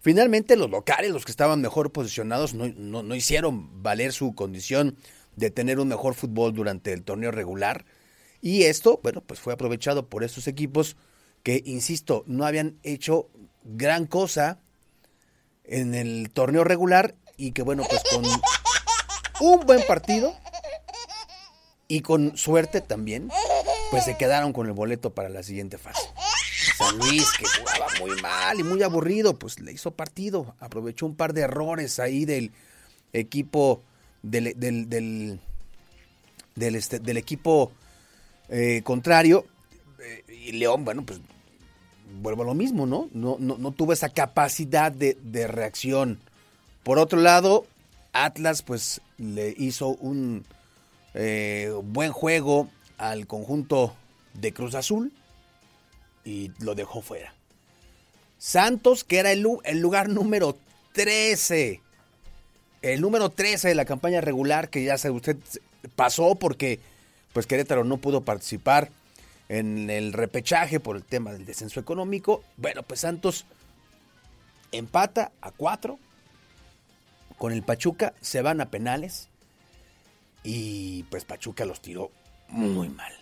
Finalmente 0.00 0.56
los 0.56 0.68
locales, 0.68 1.12
los 1.12 1.24
que 1.24 1.30
estaban 1.30 1.60
mejor 1.60 1.92
posicionados, 1.92 2.54
no, 2.54 3.14
hicieron 3.14 3.84
valer 3.84 4.12
su 4.12 4.34
condición 4.34 4.96
de 5.36 5.50
tener 5.50 5.78
un 5.78 5.86
mejor 5.86 6.14
fútbol 6.14 6.52
durante 6.54 6.92
el 6.92 7.04
torneo 7.04 7.30
regular. 7.30 7.84
Y 8.40 8.64
esto, 8.64 8.98
bueno, 9.00 9.20
pues 9.20 9.38
fue 9.38 9.52
aprovechado 9.52 10.08
por 10.08 10.24
estos 10.24 10.48
equipos 10.48 10.96
que, 11.44 11.62
insisto, 11.64 12.24
no 12.26 12.46
habían 12.46 12.80
hecho 12.82 13.28
gran 13.62 14.06
cosa 14.06 14.58
en 15.62 15.94
el 15.94 16.30
torneo 16.32 16.64
regular 16.64 17.14
y 17.36 17.52
que, 17.52 17.62
bueno, 17.62 17.84
pues 17.88 18.02
con 18.10 18.24
un 19.38 19.60
buen 19.64 19.86
partido 19.86 20.34
y 21.86 22.00
con 22.00 22.36
suerte 22.36 22.80
también, 22.80 23.30
pues 23.92 24.04
se 24.04 24.16
quedaron 24.16 24.52
con 24.52 24.66
el 24.66 24.72
boleto 24.72 25.14
para 25.14 25.28
la 25.28 25.44
siguiente 25.44 25.78
fase. 25.78 26.02
San 26.76 26.98
Luis, 26.98 27.30
que 27.38 27.46
jugaba 27.46 27.86
muy 28.00 28.20
mal 28.20 28.58
y 28.58 28.62
muy 28.62 28.82
aburrido, 28.82 29.38
pues 29.38 29.60
le 29.60 29.72
hizo 29.72 29.92
partido. 29.92 30.54
Aprovechó 30.58 31.06
un 31.06 31.14
par 31.14 31.32
de 31.32 31.42
errores 31.42 31.98
ahí 32.00 32.24
del 32.24 32.52
equipo 33.12 33.82
del, 34.22 34.58
del, 34.58 34.88
del, 34.88 36.74
este, 36.74 36.96
equipo 37.18 37.72
eh, 38.48 38.82
contrario. 38.84 39.46
Eh, 40.00 40.24
y 40.46 40.52
León, 40.52 40.84
bueno, 40.84 41.04
pues 41.06 41.20
vuelvo 42.20 42.42
a 42.42 42.46
lo 42.46 42.54
mismo, 42.54 42.86
¿no? 42.86 43.08
No, 43.12 43.36
no, 43.38 43.70
tuvo 43.72 43.92
esa 43.92 44.08
capacidad 44.08 44.90
de, 44.90 45.46
reacción. 45.46 46.18
Por 46.82 46.98
otro 46.98 47.20
lado, 47.20 47.66
Atlas, 48.12 48.62
pues 48.62 49.00
le 49.18 49.54
hizo 49.56 49.88
un 49.88 50.44
eh, 51.14 51.72
buen 51.84 52.12
juego 52.12 52.68
al 52.98 53.26
conjunto 53.26 53.94
de 54.34 54.52
Cruz 54.52 54.74
Azul 54.74 55.12
y 56.24 56.52
lo 56.58 56.74
dejó 56.74 57.02
fuera. 57.02 57.34
Santos, 58.38 59.04
que 59.04 59.18
era 59.18 59.32
el, 59.32 59.40
lugar 59.40 60.08
número 60.08 60.56
13. 60.92 61.80
El 62.82 63.00
número 63.00 63.30
13 63.30 63.68
de 63.68 63.74
la 63.74 63.84
campaña 63.84 64.20
regular, 64.20 64.68
que 64.68 64.84
ya 64.84 64.98
sabe 64.98 65.14
usted, 65.14 65.36
pasó 65.96 66.34
porque 66.34 66.80
pues 67.32 67.46
Querétaro 67.46 67.84
no 67.84 67.96
pudo 67.96 68.22
participar 68.22 68.90
en 69.48 69.90
el 69.90 70.12
repechaje 70.12 70.80
por 70.80 70.96
el 70.96 71.04
tema 71.04 71.32
del 71.32 71.46
descenso 71.46 71.80
económico. 71.80 72.42
Bueno, 72.56 72.82
pues 72.82 73.00
Santos 73.00 73.44
empata 74.72 75.32
a 75.40 75.50
4 75.50 75.98
con 77.38 77.52
el 77.52 77.62
Pachuca, 77.62 78.14
se 78.20 78.42
van 78.42 78.60
a 78.60 78.70
penales 78.70 79.28
y 80.42 81.04
pues 81.04 81.24
Pachuca 81.24 81.64
los 81.64 81.80
tiró 81.80 82.10
muy 82.48 82.88
mal. 82.88 83.12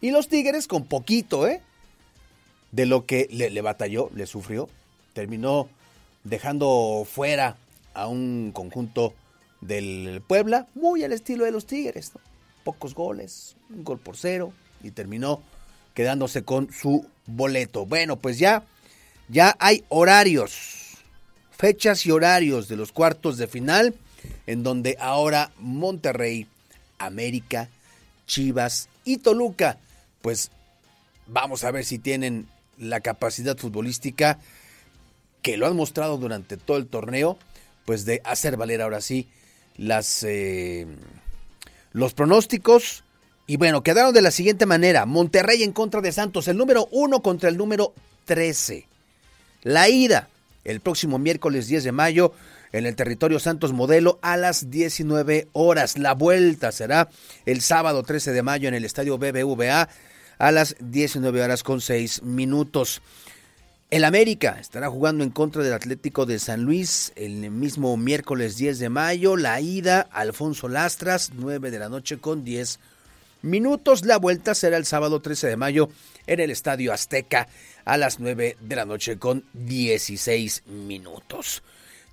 Y 0.00 0.10
los 0.10 0.28
Tigres 0.28 0.66
con 0.66 0.86
poquito, 0.86 1.46
¿eh? 1.48 1.60
De 2.74 2.86
lo 2.86 3.06
que 3.06 3.28
le, 3.30 3.60
batalló, 3.60 4.10
le 4.14 4.26
sufrió. 4.26 4.68
Terminó 5.12 5.68
dejando 6.24 7.06
fuera 7.08 7.56
a 7.94 8.08
un 8.08 8.50
conjunto 8.52 9.14
del 9.60 10.22
Puebla, 10.26 10.66
muy 10.74 11.04
al 11.04 11.12
estilo 11.12 11.44
de 11.44 11.52
los 11.52 11.66
Tigres. 11.66 12.12
Pocos 12.64 12.94
goles, 12.94 13.56
un 13.70 13.84
gol 13.84 14.00
por 14.00 14.16
cero, 14.16 14.52
y 14.82 14.90
terminó 14.90 15.40
quedándose 15.94 16.42
con 16.42 16.72
su 16.72 17.06
boleto. 17.26 17.86
Bueno, 17.86 18.16
pues 18.16 18.40
ya, 18.40 18.64
ya 19.28 19.54
hay 19.60 19.84
horarios, 19.88 20.96
fechas 21.52 22.04
y 22.06 22.10
horarios 22.10 22.66
de 22.66 22.76
los 22.76 22.90
cuartos 22.90 23.38
de 23.38 23.46
final, 23.46 23.94
en 24.48 24.64
donde 24.64 24.96
ahora 24.98 25.52
Monterrey, 25.60 26.48
América, 26.98 27.68
Chivas 28.26 28.88
y 29.04 29.18
Toluca, 29.18 29.78
pues 30.22 30.50
vamos 31.28 31.62
a 31.62 31.70
ver 31.70 31.84
si 31.84 32.00
tienen 32.00 32.48
la 32.78 33.00
capacidad 33.00 33.56
futbolística 33.56 34.38
que 35.42 35.56
lo 35.56 35.66
han 35.66 35.76
mostrado 35.76 36.16
durante 36.16 36.56
todo 36.56 36.76
el 36.78 36.86
torneo, 36.86 37.38
pues 37.84 38.04
de 38.04 38.20
hacer 38.24 38.56
valer 38.56 38.80
ahora 38.80 39.00
sí 39.00 39.28
las 39.76 40.22
eh, 40.22 40.86
los 41.92 42.14
pronósticos. 42.14 43.04
Y 43.46 43.56
bueno, 43.56 43.82
quedaron 43.82 44.14
de 44.14 44.22
la 44.22 44.30
siguiente 44.30 44.64
manera. 44.64 45.04
Monterrey 45.04 45.62
en 45.62 45.72
contra 45.72 46.00
de 46.00 46.12
Santos, 46.12 46.48
el 46.48 46.56
número 46.56 46.88
1 46.90 47.20
contra 47.20 47.50
el 47.50 47.58
número 47.58 47.92
13. 48.24 48.86
La 49.62 49.88
ida, 49.88 50.28
el 50.64 50.80
próximo 50.80 51.18
miércoles 51.18 51.66
10 51.66 51.84
de 51.84 51.92
mayo, 51.92 52.32
en 52.72 52.86
el 52.86 52.96
territorio 52.96 53.38
Santos 53.38 53.72
Modelo 53.72 54.18
a 54.22 54.36
las 54.36 54.70
19 54.70 55.48
horas. 55.52 55.98
La 55.98 56.14
vuelta 56.14 56.72
será 56.72 57.08
el 57.46 57.60
sábado 57.60 58.02
13 58.02 58.32
de 58.32 58.42
mayo 58.42 58.68
en 58.68 58.74
el 58.74 58.84
estadio 58.84 59.18
BBVA 59.18 59.88
a 60.38 60.52
las 60.52 60.76
19 60.80 61.42
horas 61.42 61.62
con 61.62 61.80
6 61.80 62.22
minutos. 62.22 63.02
El 63.90 64.04
América 64.04 64.58
estará 64.60 64.90
jugando 64.90 65.22
en 65.22 65.30
contra 65.30 65.62
del 65.62 65.72
Atlético 65.72 66.26
de 66.26 66.38
San 66.38 66.62
Luis 66.62 67.12
el 67.14 67.50
mismo 67.50 67.96
miércoles 67.96 68.56
10 68.56 68.78
de 68.78 68.88
mayo. 68.88 69.36
La 69.36 69.60
ida, 69.60 70.00
Alfonso 70.00 70.68
Lastras, 70.68 71.30
9 71.34 71.70
de 71.70 71.78
la 71.78 71.88
noche 71.88 72.18
con 72.18 72.42
10 72.42 72.80
minutos. 73.42 74.04
La 74.04 74.16
vuelta 74.16 74.54
será 74.54 74.78
el 74.78 74.84
sábado 74.84 75.20
13 75.20 75.46
de 75.46 75.56
mayo 75.56 75.90
en 76.26 76.40
el 76.40 76.50
Estadio 76.50 76.92
Azteca 76.92 77.46
a 77.84 77.96
las 77.96 78.18
9 78.18 78.56
de 78.60 78.76
la 78.76 78.84
noche 78.84 79.18
con 79.18 79.44
16 79.52 80.64
minutos. 80.66 81.62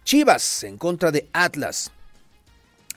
Chivas 0.04 0.64
en 0.64 0.78
contra 0.78 1.12
de 1.12 1.30
Atlas. 1.34 1.92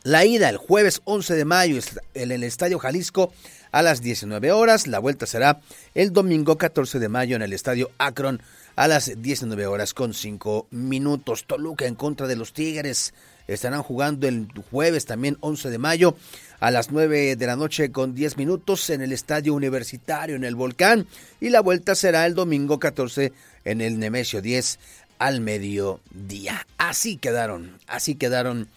La 0.06 0.26
ida 0.26 0.50
el 0.50 0.58
jueves 0.58 1.00
11 1.04 1.34
de 1.34 1.46
mayo 1.46 1.80
en 2.12 2.30
el 2.30 2.44
Estadio 2.44 2.78
Jalisco 2.78 3.32
a 3.72 3.80
las 3.80 4.02
19 4.02 4.52
horas. 4.52 4.86
La 4.86 4.98
vuelta 4.98 5.24
será 5.24 5.62
el 5.94 6.12
domingo 6.12 6.58
14 6.58 6.98
de 6.98 7.08
mayo 7.08 7.36
en 7.36 7.40
el 7.40 7.54
Estadio 7.54 7.90
Akron 7.96 8.42
a 8.76 8.86
las 8.86 9.22
19 9.22 9.66
horas 9.66 9.94
con 9.94 10.12
5 10.12 10.66
minutos. 10.72 11.46
Toluca 11.46 11.86
en 11.86 11.94
contra 11.94 12.26
de 12.26 12.36
los 12.36 12.52
Tigres. 12.52 13.14
Estarán 13.48 13.82
jugando 13.82 14.28
el 14.28 14.48
jueves 14.70 15.06
también 15.06 15.38
11 15.40 15.70
de 15.70 15.78
mayo 15.78 16.16
a 16.60 16.70
las 16.70 16.90
9 16.90 17.36
de 17.36 17.46
la 17.46 17.56
noche 17.56 17.90
con 17.90 18.14
10 18.14 18.36
minutos 18.36 18.90
en 18.90 19.00
el 19.00 19.10
Estadio 19.10 19.54
Universitario 19.54 20.36
en 20.36 20.44
el 20.44 20.54
Volcán 20.54 21.06
y 21.40 21.48
la 21.48 21.62
vuelta 21.62 21.94
será 21.94 22.26
el 22.26 22.34
domingo 22.34 22.78
14 22.78 23.32
en 23.64 23.80
el 23.80 23.98
Nemesio 23.98 24.42
10 24.42 24.78
al 25.18 25.40
mediodía. 25.40 26.66
Así 26.76 27.16
quedaron, 27.16 27.78
así 27.86 28.16
quedaron 28.16 28.68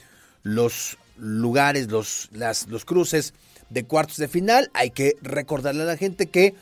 los 0.44 0.98
lugares, 1.18 1.89
los, 1.89 2.30
las, 2.32 2.68
los 2.68 2.86
cruces 2.86 3.34
de 3.70 3.84
cuartos 3.86 4.18
de 4.18 4.28
final. 4.28 4.70
Hay 4.74 4.91
que 4.91 5.15
recordarle 5.22 5.84
a 5.84 5.88
la 5.88 5.97
gente 5.97 6.28
que 6.28 6.55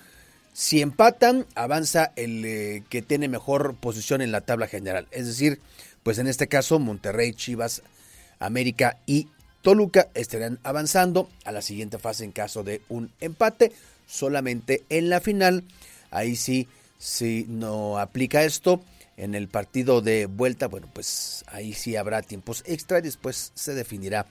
si 0.54 0.82
empatan, 0.82 1.46
avanza 1.56 2.14
el 2.16 2.46
eh, 2.46 2.84
que 2.90 3.02
tiene 3.02 3.28
mejor 3.28 3.76
posición 3.76 4.22
en 4.22 4.32
la 4.32 4.42
tabla 4.42 4.68
general. 4.68 5.06
Es 5.12 5.28
decir, 5.28 5.60
pues 6.02 6.18
en 6.18 6.28
este 6.28 6.48
caso 6.48 6.80
Monterrey, 6.80 7.34
Chivas, 7.34 7.82
América 8.40 8.98
y 9.06 9.28
Toluca 9.62 10.08
estarán 10.14 10.60
avanzando 10.64 11.30
a 11.44 11.52
la 11.52 11.62
siguiente 11.62 11.98
fase 11.98 12.24
en 12.24 12.32
caso 12.32 12.64
de 12.64 12.82
un 12.88 13.12
empate. 13.20 13.74
Solamente 14.08 14.84
en 14.90 15.10
la 15.10 15.20
final, 15.20 15.64
ahí 16.12 16.36
sí, 16.36 16.70
si 17.00 17.46
no 17.50 17.98
aplica 17.98 18.44
esto, 18.44 18.82
en 19.18 19.36
el 19.36 19.48
partido 19.48 20.02
de 20.02 20.26
vuelta, 20.26 20.68
bueno, 20.68 20.90
pues 20.92 21.44
ahí 21.48 21.74
sí 21.74 21.96
habrá 21.96 22.22
tiempos 22.22 22.64
extra 22.66 23.00
y 23.00 23.04
después 23.04 23.52
se 23.56 23.74
definirá 23.74 24.26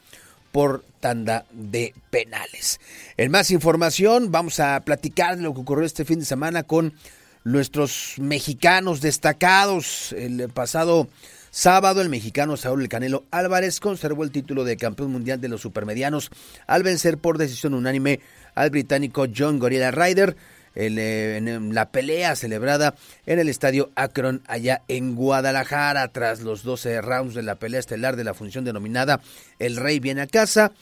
por 0.53 0.85
tanda 1.01 1.47
de 1.51 1.95
penales. 2.11 2.81
En 3.17 3.31
más 3.31 3.51
información, 3.51 4.31
vamos 4.31 4.61
a 4.61 4.79
platicar 4.81 5.37
de 5.37 5.43
lo 5.43 5.53
que 5.53 5.61
ocurrió 5.61 5.85
este 5.85 6.05
fin 6.05 6.21
de 6.21 6.25
semana 6.25 6.63
con 6.63 6.95
nuestros 7.43 8.15
mexicanos 8.19 9.01
destacados. 9.01 10.13
El 10.13 10.49
pasado 10.51 11.09
sábado, 11.51 12.03
el 12.03 12.09
mexicano 12.09 12.57
Saúl 12.57 12.83
El 12.83 12.89
Canelo 12.89 13.25
Álvarez 13.31 13.81
conservó 13.81 14.25
el 14.25 14.31
título 14.31 14.65
de 14.65 14.77
campeón 14.77 15.13
mundial 15.13 15.41
de 15.41 15.49
los 15.49 15.61
supermedianos 15.61 16.31
al 16.67 16.83
vencer 16.83 17.19
por 17.19 17.39
decisión 17.39 17.75
unánime 17.75 18.21
al 18.55 18.71
británico 18.71 19.27
John 19.35 19.59
Gorilla 19.59 19.91
Ryder 19.91 20.37
eh, 20.75 21.37
en 21.37 21.75
la 21.75 21.91
pelea 21.91 22.37
celebrada 22.37 22.95
en 23.27 23.39
el 23.39 23.49
estadio 23.49 23.91
Akron 23.95 24.43
allá 24.47 24.83
en 24.89 25.15
Guadalajara 25.15 26.09
tras 26.09 26.41
los 26.41 26.63
12 26.63 27.01
rounds 27.01 27.35
de 27.35 27.43
la 27.43 27.55
pelea 27.55 27.81
estelar 27.81 28.17
de 28.17 28.25
la 28.25 28.35
función 28.35 28.65
denominada 28.65 29.21
El 29.59 29.77
Rey 29.77 30.01
viene 30.01 30.23
a 30.23 30.27
casa, 30.27 30.73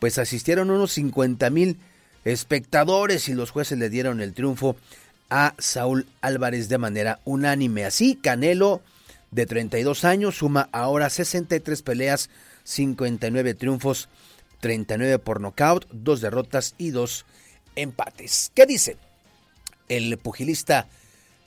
pues 0.00 0.18
asistieron 0.18 0.70
unos 0.70 0.92
50 0.92 1.50
mil 1.50 1.78
espectadores 2.24 3.28
y 3.28 3.34
los 3.34 3.50
jueces 3.50 3.78
le 3.78 3.90
dieron 3.90 4.20
el 4.20 4.34
triunfo 4.34 4.76
a 5.30 5.54
Saúl 5.58 6.06
Álvarez 6.20 6.68
de 6.68 6.78
manera 6.78 7.20
unánime. 7.24 7.84
Así, 7.84 8.16
Canelo, 8.16 8.82
de 9.30 9.46
32 9.46 10.04
años, 10.04 10.38
suma 10.38 10.68
ahora 10.72 11.10
63 11.10 11.82
peleas, 11.82 12.30
59 12.64 13.54
triunfos, 13.54 14.08
39 14.60 15.18
por 15.18 15.40
nocaut, 15.40 15.86
dos 15.92 16.20
derrotas 16.20 16.74
y 16.78 16.90
dos 16.90 17.26
empates. 17.76 18.50
¿Qué 18.54 18.66
dicen? 18.66 18.96
El 19.88 20.16
pugilista 20.18 20.86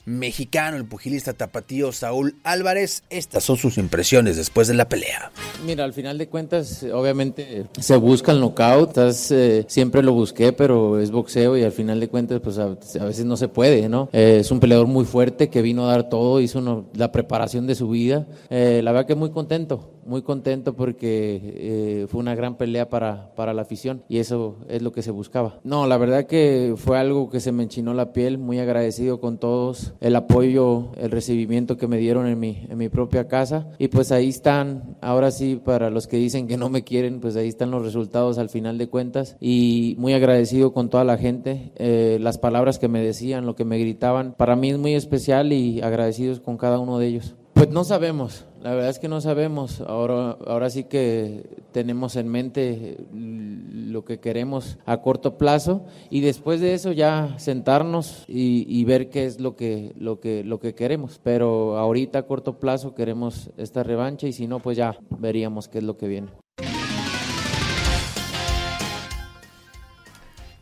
mexicano, 0.04 0.76
el 0.76 0.84
pugilista 0.84 1.32
tapatío 1.32 1.92
Saúl 1.92 2.36
Álvarez. 2.42 3.04
Estas 3.10 3.44
son 3.44 3.56
sus 3.56 3.78
impresiones 3.78 4.36
después 4.36 4.68
de 4.68 4.74
la 4.74 4.88
pelea. 4.88 5.30
Mira, 5.64 5.84
al 5.84 5.92
final 5.92 6.18
de 6.18 6.28
cuentas, 6.28 6.84
obviamente 6.92 7.66
se 7.78 7.96
busca 7.96 8.32
el 8.32 8.40
knockout, 8.40 8.96
eh, 9.30 9.64
siempre 9.68 10.02
lo 10.02 10.12
busqué, 10.12 10.52
pero 10.52 10.98
es 10.98 11.10
boxeo 11.10 11.56
y 11.56 11.62
al 11.62 11.72
final 11.72 12.00
de 12.00 12.08
cuentas, 12.08 12.40
pues 12.40 12.58
a, 12.58 12.74
veces 13.04 13.24
no 13.24 13.36
se 13.36 13.48
puede, 13.48 13.88
¿no? 13.88 14.08
Eh, 14.12 14.38
es 14.40 14.50
un 14.50 14.58
peleador 14.58 14.86
muy 14.88 15.04
fuerte 15.04 15.48
que 15.48 15.62
vino 15.62 15.88
a 15.88 15.92
dar 15.92 16.08
todo, 16.08 16.40
hizo 16.40 16.88
la 16.94 17.12
preparación 17.12 17.66
de 17.66 17.74
su 17.74 17.88
vida. 17.88 18.26
Eh, 18.50 18.80
la 18.82 18.92
verdad 18.92 19.06
que 19.06 19.14
muy 19.14 19.30
contento, 19.30 19.92
muy 20.04 20.22
contento 20.22 20.74
porque 20.74 21.40
eh, 21.42 22.06
fue 22.08 22.20
una 22.20 22.34
gran 22.34 22.56
pelea 22.56 22.88
para, 22.88 23.34
para 23.34 23.54
la 23.54 23.62
afición 23.62 24.02
y 24.08 24.18
eso 24.18 24.56
es 24.68 24.82
lo 24.82 24.92
que 24.92 25.02
se 25.02 25.10
buscaba. 25.10 25.60
No, 25.64 25.86
la 25.86 25.96
verdad 25.96 26.24
que 26.24 26.74
fue 26.76 26.98
algo 26.98 27.30
que 27.30 27.40
se 27.40 27.52
me 27.52 27.62
enchinó 27.62 27.94
la 27.94 28.12
piel, 28.12 28.38
muy 28.38 28.58
agradecido 28.58 29.20
con 29.20 29.38
todos, 29.38 29.94
el 30.00 30.16
apoyo, 30.16 30.92
el 30.96 31.10
recibimiento 31.10 31.76
que 31.76 31.86
me 31.86 31.98
dieron 31.98 32.26
en 32.26 32.38
mi, 32.38 32.66
en 32.68 32.78
mi 32.78 32.88
propia 32.88 33.28
casa 33.28 33.68
y 33.78 33.88
pues 33.88 34.12
ahí 34.12 34.28
están, 34.28 34.96
ahora 35.00 35.30
sí, 35.30 35.60
para 35.62 35.90
los 35.90 36.06
que 36.06 36.16
dicen 36.16 36.48
que 36.48 36.56
no 36.56 36.68
me 36.68 36.84
quieren, 36.84 37.20
pues 37.20 37.36
ahí 37.36 37.48
están 37.48 37.70
los 37.70 37.84
resultados 37.84 38.38
al 38.38 38.48
final 38.48 38.78
de 38.78 38.88
cuentas 38.88 39.36
y 39.40 39.94
muy 39.98 40.14
agradecido 40.14 40.72
con 40.72 40.88
toda 40.88 41.04
la 41.04 41.18
gente, 41.18 41.72
eh, 41.76 42.18
las 42.20 42.38
palabras 42.38 42.78
que 42.78 42.88
me 42.88 43.02
decían, 43.02 43.46
lo 43.46 43.56
que 43.56 43.64
me 43.64 43.78
gritaban, 43.78 44.34
para 44.36 44.56
mí 44.56 44.70
es 44.70 44.78
muy 44.78 44.94
especial 44.94 45.52
y 45.52 45.80
agradecidos 45.80 46.40
con 46.40 46.56
cada 46.56 46.78
uno 46.78 46.98
de 46.98 47.06
ellos. 47.06 47.34
Pues 47.62 47.70
no 47.70 47.84
sabemos, 47.84 48.44
la 48.60 48.74
verdad 48.74 48.90
es 48.90 48.98
que 48.98 49.06
no 49.06 49.20
sabemos. 49.20 49.82
Ahora, 49.82 50.36
ahora 50.48 50.68
sí 50.68 50.82
que 50.82 51.44
tenemos 51.70 52.16
en 52.16 52.26
mente 52.26 52.96
lo 53.12 54.04
que 54.04 54.18
queremos 54.18 54.78
a 54.84 55.00
corto 55.00 55.38
plazo 55.38 55.86
y 56.10 56.22
después 56.22 56.60
de 56.60 56.74
eso 56.74 56.90
ya 56.90 57.38
sentarnos 57.38 58.24
y, 58.26 58.84
ver 58.84 59.10
qué 59.10 59.26
es 59.26 59.38
lo 59.38 59.54
que, 59.54 59.92
lo, 59.96 60.18
que, 60.18 60.42
lo 60.42 60.58
que 60.58 60.74
queremos. 60.74 61.20
Pero 61.22 61.78
ahorita 61.78 62.18
a 62.18 62.22
corto 62.26 62.58
plazo 62.58 62.96
queremos 62.96 63.50
esta 63.56 63.84
revancha 63.84 64.26
y 64.26 64.32
si 64.32 64.48
no, 64.48 64.58
pues 64.58 64.76
ya 64.76 64.98
veríamos 65.20 65.68
qué 65.68 65.78
es 65.78 65.84
lo 65.84 65.96
que 65.96 66.08
viene. 66.08 66.30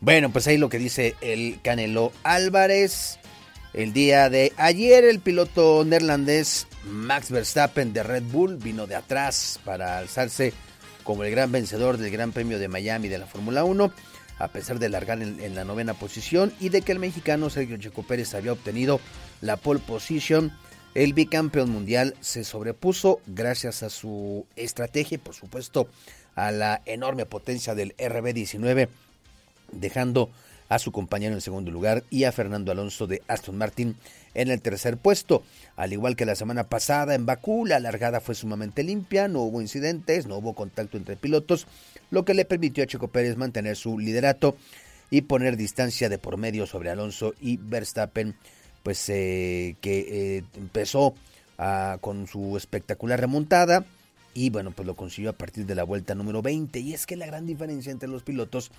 Bueno, 0.01 0.31
pues 0.31 0.45
ahí 0.45 0.59
lo 0.59 0.69
que 0.69 0.77
dice 0.77 1.15
el 1.21 1.61
Canelo 1.63 2.11
Álvarez. 2.21 3.17
El 3.73 3.91
día 3.91 4.29
de 4.29 4.53
ayer 4.57 5.03
el 5.05 5.19
piloto 5.19 5.83
neerlandés 5.83 6.67
Max 6.85 7.29
Verstappen 7.29 7.93
de 7.93 8.03
Red 8.03 8.23
Bull 8.23 8.57
vino 8.57 8.87
de 8.87 8.95
atrás 8.95 9.59
para 9.63 9.97
alzarse 9.97 10.53
como 11.03 11.23
el 11.23 11.31
gran 11.31 11.51
vencedor 11.51 11.97
del 11.97 12.11
Gran 12.11 12.31
Premio 12.31 12.59
de 12.59 12.67
Miami 12.67 13.07
de 13.07 13.17
la 13.17 13.27
Fórmula 13.27 13.63
1, 13.63 13.91
a 14.37 14.47
pesar 14.49 14.79
de 14.79 14.89
largar 14.89 15.21
en, 15.21 15.55
la 15.55 15.65
novena 15.65 15.93
posición 15.93 16.53
y 16.59 16.69
de 16.69 16.81
que 16.81 16.91
el 16.91 16.99
mexicano 16.99 17.49
Sergio 17.49 17.77
Checo 17.77 18.03
Pérez 18.03 18.33
había 18.33 18.53
obtenido 18.53 18.99
la 19.41 19.57
pole 19.57 19.79
position. 19.79 20.51
El 20.93 21.13
bicampeón 21.13 21.69
mundial 21.69 22.15
se 22.19 22.43
sobrepuso 22.43 23.21
gracias 23.25 23.81
a 23.83 23.89
su 23.89 24.45
estrategia 24.55 25.15
y 25.15 25.19
por 25.19 25.35
supuesto 25.35 25.87
a 26.35 26.51
la 26.51 26.81
enorme 26.85 27.25
potencia 27.25 27.75
del 27.75 27.95
RB19, 27.97 28.89
dejando 29.71 30.31
a 30.67 30.79
su 30.79 30.91
compañero 30.91 31.33
en 31.33 31.41
segundo 31.41 31.71
lugar 31.71 32.03
y 32.09 32.23
a 32.25 32.31
Fernando 32.31 32.71
Alonso 32.71 33.07
de 33.07 33.21
Aston 33.27 33.57
Martin 33.57 33.95
en 34.33 34.49
el 34.49 34.61
tercer 34.61 34.97
puesto. 34.97 35.43
Al 35.75 35.93
igual 35.93 36.15
que 36.15 36.25
la 36.25 36.35
semana 36.35 36.65
pasada 36.65 37.15
en 37.15 37.25
Bakú, 37.25 37.65
la 37.65 37.79
largada 37.79 38.21
fue 38.21 38.35
sumamente 38.35 38.83
limpia, 38.83 39.27
no 39.27 39.41
hubo 39.41 39.61
incidentes, 39.61 40.27
no 40.27 40.37
hubo 40.37 40.53
contacto 40.53 40.97
entre 40.97 41.15
pilotos, 41.15 41.67
lo 42.09 42.25
que 42.25 42.33
le 42.33 42.45
permitió 42.45 42.83
a 42.83 42.87
Checo 42.87 43.07
Pérez 43.07 43.37
mantener 43.37 43.75
su 43.75 43.99
liderato 43.99 44.55
y 45.09 45.21
poner 45.21 45.57
distancia 45.57 46.09
de 46.09 46.17
por 46.17 46.37
medio 46.37 46.65
sobre 46.65 46.89
Alonso 46.89 47.33
y 47.41 47.57
Verstappen, 47.57 48.35
pues 48.83 49.09
eh, 49.09 49.75
que 49.81 50.37
eh, 50.37 50.43
empezó 50.55 51.15
ah, 51.57 51.97
con 52.01 52.27
su 52.27 52.57
espectacular 52.57 53.19
remontada 53.19 53.85
y 54.33 54.49
bueno, 54.49 54.71
pues 54.71 54.85
lo 54.85 54.95
consiguió 54.95 55.31
a 55.31 55.37
partir 55.37 55.65
de 55.65 55.75
la 55.75 55.83
vuelta 55.83 56.15
número 56.15 56.41
20 56.41 56.79
y 56.79 56.93
es 56.93 57.05
que 57.05 57.17
la 57.17 57.25
gran 57.25 57.45
diferencia 57.45 57.91
entre 57.91 58.09
los 58.09 58.23
pilotos 58.23 58.71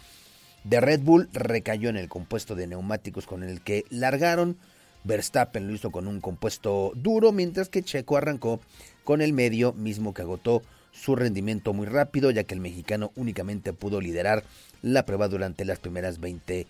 de 0.64 0.80
Red 0.80 1.00
Bull 1.00 1.28
recayó 1.32 1.90
en 1.90 1.96
el 1.96 2.08
compuesto 2.08 2.54
de 2.54 2.66
neumáticos 2.66 3.26
con 3.26 3.42
el 3.42 3.60
que 3.60 3.84
largaron. 3.90 4.56
Verstappen 5.04 5.66
lo 5.66 5.74
hizo 5.74 5.90
con 5.90 6.06
un 6.08 6.20
compuesto 6.20 6.92
duro, 6.94 7.32
mientras 7.32 7.68
que 7.68 7.82
Checo 7.82 8.16
arrancó 8.16 8.60
con 9.04 9.20
el 9.20 9.32
medio, 9.32 9.72
mismo 9.72 10.14
que 10.14 10.22
agotó 10.22 10.62
su 10.92 11.16
rendimiento 11.16 11.72
muy 11.72 11.86
rápido, 11.86 12.30
ya 12.30 12.44
que 12.44 12.54
el 12.54 12.60
mexicano 12.60 13.12
únicamente 13.16 13.72
pudo 13.72 14.00
liderar 14.00 14.44
la 14.82 15.04
prueba 15.06 15.28
durante 15.28 15.64
las 15.64 15.78
primeras 15.78 16.20
20 16.20 16.66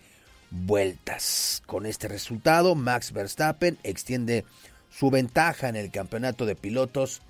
vueltas. 0.49 1.61
Con 1.65 1.85
este 1.85 2.07
resultado, 2.07 2.75
Max 2.75 3.11
Verstappen 3.11 3.77
extiende 3.83 4.45
su 4.89 5.09
ventaja 5.09 5.69
en 5.69 5.75
el 5.75 5.91
campeonato 5.91 6.45
de 6.45 6.55
pilotos 6.55 7.21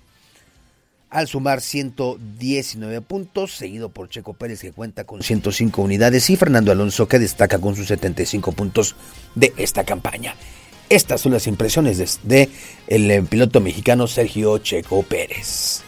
al 1.10 1.28
sumar 1.28 1.60
119 1.60 3.00
puntos, 3.00 3.54
seguido 3.54 3.88
por 3.88 4.08
Checo 4.08 4.34
Pérez 4.34 4.60
que 4.60 4.72
cuenta 4.72 5.04
con 5.04 5.22
105 5.22 5.80
unidades 5.80 6.28
y 6.28 6.36
Fernando 6.36 6.72
Alonso 6.72 7.06
que 7.06 7.20
destaca 7.20 7.60
con 7.60 7.76
sus 7.76 7.86
75 7.86 8.52
puntos 8.52 8.96
de 9.34 9.52
esta 9.56 9.84
campaña. 9.84 10.34
Estas 10.88 11.20
son 11.20 11.32
las 11.32 11.46
impresiones 11.46 12.20
de, 12.22 12.48
el 12.86 13.10
eh, 13.10 13.22
piloto 13.22 13.60
mexicano 13.60 14.06
Sergio 14.06 14.58
Checo 14.58 15.02
Pérez. 15.02 15.82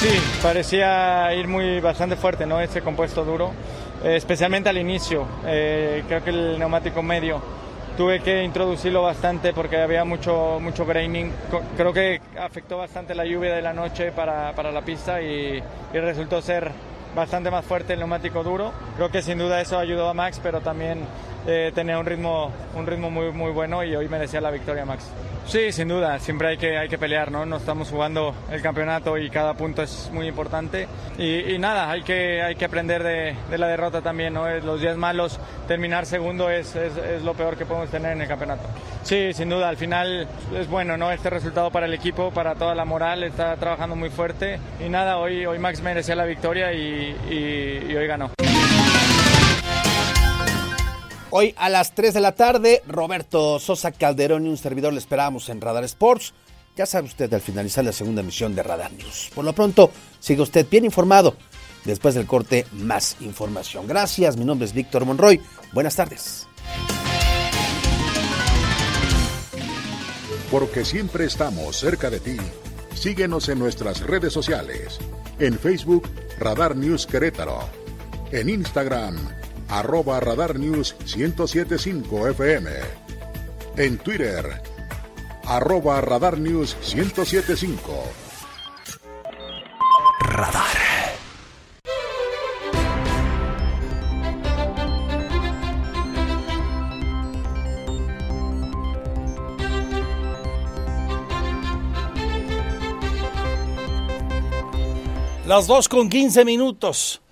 Sí, 0.00 0.08
parecía 0.42 1.32
ir 1.34 1.46
muy 1.46 1.80
bastante 1.80 2.16
fuerte, 2.16 2.44
¿no? 2.46 2.60
Ese 2.60 2.80
compuesto 2.82 3.24
duro 3.24 3.52
especialmente 4.04 4.68
al 4.68 4.78
inicio. 4.78 5.26
Eh, 5.46 6.04
creo 6.06 6.24
que 6.24 6.30
el 6.30 6.58
neumático 6.58 7.02
medio 7.02 7.40
tuve 7.96 8.20
que 8.20 8.42
introducirlo 8.42 9.02
bastante 9.02 9.52
porque 9.52 9.76
había 9.76 10.04
mucho, 10.04 10.58
mucho 10.60 10.84
graining. 10.84 11.30
Creo 11.76 11.92
que 11.92 12.20
afectó 12.38 12.78
bastante 12.78 13.14
la 13.14 13.24
lluvia 13.24 13.54
de 13.54 13.62
la 13.62 13.72
noche 13.72 14.12
para, 14.12 14.52
para 14.54 14.72
la 14.72 14.82
pista 14.82 15.20
y, 15.22 15.62
resultó 15.92 16.40
ser 16.40 16.70
bastante 17.14 17.50
más 17.50 17.64
fuerte 17.64 17.92
el 17.92 17.98
neumático 17.98 18.42
duro. 18.42 18.72
Creo 18.96 19.10
que 19.10 19.22
sin 19.22 19.38
duda 19.38 19.60
eso 19.60 19.78
ayudó 19.78 20.08
a 20.08 20.14
Max, 20.14 20.40
pero 20.42 20.60
también 20.60 21.04
eh, 21.46 21.72
tenía 21.74 21.98
un 21.98 22.06
ritmo, 22.06 22.52
un 22.74 22.86
ritmo 22.86 23.10
muy, 23.10 23.32
muy 23.32 23.50
bueno 23.50 23.82
y 23.84 23.94
hoy 23.94 24.08
merecía 24.08 24.40
la 24.40 24.50
victoria 24.50 24.84
Max. 24.84 25.10
Sí, 25.46 25.72
sin 25.72 25.88
duda, 25.88 26.18
siempre 26.20 26.48
hay 26.48 26.56
que, 26.56 26.78
hay 26.78 26.88
que 26.88 26.98
pelear, 26.98 27.30
¿no? 27.30 27.44
No 27.44 27.56
estamos 27.56 27.90
jugando 27.90 28.34
el 28.50 28.62
campeonato 28.62 29.18
y 29.18 29.28
cada 29.28 29.54
punto 29.54 29.82
es 29.82 30.08
muy 30.12 30.28
importante. 30.28 30.86
Y, 31.18 31.58
nada, 31.58 31.90
hay 31.90 32.02
que, 32.02 32.40
hay 32.40 32.54
que 32.54 32.64
aprender 32.64 33.02
de, 33.02 33.58
la 33.58 33.66
derrota 33.66 34.00
también, 34.00 34.34
¿no? 34.34 34.48
Los 34.60 34.80
días 34.80 34.96
malos, 34.96 35.40
terminar 35.66 36.06
segundo 36.06 36.48
es, 36.48 36.74
es, 36.76 36.96
es, 36.96 37.22
lo 37.22 37.34
peor 37.34 37.56
que 37.56 37.66
podemos 37.66 37.90
tener 37.90 38.12
en 38.12 38.22
el 38.22 38.28
campeonato. 38.28 38.62
Sí, 39.02 39.32
sin 39.32 39.48
duda, 39.48 39.68
al 39.68 39.76
final 39.76 40.28
es 40.54 40.68
bueno, 40.68 40.96
¿no? 40.96 41.10
Este 41.10 41.28
resultado 41.28 41.70
para 41.70 41.86
el 41.86 41.94
equipo, 41.94 42.30
para 42.30 42.54
toda 42.54 42.74
la 42.74 42.84
moral, 42.84 43.24
está 43.24 43.56
trabajando 43.56 43.96
muy 43.96 44.10
fuerte. 44.10 44.58
Y 44.80 44.88
nada, 44.88 45.18
hoy, 45.18 45.44
hoy 45.44 45.58
Max 45.58 45.82
merecía 45.82 46.14
la 46.14 46.24
victoria 46.24 46.72
y, 46.72 47.16
y, 47.28 47.90
y 47.90 47.96
hoy 47.96 48.06
ganó. 48.06 48.30
Hoy 51.34 51.54
a 51.56 51.70
las 51.70 51.94
3 51.94 52.12
de 52.12 52.20
la 52.20 52.34
tarde, 52.34 52.82
Roberto 52.86 53.58
Sosa 53.58 53.90
Calderón 53.90 54.44
y 54.44 54.50
un 54.50 54.58
servidor 54.58 54.92
le 54.92 54.98
esperamos 54.98 55.48
en 55.48 55.62
Radar 55.62 55.82
Sports. 55.84 56.34
Ya 56.76 56.84
sabe 56.84 57.06
usted 57.06 57.32
al 57.32 57.40
finalizar 57.40 57.82
la 57.82 57.92
segunda 57.92 58.20
emisión 58.20 58.54
de 58.54 58.62
Radar 58.62 58.92
News. 58.92 59.30
Por 59.34 59.46
lo 59.46 59.54
pronto, 59.54 59.90
siga 60.20 60.42
usted 60.42 60.66
bien 60.68 60.84
informado. 60.84 61.34
Después 61.86 62.14
del 62.14 62.26
corte, 62.26 62.66
más 62.72 63.16
información. 63.20 63.86
Gracias, 63.86 64.36
mi 64.36 64.44
nombre 64.44 64.66
es 64.66 64.74
Víctor 64.74 65.06
Monroy. 65.06 65.40
Buenas 65.72 65.96
tardes. 65.96 66.46
Porque 70.50 70.84
siempre 70.84 71.24
estamos 71.24 71.78
cerca 71.78 72.10
de 72.10 72.20
ti. 72.20 72.36
Síguenos 72.94 73.48
en 73.48 73.58
nuestras 73.58 74.00
redes 74.00 74.34
sociales. 74.34 74.98
En 75.38 75.58
Facebook, 75.58 76.10
Radar 76.38 76.76
News 76.76 77.06
Querétaro. 77.06 77.60
En 78.32 78.50
Instagram, 78.50 79.16
arroba 79.72 80.20
Radar 80.20 80.58
News 80.58 80.94
1075 81.06 82.28
FM. 82.28 82.70
En 83.78 83.96
Twitter, 83.96 84.60
arroba 85.46 85.98
Radar 86.02 86.36
News 86.38 86.76
1075. 86.94 88.04
Radar. 90.20 90.66
Las 105.46 105.66
dos 105.66 105.88
con 105.88 106.10
15 106.10 106.44
minutos. 106.44 107.22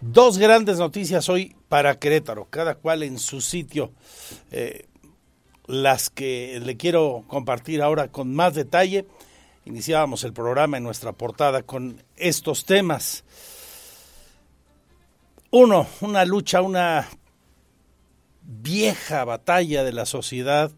Dos 0.00 0.36
grandes 0.38 0.78
noticias 0.78 1.28
hoy 1.28 1.55
para 1.68 1.98
Querétaro, 1.98 2.46
cada 2.50 2.76
cual 2.76 3.02
en 3.02 3.18
su 3.18 3.40
sitio. 3.40 3.92
Eh, 4.50 4.86
las 5.66 6.10
que 6.10 6.60
le 6.64 6.76
quiero 6.76 7.24
compartir 7.26 7.82
ahora 7.82 8.08
con 8.08 8.34
más 8.34 8.54
detalle. 8.54 9.06
Iniciábamos 9.64 10.22
el 10.24 10.32
programa 10.32 10.76
en 10.76 10.84
nuestra 10.84 11.12
portada 11.12 11.62
con 11.62 12.02
estos 12.16 12.64
temas. 12.64 13.24
Uno, 15.50 15.88
una 16.00 16.24
lucha, 16.24 16.62
una 16.62 17.08
vieja 18.42 19.24
batalla 19.24 19.82
de 19.82 19.92
la 19.92 20.06
sociedad 20.06 20.70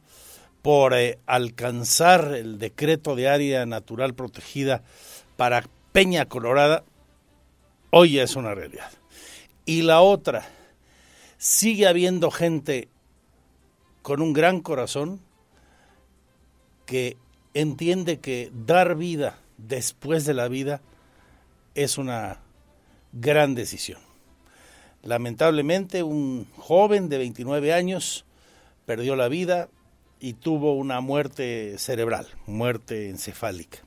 por 0.63 0.95
eh, 0.95 1.19
alcanzar 1.27 2.35
el 2.35 2.59
decreto 2.59 3.15
de 3.15 3.29
área 3.29 3.67
natural 3.67 4.15
protegida 4.15 4.83
para 5.37 5.65
Peña 5.93 6.27
Colorada, 6.27 6.85
hoy 7.91 8.19
es 8.19 8.37
una 8.37 8.55
realidad. 8.55 8.91
Y 9.65 9.83
la 9.83 10.01
otra, 10.01 10.49
sigue 11.39 11.87
habiendo 11.87 12.31
gente 12.31 12.89
con 14.03 14.21
un 14.21 14.33
gran 14.33 14.61
corazón 14.61 15.21
que 16.85 17.17
entiende 17.55 18.19
que 18.19 18.51
dar 18.67 18.97
vida 18.97 19.39
después 19.57 20.25
de 20.25 20.35
la 20.35 20.49
vida 20.49 20.81
es 21.75 21.99
una 21.99 22.41
gran 23.13 23.55
decisión. 23.55 24.01
Lamentablemente 25.03 26.03
un 26.03 26.47
joven 26.57 27.09
de 27.09 27.19
29 27.19 27.73
años 27.73 28.25
perdió 28.85 29.17
la 29.17 29.29
vida 29.29 29.69
y 30.21 30.33
tuvo 30.33 30.75
una 30.75 31.01
muerte 31.01 31.79
cerebral, 31.79 32.27
muerte 32.47 33.11
encefálica. 33.11 33.79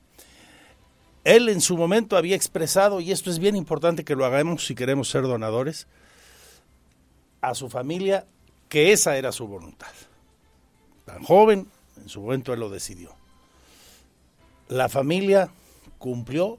Él 1.24 1.50
en 1.50 1.62
su 1.62 1.78
momento 1.78 2.18
había 2.18 2.36
expresado, 2.36 3.00
y 3.00 3.12
esto 3.12 3.30
es 3.30 3.38
bien 3.40 3.56
importante 3.56 4.04
que 4.04 4.16
lo 4.16 4.26
hagamos 4.26 4.66
si 4.66 4.74
queremos 4.74 5.10
ser 5.10 5.24
donadores, 5.24 5.88
a 7.42 7.56
su 7.56 7.70
familia 7.70 8.26
que 8.70 8.94
esa 8.94 9.18
era 9.18 9.32
su 9.32 9.48
voluntad. 9.48 9.92
Tan 11.06 11.24
joven, 11.24 11.68
en 12.02 12.08
su 12.08 12.22
momento 12.22 12.54
él 12.54 12.60
lo 12.60 12.70
decidió. 12.70 13.14
La 14.70 14.88
familia 14.88 15.50
cumplió 15.98 16.58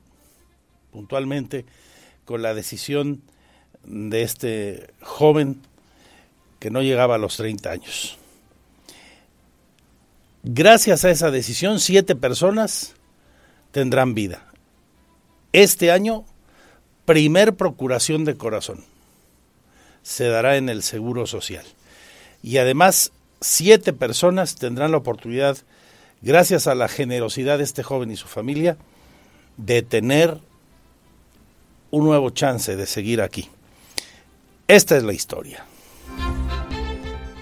puntualmente 0.91 1.65
con 2.27 2.43
la 2.43 2.53
decisión 2.53 3.23
de 3.85 4.23
este 4.23 4.93
joven 5.01 5.63
que 6.59 6.71
no 6.71 6.83
llegaba 6.83 7.15
a 7.15 7.19
los 7.19 7.37
30 7.37 7.71
años. 7.71 8.19
Gracias 10.43 11.05
a 11.05 11.11
esa 11.11 11.31
decisión, 11.31 11.81
siete 11.81 12.15
personas 12.15 12.95
tendrán 13.71 14.15
vida. 14.15 14.53
Este 15.53 15.91
año, 15.91 16.25
primer 17.05 17.55
procuración 17.55 18.25
de 18.25 18.37
corazón 18.37 18.92
se 20.03 20.29
dará 20.29 20.57
en 20.57 20.69
el 20.69 20.83
Seguro 20.83 21.27
Social. 21.27 21.65
Y 22.43 22.59
además, 22.59 23.13
siete 23.41 23.93
personas 23.93 24.57
tendrán 24.57 24.91
la 24.91 24.99
oportunidad, 24.99 25.59
gracias 26.23 26.67
a 26.67 26.75
la 26.75 26.89
generosidad 26.89 27.59
de 27.59 27.65
este 27.65 27.83
joven 27.83 28.11
y 28.11 28.17
su 28.17 28.27
familia, 28.27 28.77
de 29.57 29.83
tener 29.83 30.39
un 31.91 32.05
nuevo 32.05 32.31
chance 32.31 32.75
de 32.75 32.87
seguir 32.87 33.21
aquí. 33.21 33.49
Esta 34.67 34.97
es 34.97 35.03
la 35.05 35.13
historia. 35.13 35.65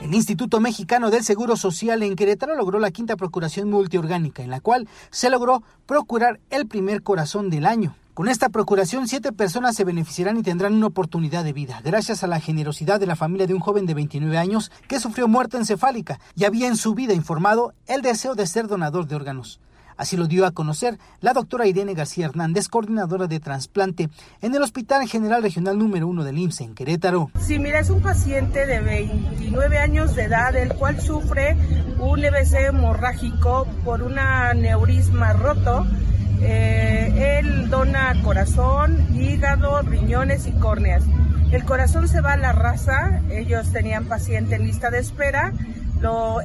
El 0.02 0.14
Instituto 0.14 0.58
Mexicano 0.58 1.10
del 1.10 1.22
Seguro 1.22 1.56
Social 1.56 2.02
en 2.02 2.16
Querétaro 2.16 2.56
logró 2.56 2.80
la 2.80 2.90
quinta 2.90 3.16
procuración 3.16 3.70
multiorgánica, 3.70 4.42
en 4.42 4.50
la 4.50 4.60
cual 4.60 4.88
se 5.10 5.30
logró 5.30 5.62
procurar 5.86 6.40
el 6.50 6.66
primer 6.66 7.02
corazón 7.02 7.48
del 7.48 7.64
año. 7.64 7.94
Con 8.20 8.28
esta 8.28 8.50
procuración, 8.50 9.08
siete 9.08 9.32
personas 9.32 9.74
se 9.74 9.84
beneficiarán 9.84 10.36
y 10.36 10.42
tendrán 10.42 10.74
una 10.74 10.88
oportunidad 10.88 11.42
de 11.42 11.54
vida, 11.54 11.80
gracias 11.82 12.22
a 12.22 12.26
la 12.26 12.38
generosidad 12.38 13.00
de 13.00 13.06
la 13.06 13.16
familia 13.16 13.46
de 13.46 13.54
un 13.54 13.60
joven 13.60 13.86
de 13.86 13.94
29 13.94 14.36
años 14.36 14.70
que 14.88 15.00
sufrió 15.00 15.26
muerte 15.26 15.56
encefálica 15.56 16.20
y 16.36 16.44
había 16.44 16.68
en 16.68 16.76
su 16.76 16.94
vida 16.94 17.14
informado 17.14 17.72
el 17.86 18.02
deseo 18.02 18.34
de 18.34 18.46
ser 18.46 18.66
donador 18.66 19.06
de 19.06 19.16
órganos. 19.16 19.58
Así 19.96 20.18
lo 20.18 20.26
dio 20.26 20.44
a 20.44 20.50
conocer 20.50 20.98
la 21.22 21.32
doctora 21.32 21.66
Irene 21.66 21.94
García 21.94 22.26
Hernández, 22.26 22.68
coordinadora 22.68 23.26
de 23.26 23.40
trasplante 23.40 24.10
en 24.42 24.54
el 24.54 24.60
Hospital 24.60 25.08
General 25.08 25.42
Regional 25.42 25.78
número 25.78 26.06
1 26.06 26.22
del 26.22 26.36
IMSS 26.36 26.60
en 26.60 26.74
Querétaro. 26.74 27.30
Sí, 27.40 27.58
mira, 27.58 27.80
es 27.80 27.88
un 27.88 28.02
paciente 28.02 28.66
de 28.66 28.80
29 28.80 29.78
años 29.78 30.14
de 30.14 30.24
edad, 30.24 30.54
el 30.56 30.74
cual 30.74 31.00
sufre 31.00 31.56
un 31.98 32.22
EBC 32.22 32.68
hemorrágico 32.68 33.66
por 33.82 34.02
un 34.02 34.18
aneurisma 34.18 35.32
roto. 35.32 35.86
Eh, 36.42 37.38
él 37.40 37.68
dona 37.68 38.14
corazón, 38.22 39.06
hígado, 39.14 39.82
riñones 39.82 40.46
y 40.46 40.52
córneas. 40.52 41.04
El 41.50 41.64
corazón 41.64 42.08
se 42.08 42.20
va 42.20 42.34
a 42.34 42.36
la 42.36 42.52
raza, 42.52 43.22
ellos 43.30 43.72
tenían 43.72 44.04
paciente 44.06 44.54
en 44.54 44.64
lista 44.64 44.90
de 44.90 44.98
espera 44.98 45.52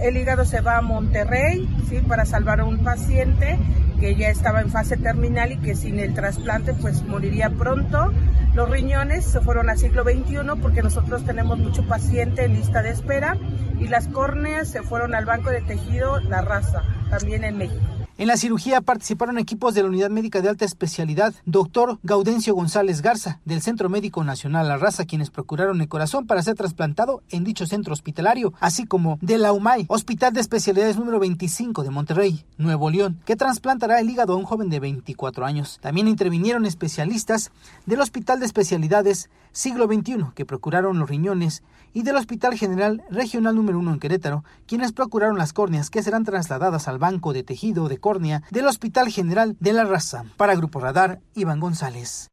el 0.02 0.18
hígado 0.18 0.43
se 0.43 0.60
va 0.60 0.78
a 0.78 0.82
Monterrey, 0.82 1.66
¿sí? 1.88 2.00
Para 2.00 2.26
salvar 2.26 2.60
a 2.60 2.66
un 2.66 2.80
paciente 2.80 3.58
que 4.02 4.16
ya 4.16 4.28
estaba 4.28 4.60
en 4.60 4.70
fase 4.70 4.98
terminal 4.98 5.54
y 5.54 5.58
que 5.58 5.76
sin 5.76 6.00
el 6.00 6.14
trasplante 6.14 6.74
pues 6.74 7.04
moriría 7.04 7.50
pronto. 7.50 8.12
Los 8.54 8.70
riñones 8.70 9.24
se 9.24 9.39
fueron 9.39 9.70
a 9.70 9.78
siglo 9.78 10.04
XXI 10.04 10.60
porque 10.62 10.82
nosotros 10.82 11.24
tenemos 11.24 11.58
mucho 11.58 11.88
paciente 11.88 12.43
en 12.43 12.54
lista 12.54 12.82
de 12.82 12.89
espera 12.89 13.38
y 13.80 13.88
las 13.88 14.10
córneas 14.10 14.68
se 14.68 14.82
fueron 14.82 15.16
al 15.16 15.26
banco 15.26 15.50
de 15.50 15.62
tejido 15.62 16.20
La 16.20 16.41
Raza, 16.41 16.84
también 17.10 17.46
en 17.46 17.58
México. 17.58 17.95
En 18.18 18.28
la 18.28 18.38
cirugía 18.38 18.80
participaron 18.80 19.38
equipos 19.38 19.74
de 19.74 19.84
la 19.84 19.89
Unidad 19.89 20.09
Médica 20.09 20.39
de 20.39 20.47
Alta 20.47 20.63
Especialidad, 20.63 21.34
doctor 21.45 21.99
Gaudencio 22.01 22.55
González 22.55 23.01
Garza, 23.01 23.41
del 23.43 23.61
Centro 23.61 23.89
Médico 23.89 24.24
Nacional 24.24 24.70
La 24.70 24.78
Raza, 24.78 25.03
quienes 25.03 25.32
procuraron 25.32 25.82
el 25.82 25.89
corazón 25.89 26.26
para 26.26 26.41
ser 26.41 26.55
trasplantado 26.55 27.24
en 27.30 27.43
dicho 27.43 27.66
centro 27.66 27.91
hospitalario, 27.91 28.53
así 28.61 28.86
como 28.86 29.20
de 29.22 29.38
la 29.38 29.51
UMAI, 29.51 29.84
Hospital 29.89 30.32
de 30.32 30.39
Especialidades 30.39 30.95
número 30.95 31.20
25 31.20 31.84
de 31.84 31.89
Monterrey, 31.89 32.45
Nuevo 32.57 32.89
León, 32.89 33.20
que 33.26 33.36
trasplantará 33.36 33.99
el 33.99 34.09
hígado 34.09 34.32
a 34.32 34.38
un 34.38 34.45
joven 34.45 34.70
de 34.70 34.80
24 34.80 35.45
años. 35.45 35.80
También 35.82 36.07
intervinieron 36.07 36.66
especialistas 36.66 37.51
del 37.86 37.99
Hospital 37.99 38.39
de 38.39 38.45
Especialidades 38.45 39.30
Siglo 39.51 39.88
XXI, 39.88 40.28
que 40.34 40.45
procuraron 40.45 40.99
los 40.99 41.09
riñones, 41.09 41.63
y 41.96 42.04
del 42.04 42.18
Hospital 42.18 42.56
General 42.56 43.02
Regional 43.10 43.56
número 43.56 43.80
1 43.80 43.93
en 43.93 44.00
Querétaro, 44.00 44.43
quienes 44.68 44.91
procuraron 44.91 45.39
las 45.39 45.54
córneas 45.54 45.89
que 45.89 46.04
serán 46.04 46.26
trasladadas 46.26 46.88
al 46.88 47.00
banco 47.00 47.34
de 47.34 47.41
tejido 47.41 47.89
de 47.89 47.98
córnea 47.98 48.43
del 48.52 48.68
Hospital 48.68 49.10
General 49.10 49.56
de 49.60 49.74
la 49.74 49.86
Raza. 49.86 50.26
Para 50.38 50.54
Grupo 50.54 50.80
Radar, 50.80 51.22
Iván 51.34 51.60
González. 51.60 52.30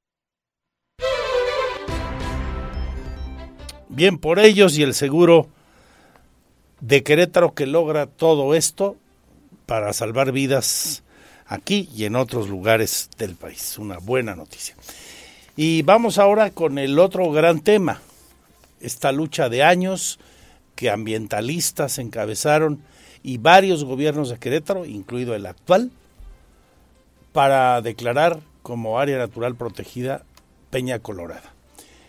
bien 3.95 4.19
por 4.19 4.39
ellos 4.39 4.77
y 4.79 4.83
el 4.83 4.95
seguro 4.95 5.49
de 6.81 7.03
Querétaro 7.03 7.55
que 7.55 7.67
logra 7.67 8.07
todo 8.07 8.55
esto 8.55 8.97
para 9.67 9.93
salvar 9.93 10.33
vidas 10.33 11.03
aquí 11.47 11.89
y 11.95 12.05
en 12.05 12.17
otros 12.17 12.49
lugares 12.49 13.11
del 13.19 13.37
país. 13.37 13.79
Una 13.79 13.99
buena 13.99 14.35
noticia. 14.35 14.75
Y 15.57 15.83
vamos 15.83 16.19
ahora 16.19 16.51
con 16.51 16.79
el 16.79 16.99
otro 16.99 17.31
gran 17.31 17.61
tema, 17.61 18.01
esta 18.83 19.13
lucha 19.13 19.49
de 19.49 19.63
años 19.63 20.19
que 20.75 20.91
ambientalistas 20.91 21.99
encabezaron 21.99 22.83
y 23.23 23.39
varios 23.39 23.85
gobiernos 23.85 24.31
de 24.31 24.39
Querétaro, 24.39 24.85
incluido 24.85 25.35
el 25.35 25.47
actual, 25.47 25.91
para 27.33 27.81
declarar 27.81 28.41
como 28.63 28.99
área 28.99 29.19
natural 29.19 29.55
protegida 29.55 30.25
Peña 30.71 30.99
Colorada. 30.99 31.55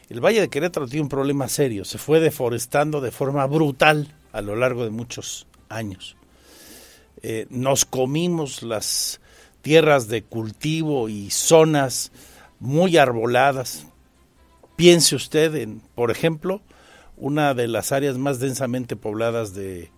El 0.10 0.24
Valle 0.24 0.42
de 0.42 0.50
Querétaro 0.50 0.88
tiene 0.88 1.04
un 1.04 1.10
problema 1.10 1.48
serio, 1.48 1.86
se 1.86 1.98
fue 1.98 2.20
deforestando 2.20 3.02
de 3.02 3.12
forma 3.12 3.46
brutal 3.46 4.14
a 4.32 4.42
lo 4.42 4.56
largo 4.56 4.84
de 4.84 4.90
muchos 4.90 5.48
años. 5.70 6.16
Eh, 7.22 7.48
nos 7.50 7.86
comimos 7.86 8.64
las 8.64 9.22
tierras 9.62 10.10
de 10.10 10.24
cultivo 10.24 11.08
y 11.08 11.32
zonas 11.32 12.12
muy 12.60 12.98
arboladas. 12.98 13.88
Piense 14.76 15.16
usted 15.16 15.56
en, 15.56 15.82
por 15.96 16.12
ejemplo, 16.12 16.62
una 17.18 17.54
de 17.54 17.68
las 17.68 17.92
áreas 17.92 18.18
más 18.18 18.40
densamente 18.40 18.96
pobladas 18.96 19.54
de 19.54 19.92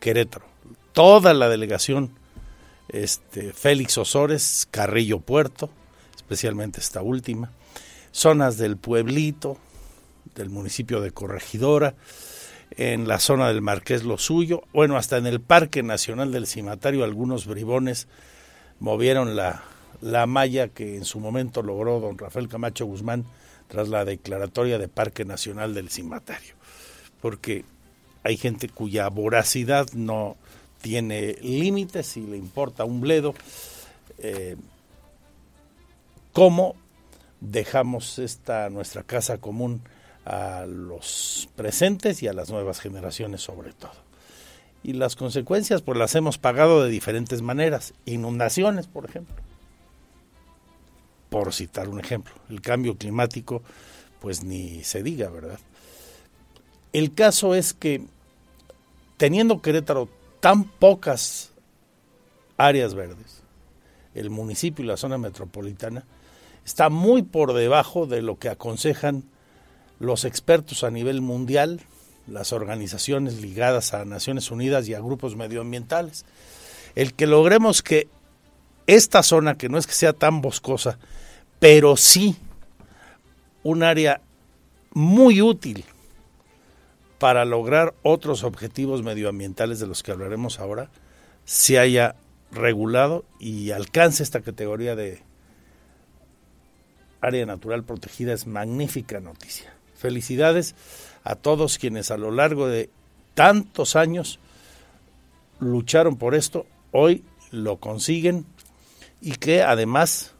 Querétaro. 0.00 0.44
Toda 0.92 1.34
la 1.34 1.48
delegación 1.48 2.12
este, 2.88 3.52
Félix 3.52 3.98
Osores, 3.98 4.68
Carrillo 4.70 5.20
Puerto, 5.20 5.70
especialmente 6.14 6.80
esta 6.80 7.02
última, 7.02 7.50
zonas 8.12 8.58
del 8.58 8.76
pueblito, 8.76 9.58
del 10.34 10.50
municipio 10.50 11.00
de 11.00 11.10
Corregidora, 11.10 11.94
en 12.70 13.08
la 13.08 13.20
zona 13.20 13.48
del 13.48 13.62
Marqués 13.62 14.04
Lo 14.04 14.18
Suyo, 14.18 14.62
bueno, 14.72 14.96
hasta 14.96 15.16
en 15.16 15.26
el 15.26 15.40
Parque 15.40 15.82
Nacional 15.82 16.32
del 16.32 16.46
Cimatario 16.46 17.04
algunos 17.04 17.46
bribones 17.46 18.08
movieron 18.80 19.36
la, 19.36 19.62
la 20.00 20.26
malla 20.26 20.68
que 20.68 20.96
en 20.96 21.04
su 21.04 21.20
momento 21.20 21.62
logró 21.62 22.00
don 22.00 22.18
Rafael 22.18 22.48
Camacho 22.48 22.84
Guzmán 22.86 23.24
tras 23.68 23.88
la 23.88 24.04
declaratoria 24.04 24.78
de 24.78 24.88
Parque 24.88 25.24
Nacional 25.24 25.74
del 25.74 25.90
Cimatario, 25.90 26.54
porque 27.20 27.64
hay 28.22 28.36
gente 28.36 28.68
cuya 28.68 29.08
voracidad 29.08 29.86
no 29.92 30.36
tiene 30.80 31.36
límites 31.42 32.16
y 32.16 32.26
le 32.26 32.36
importa 32.36 32.84
un 32.84 33.00
bledo. 33.00 33.34
Eh, 34.18 34.56
¿Cómo 36.32 36.76
dejamos 37.40 38.18
esta 38.18 38.68
nuestra 38.70 39.02
casa 39.02 39.38
común 39.38 39.82
a 40.24 40.66
los 40.66 41.48
presentes 41.56 42.22
y 42.22 42.28
a 42.28 42.32
las 42.32 42.50
nuevas 42.50 42.80
generaciones 42.80 43.42
sobre 43.42 43.72
todo? 43.72 43.94
Y 44.82 44.92
las 44.92 45.16
consecuencias 45.16 45.82
pues 45.82 45.98
las 45.98 46.14
hemos 46.14 46.38
pagado 46.38 46.84
de 46.84 46.90
diferentes 46.90 47.42
maneras. 47.42 47.94
Inundaciones, 48.04 48.86
por 48.86 49.04
ejemplo. 49.06 49.45
Por 51.28 51.52
citar 51.52 51.88
un 51.88 52.00
ejemplo. 52.00 52.34
El 52.48 52.60
cambio 52.60 52.96
climático 52.96 53.62
pues 54.20 54.42
ni 54.42 54.82
se 54.82 55.02
diga, 55.02 55.28
¿verdad? 55.28 55.58
El 56.92 57.14
caso 57.14 57.54
es 57.54 57.74
que 57.74 58.02
teniendo 59.16 59.62
Querétaro 59.62 60.08
tan 60.40 60.64
pocas 60.64 61.52
áreas 62.56 62.94
verdes, 62.94 63.42
el 64.14 64.30
municipio 64.30 64.84
y 64.84 64.88
la 64.88 64.96
zona 64.96 65.18
metropolitana, 65.18 66.04
está 66.64 66.88
muy 66.88 67.22
por 67.22 67.52
debajo 67.52 68.06
de 68.06 68.22
lo 68.22 68.38
que 68.38 68.48
aconsejan 68.48 69.24
los 69.98 70.24
expertos 70.24 70.84
a 70.84 70.90
nivel 70.90 71.20
mundial, 71.20 71.80
las 72.26 72.52
organizaciones 72.52 73.40
ligadas 73.40 73.94
a 73.94 74.04
Naciones 74.04 74.50
Unidas 74.50 74.88
y 74.88 74.94
a 74.94 75.00
grupos 75.00 75.36
medioambientales. 75.36 76.24
El 76.94 77.14
que 77.14 77.26
logremos 77.26 77.82
que 77.82 78.08
esta 78.86 79.22
zona, 79.22 79.56
que 79.56 79.68
no 79.68 79.78
es 79.78 79.86
que 79.86 79.92
sea 79.92 80.12
tan 80.12 80.40
boscosa, 80.40 80.98
pero 81.58 81.96
sí 81.96 82.36
un 83.62 83.82
área 83.82 84.20
muy 84.92 85.42
útil 85.42 85.84
para 87.18 87.44
lograr 87.44 87.94
otros 88.02 88.44
objetivos 88.44 89.02
medioambientales 89.02 89.80
de 89.80 89.86
los 89.86 90.02
que 90.02 90.12
hablaremos 90.12 90.60
ahora, 90.60 90.90
se 91.44 91.78
haya 91.78 92.16
regulado 92.52 93.24
y 93.40 93.70
alcance 93.70 94.22
esta 94.22 94.40
categoría 94.40 94.94
de 94.94 95.22
área 97.20 97.46
natural 97.46 97.84
protegida 97.84 98.32
es 98.32 98.46
magnífica 98.46 99.20
noticia. 99.20 99.74
Felicidades 99.96 100.74
a 101.24 101.34
todos 101.34 101.78
quienes 101.78 102.10
a 102.10 102.16
lo 102.16 102.30
largo 102.30 102.68
de 102.68 102.90
tantos 103.34 103.96
años 103.96 104.38
lucharon 105.58 106.16
por 106.16 106.34
esto, 106.34 106.66
hoy 106.92 107.24
lo 107.50 107.78
consiguen 107.78 108.46
y 109.26 109.32
que 109.32 109.60
además 109.64 110.34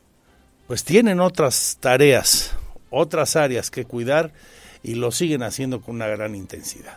pues 0.69 0.85
tienen 0.85 1.19
otras 1.19 1.77
tareas, 1.81 2.53
otras 2.89 3.35
áreas 3.35 3.69
que 3.69 3.85
cuidar 3.85 4.33
y 4.85 4.95
lo 4.95 5.11
siguen 5.11 5.43
haciendo 5.43 5.81
con 5.83 5.97
una 5.97 6.07
gran 6.07 6.37
intensidad. 6.37 6.97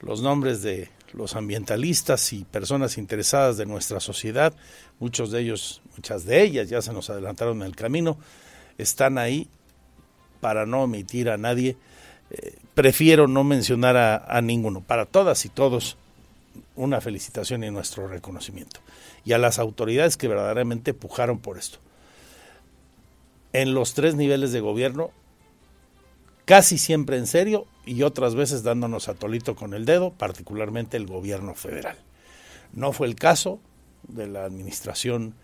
Los 0.00 0.22
nombres 0.22 0.62
de 0.62 0.88
los 1.14 1.34
ambientalistas 1.34 2.32
y 2.32 2.44
personas 2.44 2.96
interesadas 2.96 3.56
de 3.56 3.66
nuestra 3.66 3.98
sociedad, 3.98 4.54
muchos 5.00 5.32
de 5.32 5.40
ellos, 5.40 5.82
muchas 5.96 6.26
de 6.26 6.44
ellas 6.44 6.68
ya 6.68 6.80
se 6.80 6.92
nos 6.92 7.10
adelantaron 7.10 7.56
en 7.56 7.66
el 7.66 7.74
camino, 7.74 8.18
están 8.78 9.18
ahí 9.18 9.48
para 10.40 10.64
no 10.64 10.84
omitir 10.84 11.28
a 11.28 11.36
nadie. 11.36 11.76
Eh, 12.30 12.56
prefiero 12.72 13.26
no 13.26 13.42
mencionar 13.42 13.96
a, 13.96 14.16
a 14.28 14.40
ninguno. 14.42 14.80
Para 14.80 15.06
todas 15.06 15.44
y 15.44 15.48
todos, 15.48 15.96
una 16.76 17.00
felicitación 17.00 17.64
y 17.64 17.70
nuestro 17.72 18.06
reconocimiento. 18.06 18.80
Y 19.26 19.34
a 19.34 19.38
las 19.38 19.58
autoridades 19.58 20.16
que 20.16 20.28
verdaderamente 20.28 20.94
pujaron 20.94 21.38
por 21.38 21.58
esto. 21.58 21.78
En 23.52 23.74
los 23.74 23.92
tres 23.92 24.14
niveles 24.14 24.52
de 24.52 24.60
gobierno 24.60 25.10
casi 26.46 26.78
siempre 26.78 27.18
en 27.18 27.26
serio 27.26 27.66
y 27.84 28.02
otras 28.02 28.34
veces 28.34 28.62
dándonos 28.62 29.08
a 29.08 29.14
tolito 29.14 29.54
con 29.54 29.74
el 29.74 29.84
dedo, 29.84 30.12
particularmente 30.12 30.96
el 30.96 31.06
gobierno 31.06 31.54
federal. 31.54 31.98
No 32.72 32.92
fue 32.92 33.08
el 33.08 33.16
caso 33.16 33.60
de 34.08 34.28
la 34.28 34.44
administración 34.44 35.34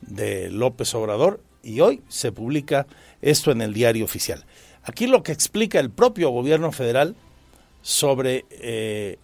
de 0.00 0.50
López 0.50 0.94
Obrador 0.94 1.40
y 1.62 1.80
hoy 1.80 2.02
se 2.08 2.32
publica 2.32 2.86
esto 3.22 3.52
en 3.52 3.60
el 3.60 3.74
diario 3.74 4.04
oficial. 4.04 4.44
Aquí 4.82 5.06
lo 5.06 5.22
que 5.22 5.32
explica 5.32 5.78
el 5.78 5.90
propio 5.90 6.30
gobierno 6.30 6.72
federal 6.72 7.16
sobre 7.82 8.46
eh, 8.50 9.18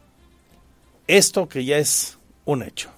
esto 1.07 1.49
que 1.49 1.65
ya 1.65 1.79
es 1.79 2.19
un 2.45 2.63
hecho. 2.63 2.91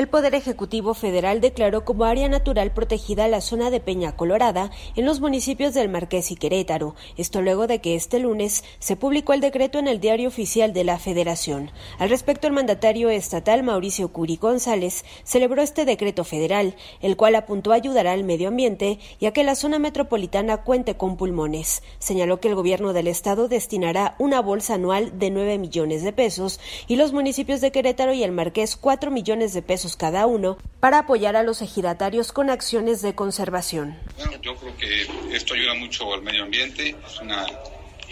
El 0.00 0.08
Poder 0.08 0.34
Ejecutivo 0.34 0.94
Federal 0.94 1.42
declaró 1.42 1.84
como 1.84 2.06
área 2.06 2.26
natural 2.26 2.72
protegida 2.72 3.28
la 3.28 3.42
zona 3.42 3.68
de 3.68 3.80
Peña 3.80 4.16
Colorada 4.16 4.70
en 4.96 5.04
los 5.04 5.20
municipios 5.20 5.74
del 5.74 5.90
Marqués 5.90 6.30
y 6.30 6.36
Querétaro. 6.36 6.94
Esto 7.18 7.42
luego 7.42 7.66
de 7.66 7.82
que 7.82 7.96
este 7.96 8.18
lunes 8.18 8.64
se 8.78 8.96
publicó 8.96 9.34
el 9.34 9.42
decreto 9.42 9.78
en 9.78 9.88
el 9.88 10.00
Diario 10.00 10.28
Oficial 10.28 10.72
de 10.72 10.84
la 10.84 10.98
Federación. 10.98 11.70
Al 11.98 12.08
respecto, 12.08 12.46
el 12.46 12.54
mandatario 12.54 13.10
estatal 13.10 13.62
Mauricio 13.62 14.10
Curi 14.10 14.38
González 14.38 15.04
celebró 15.22 15.60
este 15.60 15.84
decreto 15.84 16.24
federal, 16.24 16.76
el 17.02 17.18
cual 17.18 17.34
apuntó 17.34 17.72
a 17.72 17.74
ayudar 17.74 18.06
al 18.06 18.24
medio 18.24 18.48
ambiente 18.48 19.00
y 19.18 19.26
a 19.26 19.34
que 19.34 19.44
la 19.44 19.54
zona 19.54 19.78
metropolitana 19.78 20.62
cuente 20.62 20.96
con 20.96 21.18
pulmones. 21.18 21.82
Señaló 21.98 22.40
que 22.40 22.48
el 22.48 22.54
gobierno 22.54 22.94
del 22.94 23.06
estado 23.06 23.48
destinará 23.48 24.14
una 24.18 24.40
bolsa 24.40 24.76
anual 24.76 25.18
de 25.18 25.30
9 25.30 25.58
millones 25.58 26.02
de 26.02 26.14
pesos 26.14 26.58
y 26.88 26.96
los 26.96 27.12
municipios 27.12 27.60
de 27.60 27.70
Querétaro 27.70 28.14
y 28.14 28.22
el 28.22 28.32
Marqués 28.32 28.76
4 28.76 29.10
millones 29.10 29.52
de 29.52 29.60
pesos 29.60 29.89
cada 29.96 30.26
uno 30.26 30.58
para 30.80 31.00
apoyar 31.00 31.36
a 31.36 31.42
los 31.42 31.62
ejidatarios 31.62 32.32
con 32.32 32.50
acciones 32.50 33.02
de 33.02 33.14
conservación. 33.14 33.98
Bueno, 34.16 34.40
yo 34.42 34.56
creo 34.56 34.76
que 34.76 35.06
esto 35.34 35.54
ayuda 35.54 35.74
mucho 35.74 36.12
al 36.12 36.22
medio 36.22 36.44
ambiente, 36.44 36.96
es 37.06 37.20
una, 37.20 37.46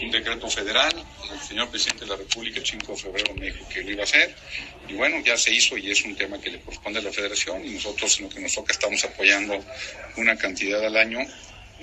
un 0.01 0.11
decreto 0.11 0.49
federal, 0.49 0.93
el 1.31 1.39
señor 1.39 1.69
presidente 1.69 2.05
de 2.05 2.11
la 2.11 2.17
República 2.17 2.59
el 2.59 2.65
5 2.65 2.91
de 2.91 2.97
febrero 2.97 3.33
me 3.35 3.45
dijo 3.47 3.67
que 3.69 3.83
lo 3.83 3.91
iba 3.91 4.01
a 4.01 4.03
hacer 4.05 4.35
y 4.87 4.93
bueno, 4.93 5.19
ya 5.23 5.37
se 5.37 5.53
hizo 5.53 5.77
y 5.77 5.91
es 5.91 6.03
un 6.03 6.15
tema 6.15 6.39
que 6.39 6.49
le 6.51 6.61
corresponde 6.61 6.99
a 6.99 7.03
la 7.03 7.11
federación 7.11 7.65
y 7.65 7.71
nosotros 7.71 8.19
en 8.19 8.25
lo 8.25 8.29
que 8.29 8.39
nos 8.41 8.53
toca 8.53 8.73
estamos 8.73 9.03
apoyando 9.03 9.59
una 10.17 10.37
cantidad 10.37 10.83
al 10.85 10.97
año 10.97 11.19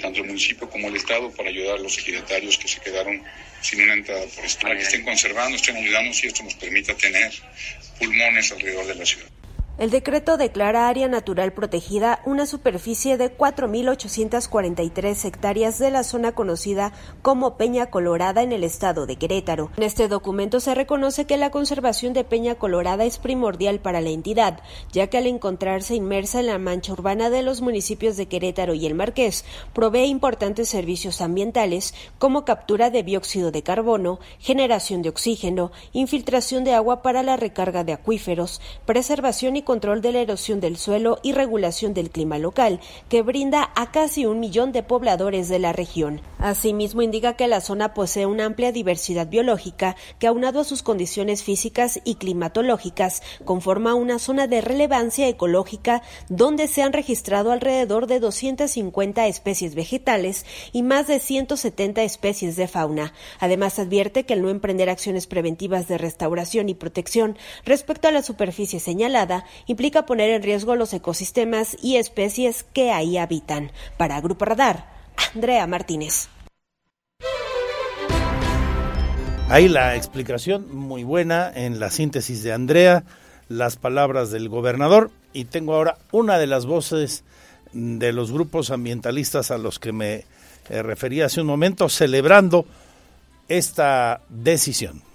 tanto 0.00 0.20
el 0.20 0.26
municipio 0.26 0.68
como 0.68 0.88
el 0.88 0.96
Estado, 0.96 1.30
para 1.32 1.48
ayudar 1.48 1.76
a 1.76 1.78
los 1.78 1.96
ejidatarios 1.98 2.58
que 2.58 2.68
se 2.68 2.80
quedaron 2.80 3.22
sin 3.62 3.82
una 3.82 3.94
entrada 3.94 4.24
para 4.60 4.76
que 4.76 4.82
estén 4.82 5.04
conservando, 5.04 5.56
estén 5.56 5.76
ayudando 5.76 6.10
y 6.22 6.26
esto 6.26 6.42
nos 6.42 6.54
permita 6.54 6.94
tener 6.94 7.32
pulmones 7.98 8.52
alrededor 8.52 8.86
de 8.86 8.94
la 8.94 9.06
ciudad. 9.06 9.28
El 9.78 9.90
decreto 9.90 10.38
declara 10.38 10.88
área 10.88 11.06
natural 11.06 11.52
protegida 11.52 12.20
una 12.24 12.46
superficie 12.46 13.18
de 13.18 13.36
4.843 13.36 15.26
hectáreas 15.26 15.78
de 15.78 15.90
la 15.90 16.02
zona 16.02 16.32
conocida 16.32 16.94
como 17.20 17.58
Peña 17.58 17.90
Colorada 17.90 18.42
en 18.42 18.52
el 18.52 18.64
estado 18.64 19.04
de 19.04 19.16
Querétaro. 19.16 19.70
En 19.76 19.82
este 19.82 20.08
documento 20.08 20.60
se 20.60 20.74
reconoce 20.74 21.26
que 21.26 21.36
la 21.36 21.50
conservación 21.50 22.14
de 22.14 22.24
Peña 22.24 22.54
Colorada 22.54 23.04
es 23.04 23.18
primordial 23.18 23.78
para 23.78 24.00
la 24.00 24.08
entidad, 24.08 24.60
ya 24.92 25.08
que 25.08 25.18
al 25.18 25.26
encontrarse 25.26 25.94
inmersa 25.94 26.40
en 26.40 26.46
la 26.46 26.56
mancha 26.56 26.94
urbana 26.94 27.28
de 27.28 27.42
los 27.42 27.60
municipios 27.60 28.16
de 28.16 28.28
Querétaro 28.28 28.72
y 28.72 28.86
el 28.86 28.94
Marqués, 28.94 29.44
provee 29.74 30.06
importantes 30.06 30.70
servicios 30.70 31.20
ambientales 31.20 31.92
como 32.18 32.46
captura 32.46 32.88
de 32.88 33.02
dióxido 33.02 33.50
de 33.50 33.62
carbono, 33.62 34.20
generación 34.38 35.02
de 35.02 35.10
oxígeno, 35.10 35.70
infiltración 35.92 36.64
de 36.64 36.72
agua 36.72 37.02
para 37.02 37.22
la 37.22 37.36
recarga 37.36 37.84
de 37.84 37.92
acuíferos, 37.92 38.62
preservación 38.86 39.56
y 39.56 39.65
control 39.66 40.00
de 40.00 40.12
la 40.12 40.20
erosión 40.20 40.60
del 40.60 40.78
suelo 40.78 41.18
y 41.22 41.32
regulación 41.32 41.92
del 41.92 42.08
clima 42.08 42.38
local, 42.38 42.80
que 43.10 43.20
brinda 43.20 43.70
a 43.74 43.90
casi 43.90 44.24
un 44.24 44.40
millón 44.40 44.72
de 44.72 44.82
pobladores 44.82 45.50
de 45.50 45.58
la 45.58 45.74
región. 45.74 46.22
Asimismo, 46.38 47.02
indica 47.02 47.34
que 47.34 47.48
la 47.48 47.60
zona 47.60 47.92
posee 47.92 48.24
una 48.24 48.46
amplia 48.46 48.72
diversidad 48.72 49.28
biológica 49.28 49.96
que, 50.18 50.26
aunado 50.26 50.60
a 50.60 50.64
sus 50.64 50.82
condiciones 50.82 51.42
físicas 51.42 52.00
y 52.04 52.14
climatológicas, 52.14 53.22
conforma 53.44 53.94
una 53.94 54.18
zona 54.18 54.46
de 54.46 54.62
relevancia 54.62 55.28
ecológica 55.28 56.02
donde 56.30 56.68
se 56.68 56.82
han 56.82 56.94
registrado 56.94 57.52
alrededor 57.52 58.06
de 58.06 58.20
250 58.20 59.26
especies 59.26 59.74
vegetales 59.74 60.46
y 60.72 60.82
más 60.82 61.08
de 61.08 61.18
170 61.18 62.02
especies 62.04 62.56
de 62.56 62.68
fauna. 62.68 63.12
Además, 63.40 63.78
advierte 63.78 64.24
que 64.24 64.34
el 64.34 64.42
no 64.42 64.50
emprender 64.50 64.88
acciones 64.88 65.26
preventivas 65.26 65.88
de 65.88 65.98
restauración 65.98 66.68
y 66.68 66.74
protección 66.74 67.36
respecto 67.64 68.06
a 68.08 68.12
la 68.12 68.22
superficie 68.22 68.78
señalada 68.78 69.44
implica 69.66 70.06
poner 70.06 70.30
en 70.30 70.42
riesgo 70.42 70.76
los 70.76 70.92
ecosistemas 70.92 71.76
y 71.82 71.96
especies 71.96 72.64
que 72.64 72.92
ahí 72.92 73.18
habitan. 73.18 73.72
Para 73.96 74.20
Grupo 74.20 74.44
Radar, 74.44 74.86
Andrea 75.34 75.66
Martínez. 75.66 76.28
Ahí 79.48 79.68
la 79.68 79.94
explicación 79.94 80.74
muy 80.74 81.04
buena 81.04 81.52
en 81.54 81.78
la 81.78 81.90
síntesis 81.90 82.42
de 82.42 82.52
Andrea, 82.52 83.04
las 83.48 83.76
palabras 83.76 84.32
del 84.32 84.48
gobernador 84.48 85.12
y 85.32 85.44
tengo 85.44 85.74
ahora 85.74 85.98
una 86.10 86.36
de 86.38 86.48
las 86.48 86.66
voces 86.66 87.22
de 87.72 88.12
los 88.12 88.32
grupos 88.32 88.70
ambientalistas 88.70 89.52
a 89.52 89.58
los 89.58 89.78
que 89.78 89.92
me 89.92 90.24
eh, 90.68 90.82
refería 90.82 91.26
hace 91.26 91.40
un 91.40 91.46
momento 91.46 91.88
celebrando 91.88 92.66
esta 93.48 94.20
decisión. 94.28 95.05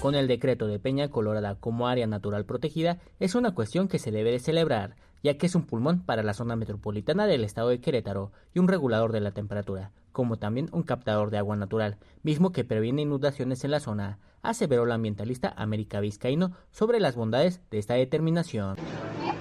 Con 0.00 0.14
el 0.14 0.28
decreto 0.28 0.66
de 0.66 0.78
Peña 0.78 1.08
Colorada 1.08 1.56
como 1.56 1.88
área 1.88 2.06
natural 2.06 2.44
protegida 2.44 2.98
es 3.18 3.34
una 3.34 3.54
cuestión 3.54 3.88
que 3.88 3.98
se 3.98 4.12
debe 4.12 4.30
de 4.30 4.38
celebrar, 4.38 4.94
ya 5.22 5.36
que 5.36 5.46
es 5.46 5.54
un 5.54 5.64
pulmón 5.64 6.02
para 6.02 6.22
la 6.22 6.34
zona 6.34 6.56
metropolitana 6.56 7.26
del 7.26 7.44
estado 7.44 7.70
de 7.70 7.80
Querétaro 7.80 8.30
y 8.54 8.60
un 8.60 8.68
regulador 8.68 9.12
de 9.12 9.20
la 9.20 9.32
temperatura, 9.32 9.90
como 10.12 10.36
también 10.36 10.68
un 10.72 10.84
captador 10.84 11.30
de 11.30 11.38
agua 11.38 11.56
natural, 11.56 11.96
mismo 12.22 12.52
que 12.52 12.64
previene 12.64 13.02
inundaciones 13.02 13.64
en 13.64 13.72
la 13.72 13.80
zona, 13.80 14.18
aseveró 14.42 14.86
la 14.86 14.94
ambientalista 14.94 15.52
América 15.56 16.00
Vizcaíno 16.00 16.52
sobre 16.70 17.00
las 17.00 17.16
bondades 17.16 17.60
de 17.70 17.78
esta 17.78 17.94
determinación. 17.94 18.76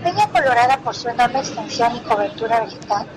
Peña 0.01 0.27
Colorada, 0.29 0.77
por 0.79 0.95
su 0.95 1.07
enorme 1.07 1.39
extensión 1.39 1.95
y 1.95 1.99
cobertura 1.99 2.61
vegetal, 2.61 3.07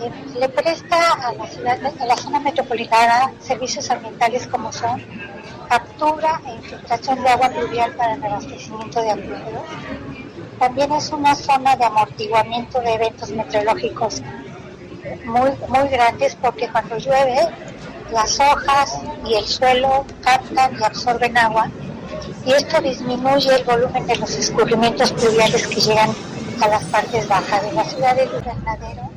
eh, 0.00 0.10
le 0.38 0.48
presta 0.50 1.12
a 1.14 1.32
la 1.32 1.46
ciudad, 1.46 1.78
a 1.98 2.06
la 2.06 2.16
zona 2.16 2.40
metropolitana, 2.40 3.32
servicios 3.40 3.90
ambientales 3.90 4.46
como 4.46 4.72
son 4.72 5.00
captura 5.68 6.40
e 6.46 6.54
infiltración 6.54 7.22
de 7.22 7.28
agua 7.28 7.48
pluvial 7.50 7.92
para 7.92 8.14
el 8.14 8.24
abastecimiento 8.24 9.00
de 9.00 9.10
acuíferos. 9.10 9.62
También 10.58 10.92
es 10.92 11.10
una 11.10 11.34
zona 11.34 11.76
de 11.76 11.84
amortiguamiento 11.84 12.80
de 12.80 12.94
eventos 12.94 13.30
meteorológicos 13.30 14.22
muy, 15.24 15.50
muy 15.68 15.88
grandes 15.88 16.36
porque 16.36 16.68
cuando 16.68 16.96
llueve 16.98 17.48
las 18.12 18.40
hojas 18.40 18.98
y 19.26 19.34
el 19.34 19.46
suelo 19.46 20.04
captan 20.22 20.76
y 20.80 20.82
absorben 20.82 21.36
agua 21.36 21.70
y 22.44 22.52
esto 22.52 22.80
disminuye 22.80 23.54
el 23.54 23.64
volumen 23.64 24.06
de 24.06 24.16
los 24.16 24.30
escurrimientos 24.30 25.12
pluviales 25.12 25.66
que 25.66 25.80
llegan 25.80 26.10
a 26.62 26.68
las 26.68 26.84
partes 26.84 27.28
bajas 27.28 27.62
de 27.62 27.72
la 27.72 27.84
ciudad 27.84 28.16
del 28.16 28.30
invernadero 28.34 29.10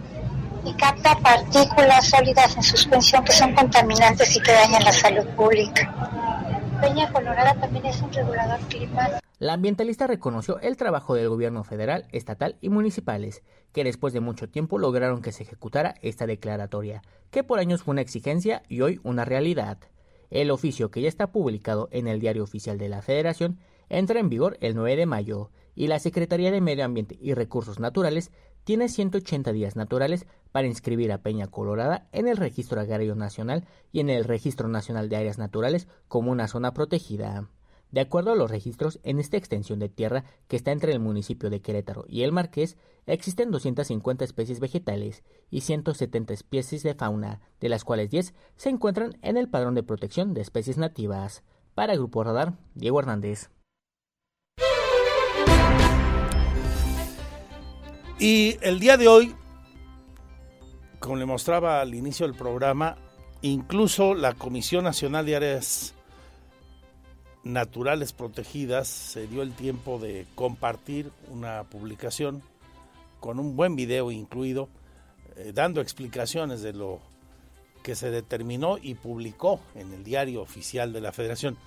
y 0.66 0.74
capta 0.74 1.16
partículas 1.16 2.10
sólidas 2.10 2.56
en 2.56 2.64
suspensión 2.64 3.24
que 3.24 3.32
son 3.32 3.54
contaminantes 3.54 4.36
y 4.36 4.41
que 4.41 4.52
dañan 4.52 4.84
la 4.84 4.91
salud 4.93 5.26
pública. 5.36 5.89
La 9.38 9.53
ambientalista 9.53 10.07
reconoció 10.07 10.59
el 10.59 10.77
trabajo 10.77 11.13
del 11.13 11.29
gobierno 11.29 11.63
federal, 11.63 12.07
estatal 12.11 12.57
y 12.59 12.69
municipales, 12.69 13.43
que 13.71 13.84
después 13.84 14.13
de 14.13 14.19
mucho 14.19 14.49
tiempo 14.49 14.79
lograron 14.79 15.21
que 15.21 15.32
se 15.32 15.43
ejecutara 15.43 15.93
esta 16.01 16.25
declaratoria, 16.25 17.03
que 17.29 17.43
por 17.43 17.59
años 17.59 17.84
fue 17.84 17.91
una 17.91 18.01
exigencia 18.01 18.63
y 18.67 18.82
hoy 18.82 18.99
una 19.03 19.25
realidad. 19.25 19.77
El 20.32 20.49
oficio 20.49 20.89
que 20.89 21.01
ya 21.01 21.07
está 21.07 21.32
publicado 21.32 21.88
en 21.91 22.07
el 22.07 22.19
Diario 22.19 22.43
Oficial 22.43 22.79
de 22.79 22.89
la 22.89 23.03
Federación 23.03 23.59
entra 23.89 24.19
en 24.19 24.29
vigor 24.29 24.57
el 24.59 24.73
9 24.73 24.95
de 24.95 25.05
mayo 25.05 25.51
y 25.75 25.86
la 25.88 25.99
Secretaría 25.99 26.51
de 26.51 26.61
Medio 26.61 26.86
Ambiente 26.86 27.17
y 27.21 27.36
Recursos 27.36 27.79
Naturales 27.79 28.32
tiene 28.64 28.89
180 28.89 29.51
días 29.51 29.76
naturales 29.76 30.28
para 30.51 30.68
inscribir 30.68 31.12
a 31.12 31.20
Peña 31.20 31.47
Colorada 31.47 32.07
en 32.12 32.28
el 32.28 32.38
Registro 32.38 32.80
Agrario 32.82 33.16
Nacional 33.16 33.66
y 33.91 33.99
en 33.99 34.09
el 34.09 34.24
Registro 34.24 34.68
Nacional 34.68 35.09
de 35.09 35.16
Áreas 35.16 35.38
Naturales 35.38 35.88
como 36.07 36.32
una 36.32 36.47
zona 36.47 36.74
protegida. 36.74 37.49
De 37.91 37.99
acuerdo 37.99 38.32
a 38.32 38.36
los 38.36 38.49
registros, 38.49 38.99
en 39.03 39.20
esta 39.20 39.36
extensión 39.36 39.80
de 39.80 39.89
tierra 39.89 40.24
que 40.47 40.55
está 40.55 40.72
entre 40.72 40.93
el 40.93 40.99
municipio 40.99 41.49
de 41.49 41.62
Querétaro 41.62 42.05
y 42.07 42.24
el 42.24 42.32
Marqués, 42.32 42.78
existen 43.05 43.51
250 43.51 44.24
especies 44.24 44.62
vegetales 44.62 45.24
y 45.49 45.62
170 45.62 46.34
especies 46.34 46.84
de 46.84 46.93
fauna, 46.93 47.41
de 47.59 47.68
las 47.68 47.84
cuales 47.84 48.09
10 48.09 48.34
se 48.55 48.70
encuentran 48.70 49.18
en 49.22 49.36
el 49.36 49.49
padrón 49.49 49.76
de 49.76 49.84
protección 49.84 50.34
de 50.34 50.41
especies 50.41 50.78
nativas. 50.78 51.43
Para 51.76 51.95
Grupo 51.95 52.24
Radar, 52.24 52.53
Diego 52.76 52.99
Hernández. 52.99 53.49
Y 58.22 58.59
el 58.61 58.80
día 58.80 58.97
de 58.97 59.07
hoy, 59.07 59.34
como 60.99 61.15
le 61.15 61.26
mostraba 61.26 61.82
al 61.82 61.95
inicio 61.95 62.28
del 62.28 62.36
programa, 62.36 62.95
incluso 63.41 64.13
la 64.13 64.36
Comisión 64.36 64.84
Nacional 64.84 65.26
de 65.26 65.36
Áreas 65.38 65.95
Naturales 67.43 68.13
Protegidas 68.13 68.88
se 68.88 69.26
dio 69.26 69.41
el 69.41 69.53
tiempo 69.53 69.97
de 69.97 70.28
compartir 70.36 71.11
una 71.32 71.63
publicación 71.63 72.43
con 73.19 73.39
un 73.39 73.55
buen 73.55 73.76
video 73.76 74.11
incluido, 74.11 74.69
eh, 75.38 75.51
dando 75.51 75.82
explicaciones 75.82 76.61
de 76.61 76.74
lo 76.74 76.99
que 77.82 77.95
se 77.95 78.11
determinó 78.11 78.78
y 78.80 78.93
publicó 78.93 79.59
en 79.74 79.91
el 79.93 80.03
diario 80.03 80.43
oficial 80.43 80.93
de 80.93 81.01
la 81.01 81.11
Federación. 81.11 81.57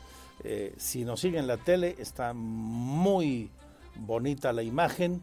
Eh, 0.45 0.73
si 0.77 1.05
nos 1.05 1.19
siguen 1.19 1.49
la 1.49 1.57
tele, 1.57 1.97
está 1.99 2.33
muy 2.33 3.51
bonita 3.97 4.53
la 4.53 4.63
imagen 4.63 5.21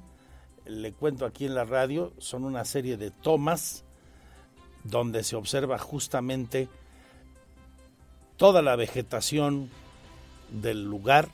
le 0.66 0.94
cuento 0.94 1.26
aquí 1.26 1.46
en 1.46 1.56
la 1.56 1.66
radio, 1.66 2.14
son 2.18 2.44
una 2.44 2.66
serie 2.66 2.98
de 2.98 3.12
tomas 3.12 3.84
donde 4.84 5.24
se 5.24 5.36
observa 5.36 5.78
justamente 5.78 6.68
toda 8.38 8.62
la 8.62 8.76
vegetación 8.76 9.70
del 10.50 10.84
lugar, 10.84 11.30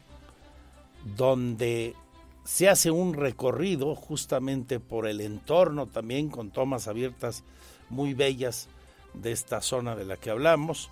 donde 1.15 1.95
se 2.43 2.69
hace 2.69 2.91
un 2.91 3.13
recorrido 3.13 3.95
justamente 3.95 4.79
por 4.79 5.07
el 5.07 5.21
entorno 5.21 5.87
también 5.87 6.29
con 6.29 6.51
tomas 6.51 6.87
abiertas 6.87 7.43
muy 7.89 8.13
bellas 8.13 8.67
de 9.13 9.31
esta 9.31 9.61
zona 9.61 9.95
de 9.95 10.05
la 10.05 10.17
que 10.17 10.29
hablamos 10.29 10.89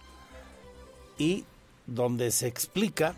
y 1.18 1.46
donde 1.86 2.32
se 2.32 2.48
explica 2.48 3.16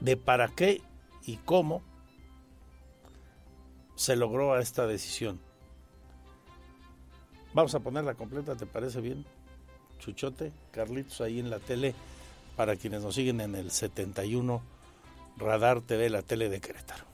de 0.00 0.16
para 0.16 0.48
qué 0.48 0.80
y 1.26 1.36
cómo 1.36 1.82
se 4.00 4.16
logró 4.16 4.58
esta 4.58 4.86
decisión. 4.86 5.38
Vamos 7.52 7.74
a 7.74 7.80
ponerla 7.80 8.14
completa, 8.14 8.56
¿te 8.56 8.64
parece 8.64 9.02
bien? 9.02 9.26
Chuchote, 9.98 10.54
Carlitos, 10.70 11.20
ahí 11.20 11.38
en 11.38 11.50
la 11.50 11.58
tele, 11.58 11.94
para 12.56 12.76
quienes 12.76 13.02
nos 13.02 13.14
siguen 13.14 13.42
en 13.42 13.54
el 13.54 13.70
71 13.70 14.62
Radar 15.36 15.82
TV, 15.82 16.08
la 16.08 16.22
tele 16.22 16.48
de 16.48 16.62
Querétaro. 16.62 17.04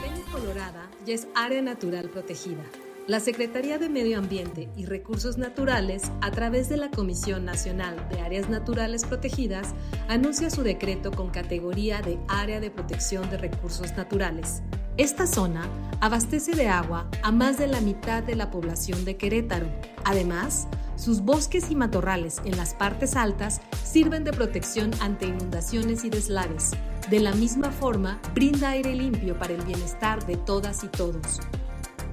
Peña 0.00 0.32
Colorada 0.32 0.90
ya 1.04 1.12
es 1.12 1.28
área 1.34 1.60
natural 1.60 2.08
protegida 2.08 2.64
la 3.06 3.20
Secretaría 3.20 3.78
de 3.78 3.88
Medio 3.88 4.18
Ambiente 4.18 4.68
y 4.76 4.86
Recursos 4.86 5.38
Naturales, 5.38 6.10
a 6.22 6.32
través 6.32 6.68
de 6.68 6.76
la 6.76 6.90
Comisión 6.90 7.44
Nacional 7.44 8.08
de 8.10 8.20
Áreas 8.20 8.48
Naturales 8.48 9.04
Protegidas, 9.04 9.74
anuncia 10.08 10.50
su 10.50 10.64
decreto 10.64 11.12
con 11.12 11.30
categoría 11.30 12.02
de 12.02 12.18
Área 12.26 12.58
de 12.58 12.72
Protección 12.72 13.30
de 13.30 13.38
Recursos 13.38 13.96
Naturales. 13.96 14.62
Esta 14.96 15.28
zona 15.28 15.68
abastece 16.00 16.56
de 16.56 16.66
agua 16.66 17.08
a 17.22 17.30
más 17.30 17.58
de 17.58 17.68
la 17.68 17.80
mitad 17.80 18.24
de 18.24 18.34
la 18.34 18.50
población 18.50 19.04
de 19.04 19.16
Querétaro. 19.16 19.68
Además, 20.04 20.66
Sus 20.96 21.20
bosques 21.20 21.70
y 21.70 21.76
matorrales 21.76 22.40
en 22.46 22.56
las 22.56 22.72
partes 22.74 23.16
altas 23.16 23.60
sirven 23.84 24.24
de 24.24 24.32
protección 24.32 24.90
ante 25.00 25.26
inundaciones 25.26 26.04
y 26.04 26.10
deslaves. 26.10 26.70
De 27.10 27.20
la 27.20 27.34
misma 27.34 27.70
forma, 27.70 28.18
brinda 28.34 28.70
aire 28.70 28.94
limpio 28.94 29.38
para 29.38 29.52
el 29.52 29.62
bienestar 29.62 30.24
de 30.26 30.36
todas 30.36 30.84
y 30.84 30.88
todos. 30.88 31.40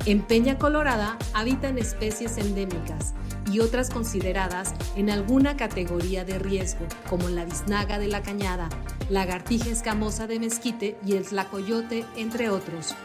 En 0.05 0.21
Peña 0.21 0.57
Colorada 0.57 1.17
habitan 1.33 1.77
especies 1.77 2.37
endémicas 2.37 3.13
y 3.49 3.61
otras 3.61 3.89
consideradas 3.89 4.73
en 4.97 5.09
alguna 5.09 5.55
categoría 5.55 6.25
de 6.25 6.39
riesgo, 6.39 6.85
como 7.09 7.29
la 7.29 7.45
biznaga 7.45 7.99
de 7.99 8.07
la 8.07 8.21
cañada, 8.21 8.67
lagartija 9.09 9.69
escamosa 9.69 10.27
de 10.27 10.39
mezquite 10.39 10.97
y 11.05 11.15
el 11.15 11.23
tlacoyote, 11.25 12.03
entre 12.17 12.49
otros. 12.49 12.95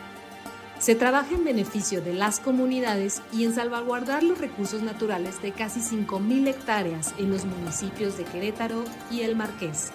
Se 0.80 0.96
trabaja 0.96 1.36
en 1.36 1.44
beneficio 1.44 2.02
de 2.02 2.14
las 2.14 2.40
comunidades 2.40 3.22
y 3.32 3.44
en 3.44 3.54
salvaguardar 3.54 4.24
los 4.24 4.38
recursos 4.38 4.82
naturales 4.82 5.40
de 5.40 5.52
casi 5.52 5.78
5.000 5.78 6.48
hectáreas 6.48 7.14
en 7.16 7.30
los 7.30 7.44
municipios 7.44 8.18
de 8.18 8.24
Querétaro 8.24 8.82
y 9.08 9.20
El 9.20 9.36
Marqués. 9.36 9.92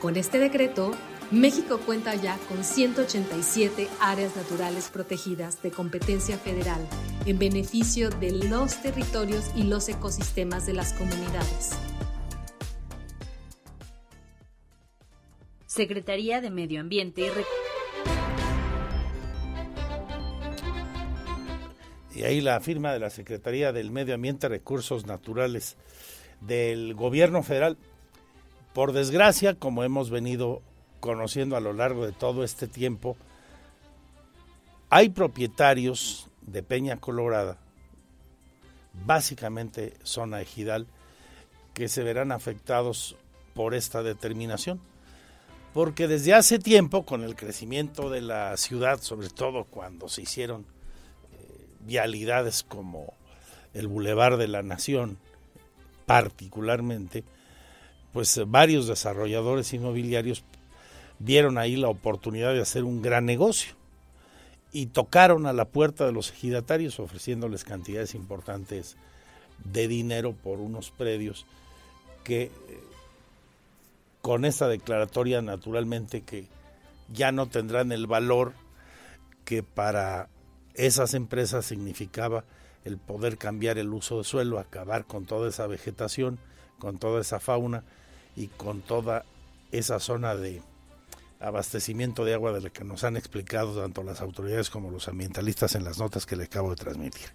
Con 0.00 0.16
este 0.16 0.38
decreto, 0.38 0.92
México 1.30 1.80
cuenta 1.84 2.14
ya 2.14 2.38
con 2.48 2.62
187 2.62 3.88
áreas 4.00 4.36
naturales 4.36 4.88
protegidas 4.92 5.62
de 5.62 5.70
competencia 5.70 6.38
federal 6.38 6.80
en 7.26 7.38
beneficio 7.38 8.10
de 8.10 8.32
los 8.32 8.80
territorios 8.82 9.50
y 9.56 9.64
los 9.64 9.88
ecosistemas 9.88 10.66
de 10.66 10.74
las 10.74 10.92
comunidades. 10.92 11.70
Secretaría 15.66 16.40
de 16.40 16.50
Medio 16.50 16.80
Ambiente 16.80 17.22
y 17.22 17.30
y 22.14 22.22
ahí 22.22 22.40
la 22.40 22.60
firma 22.60 22.92
de 22.92 23.00
la 23.00 23.10
Secretaría 23.10 23.72
del 23.72 23.90
Medio 23.90 24.14
Ambiente 24.14 24.46
y 24.46 24.50
Recursos 24.50 25.04
Naturales 25.04 25.76
del 26.40 26.94
Gobierno 26.94 27.42
Federal. 27.42 27.76
Por 28.72 28.92
desgracia, 28.92 29.54
como 29.54 29.82
hemos 29.82 30.10
venido 30.10 30.62
conociendo 31.04 31.54
a 31.54 31.60
lo 31.60 31.74
largo 31.74 32.06
de 32.06 32.12
todo 32.12 32.44
este 32.44 32.66
tiempo, 32.66 33.14
hay 34.88 35.10
propietarios 35.10 36.30
de 36.40 36.62
Peña 36.62 36.96
Colorada, 36.96 37.58
básicamente 39.04 39.92
zona 40.02 40.40
ejidal, 40.40 40.86
que 41.74 41.88
se 41.88 42.02
verán 42.02 42.32
afectados 42.32 43.16
por 43.52 43.74
esta 43.74 44.02
determinación. 44.02 44.80
Porque 45.74 46.08
desde 46.08 46.32
hace 46.32 46.58
tiempo, 46.58 47.04
con 47.04 47.22
el 47.22 47.36
crecimiento 47.36 48.08
de 48.08 48.22
la 48.22 48.56
ciudad, 48.56 48.98
sobre 49.02 49.28
todo 49.28 49.64
cuando 49.64 50.08
se 50.08 50.22
hicieron 50.22 50.64
vialidades 51.80 52.62
como 52.62 53.12
el 53.74 53.88
Boulevard 53.88 54.38
de 54.38 54.48
la 54.48 54.62
Nación, 54.62 55.18
particularmente, 56.06 57.24
pues 58.14 58.40
varios 58.46 58.86
desarrolladores 58.86 59.70
inmobiliarios 59.74 60.42
vieron 61.18 61.58
ahí 61.58 61.76
la 61.76 61.88
oportunidad 61.88 62.52
de 62.52 62.60
hacer 62.60 62.84
un 62.84 63.02
gran 63.02 63.24
negocio. 63.24 63.74
Y 64.72 64.86
tocaron 64.86 65.46
a 65.46 65.52
la 65.52 65.66
puerta 65.66 66.04
de 66.04 66.12
los 66.12 66.30
ejidatarios 66.30 66.98
ofreciéndoles 66.98 67.64
cantidades 67.64 68.14
importantes 68.14 68.96
de 69.62 69.86
dinero 69.86 70.32
por 70.32 70.58
unos 70.58 70.90
predios 70.90 71.46
que 72.24 72.50
con 74.20 74.44
esta 74.44 74.66
declaratoria 74.68 75.42
naturalmente 75.42 76.22
que 76.22 76.46
ya 77.12 77.30
no 77.30 77.46
tendrán 77.46 77.92
el 77.92 78.06
valor 78.06 78.52
que 79.44 79.62
para 79.62 80.28
esas 80.74 81.14
empresas 81.14 81.66
significaba 81.66 82.44
el 82.84 82.98
poder 82.98 83.38
cambiar 83.38 83.78
el 83.78 83.92
uso 83.92 84.18
de 84.18 84.24
suelo, 84.24 84.58
acabar 84.58 85.04
con 85.04 85.24
toda 85.24 85.48
esa 85.48 85.66
vegetación, 85.66 86.38
con 86.78 86.98
toda 86.98 87.20
esa 87.20 87.40
fauna 87.40 87.84
y 88.36 88.48
con 88.48 88.82
toda 88.82 89.24
esa 89.72 90.00
zona 90.00 90.34
de 90.34 90.62
abastecimiento 91.44 92.24
de 92.24 92.34
agua 92.34 92.52
de 92.52 92.62
la 92.62 92.70
que 92.70 92.84
nos 92.84 93.04
han 93.04 93.16
explicado 93.16 93.80
tanto 93.80 94.02
las 94.02 94.20
autoridades 94.20 94.70
como 94.70 94.90
los 94.90 95.08
ambientalistas 95.08 95.74
en 95.74 95.84
las 95.84 95.98
notas 95.98 96.26
que 96.26 96.36
le 96.36 96.44
acabo 96.44 96.70
de 96.70 96.76
transmitir. 96.76 97.28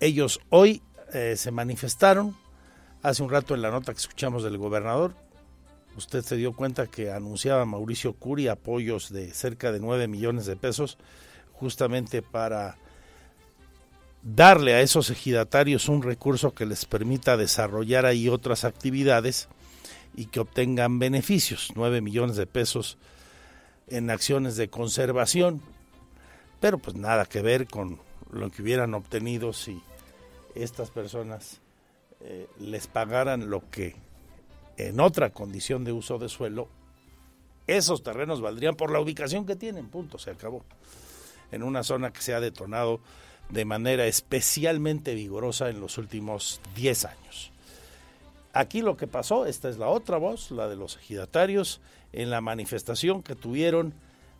Ellos 0.00 0.40
hoy 0.50 0.82
eh, 1.12 1.36
se 1.36 1.50
manifestaron, 1.50 2.36
hace 3.02 3.22
un 3.22 3.30
rato 3.30 3.54
en 3.54 3.62
la 3.62 3.70
nota 3.70 3.92
que 3.92 4.00
escuchamos 4.00 4.42
del 4.42 4.58
gobernador, 4.58 5.14
usted 5.96 6.22
se 6.22 6.36
dio 6.36 6.54
cuenta 6.54 6.86
que 6.86 7.10
anunciaba 7.10 7.64
Mauricio 7.64 8.14
Curi 8.14 8.48
apoyos 8.48 9.12
de 9.12 9.32
cerca 9.32 9.72
de 9.72 9.80
9 9.80 10.08
millones 10.08 10.46
de 10.46 10.56
pesos 10.56 10.98
justamente 11.52 12.22
para 12.22 12.76
darle 14.22 14.74
a 14.74 14.80
esos 14.80 15.10
ejidatarios 15.10 15.88
un 15.88 16.02
recurso 16.02 16.54
que 16.54 16.66
les 16.66 16.84
permita 16.84 17.36
desarrollar 17.36 18.06
ahí 18.06 18.28
otras 18.28 18.64
actividades 18.64 19.48
y 20.14 20.26
que 20.26 20.40
obtengan 20.40 20.98
beneficios, 20.98 21.72
9 21.74 22.00
millones 22.00 22.36
de 22.36 22.46
pesos 22.46 22.98
en 23.88 24.10
acciones 24.10 24.56
de 24.56 24.68
conservación, 24.68 25.60
pero 26.60 26.78
pues 26.78 26.96
nada 26.96 27.26
que 27.26 27.42
ver 27.42 27.66
con 27.66 27.98
lo 28.30 28.50
que 28.50 28.62
hubieran 28.62 28.94
obtenido 28.94 29.52
si 29.52 29.82
estas 30.54 30.90
personas 30.90 31.60
eh, 32.20 32.46
les 32.58 32.86
pagaran 32.86 33.50
lo 33.50 33.68
que 33.70 33.96
en 34.76 35.00
otra 35.00 35.30
condición 35.30 35.84
de 35.84 35.92
uso 35.92 36.18
de 36.18 36.28
suelo, 36.28 36.68
esos 37.66 38.02
terrenos 38.02 38.40
valdrían 38.40 38.76
por 38.76 38.90
la 38.90 39.00
ubicación 39.00 39.46
que 39.46 39.56
tienen, 39.56 39.88
punto, 39.88 40.18
se 40.18 40.30
acabó 40.30 40.64
en 41.50 41.62
una 41.62 41.82
zona 41.82 42.12
que 42.12 42.22
se 42.22 42.34
ha 42.34 42.40
detonado 42.40 43.00
de 43.50 43.64
manera 43.64 44.06
especialmente 44.06 45.14
vigorosa 45.14 45.68
en 45.68 45.80
los 45.80 45.98
últimos 45.98 46.60
10 46.74 47.04
años. 47.04 47.52
Aquí 48.52 48.82
lo 48.82 48.96
que 48.96 49.06
pasó, 49.06 49.46
esta 49.46 49.68
es 49.68 49.78
la 49.78 49.88
otra 49.88 50.18
voz, 50.18 50.50
la 50.50 50.68
de 50.68 50.76
los 50.76 50.96
ejidatarios, 50.96 51.80
en 52.12 52.30
la 52.30 52.40
manifestación 52.40 53.22
que 53.22 53.34
tuvieron 53.34 53.94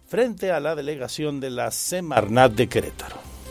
frente 0.07 0.53
a 0.53 0.61
la 0.61 0.75
delegación 0.75 1.41
de 1.41 1.51
la 1.51 1.71
Semarnat 1.71 2.53
de 2.53 2.69
Querétaro. 2.69 3.42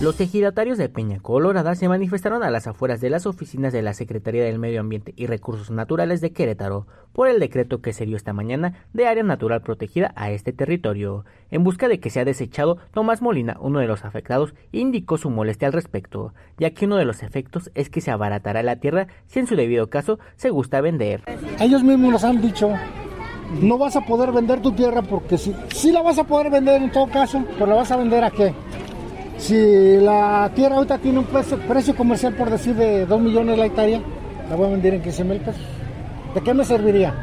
Los 0.00 0.20
ejidatarios 0.20 0.76
de 0.76 0.88
Peña 0.88 1.20
Colorada 1.20 1.76
se 1.76 1.88
manifestaron 1.88 2.42
a 2.42 2.50
las 2.50 2.66
afueras 2.66 3.00
de 3.00 3.10
las 3.10 3.26
oficinas 3.26 3.72
de 3.72 3.80
la 3.80 3.94
Secretaría 3.94 4.42
del 4.42 4.58
Medio 4.58 4.80
Ambiente 4.80 5.14
y 5.16 5.26
Recursos 5.26 5.70
Naturales 5.70 6.20
de 6.20 6.32
Querétaro 6.32 6.88
por 7.12 7.28
el 7.28 7.38
decreto 7.38 7.80
que 7.80 7.92
se 7.92 8.04
dio 8.04 8.16
esta 8.16 8.32
mañana 8.32 8.74
de 8.92 9.06
área 9.06 9.22
natural 9.22 9.62
protegida 9.62 10.12
a 10.16 10.32
este 10.32 10.52
territorio. 10.52 11.24
En 11.52 11.62
busca 11.62 11.86
de 11.86 12.00
que 12.00 12.10
sea 12.10 12.24
desechado, 12.24 12.78
Tomás 12.92 13.22
Molina, 13.22 13.56
uno 13.60 13.78
de 13.78 13.86
los 13.86 14.04
afectados, 14.04 14.52
indicó 14.72 15.16
su 15.16 15.30
molestia 15.30 15.68
al 15.68 15.72
respecto, 15.72 16.34
ya 16.58 16.72
que 16.72 16.86
uno 16.86 16.96
de 16.96 17.04
los 17.04 17.22
efectos 17.22 17.70
es 17.74 17.88
que 17.88 18.00
se 18.00 18.10
abaratará 18.10 18.64
la 18.64 18.80
tierra 18.80 19.06
si 19.26 19.38
en 19.38 19.46
su 19.46 19.54
debido 19.54 19.90
caso 19.90 20.18
se 20.34 20.50
gusta 20.50 20.80
vender. 20.80 21.22
Ellos 21.60 21.84
mismos 21.84 22.10
nos 22.10 22.24
han 22.24 22.42
dicho 22.42 22.72
no 23.60 23.78
vas 23.78 23.94
a 23.94 24.00
poder 24.00 24.32
vender 24.32 24.60
tu 24.60 24.72
tierra 24.72 25.02
porque 25.02 25.38
si, 25.38 25.54
si 25.72 25.92
la 25.92 26.02
vas 26.02 26.18
a 26.18 26.24
poder 26.24 26.50
vender 26.50 26.82
en 26.82 26.90
todo 26.90 27.06
caso, 27.06 27.44
pero 27.54 27.66
la 27.66 27.76
vas 27.76 27.92
a 27.92 27.96
vender 27.96 28.24
a 28.24 28.30
qué? 28.30 28.52
Si 29.36 29.96
la 29.98 30.50
tierra 30.54 30.76
ahorita 30.76 30.98
tiene 30.98 31.18
un 31.18 31.24
precio, 31.26 31.96
comercial, 31.96 32.34
por 32.34 32.50
decir, 32.50 32.74
de 32.74 33.06
2 33.06 33.20
millones 33.20 33.58
la 33.58 33.66
hectárea, 33.66 34.00
la 34.48 34.56
voy 34.56 34.68
a 34.68 34.70
vender 34.70 34.94
en 34.94 35.02
15 35.02 35.24
mil 35.24 35.38
pesos. 35.38 35.62
¿De 36.34 36.40
qué 36.40 36.54
me 36.54 36.64
serviría? 36.64 37.14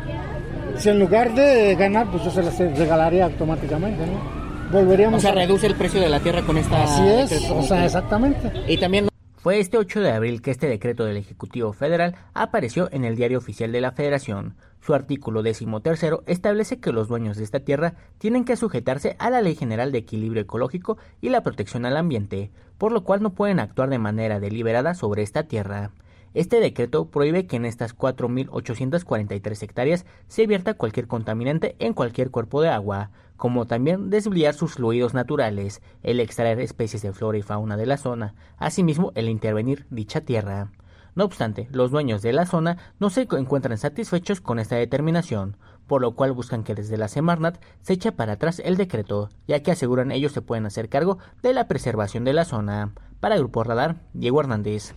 Si 0.78 0.90
en 0.90 1.00
lugar 1.00 1.34
de 1.34 1.76
ganar, 1.76 2.08
pues 2.12 2.24
yo 2.24 2.32
se 2.32 2.44
la 2.44 2.52
regalaría 2.76 3.26
automáticamente, 3.26 4.06
¿no? 4.06 4.42
Volveríamos 4.72 5.18
o 5.18 5.22
sea, 5.22 5.34
reduce 5.34 5.68
el 5.68 5.76
precio 5.76 6.00
de 6.00 6.10
la 6.10 6.20
tierra 6.20 6.42
con 6.44 6.58
esta... 6.58 6.84
Así 6.84 7.04
es, 7.06 7.52
o 7.52 7.62
sea, 7.62 7.86
exactamente. 7.86 8.52
Y 8.68 8.78
también... 8.78 9.11
Fue 9.42 9.60
este 9.60 9.80
8 9.80 10.02
de 10.02 10.12
abril 10.12 10.44
que 10.44 10.52
este 10.52 10.68
decreto 10.68 11.04
del 11.04 11.18
Ejecutivo 11.18 11.74
Federal 11.74 12.16
apareció 12.36 12.90
en 12.92 13.06
el 13.06 13.16
Diario 13.16 13.40
Oficial 13.40 13.72
de 13.72 13.82
la 13.82 13.92
Federación. 13.92 14.56
Su 14.82 14.94
artículo 14.94 15.42
tercero 15.82 16.22
establece 16.28 16.80
que 16.80 16.92
los 16.92 17.08
dueños 17.08 17.38
de 17.38 17.44
esta 17.44 17.60
tierra 17.60 17.96
tienen 18.20 18.46
que 18.46 18.56
sujetarse 18.56 19.16
a 19.18 19.32
la 19.32 19.42
Ley 19.42 19.56
General 19.56 19.92
de 19.92 19.98
Equilibrio 19.98 20.44
Ecológico 20.44 21.00
y 21.22 21.30
la 21.30 21.42
protección 21.42 21.88
al 21.88 21.98
ambiente, 21.98 22.52
por 22.78 22.92
lo 22.92 23.04
cual 23.04 23.24
no 23.24 23.34
pueden 23.34 23.60
actuar 23.60 23.90
de 23.90 23.98
manera 23.98 24.40
deliberada 24.40 24.94
sobre 24.94 25.24
esta 25.24 25.42
tierra. 25.42 25.90
Este 26.34 26.62
decreto 26.62 27.10
prohíbe 27.10 27.46
que 27.46 27.58
en 27.58 27.66
estas 27.66 27.96
4.843 27.96 29.64
hectáreas 29.64 30.06
se 30.28 30.48
vierta 30.48 30.76
cualquier 30.76 31.08
contaminante 31.08 31.76
en 31.80 31.94
cualquier 31.94 32.32
cuerpo 32.32 32.62
de 32.62 32.70
agua, 32.70 33.12
como 33.36 33.66
también 33.66 34.10
desviar 34.10 34.54
sus 34.54 34.76
fluidos 34.76 35.14
naturales, 35.14 35.82
el 36.04 36.20
extraer 36.20 36.60
especies 36.60 37.02
de 37.02 37.12
flora 37.12 37.38
y 37.38 37.42
fauna 37.42 37.76
de 37.76 37.86
la 37.86 37.98
zona, 37.98 38.36
asimismo 38.58 39.12
el 39.16 39.28
intervenir 39.28 39.88
dicha 39.90 40.22
tierra. 40.22 40.72
No 41.16 41.26
obstante, 41.26 41.68
los 41.72 41.92
dueños 41.92 42.22
de 42.22 42.32
la 42.32 42.46
zona 42.46 42.78
no 43.00 43.10
se 43.10 43.28
encuentran 43.32 43.78
satisfechos 43.78 44.40
con 44.40 44.60
esta 44.60 44.78
determinación, 44.78 45.58
por 45.86 46.02
lo 46.02 46.16
cual 46.16 46.32
buscan 46.32 46.64
que 46.64 46.76
desde 46.76 46.96
la 46.96 47.10
Semarnat 47.10 47.62
se 47.82 47.94
eche 47.94 48.14
para 48.14 48.34
atrás 48.34 48.62
el 48.64 48.78
decreto, 48.78 49.30
ya 49.48 49.62
que 49.62 49.72
aseguran 49.72 50.12
ellos 50.12 50.32
se 50.32 50.42
pueden 50.42 50.66
hacer 50.66 50.88
cargo 50.88 51.18
de 51.44 51.54
la 51.54 51.68
preservación 51.68 52.24
de 52.24 52.32
la 52.32 52.46
zona. 52.46 52.94
Para 53.20 53.38
Grupo 53.38 53.64
Radar, 53.66 53.98
Diego 54.14 54.40
Hernández. 54.40 54.96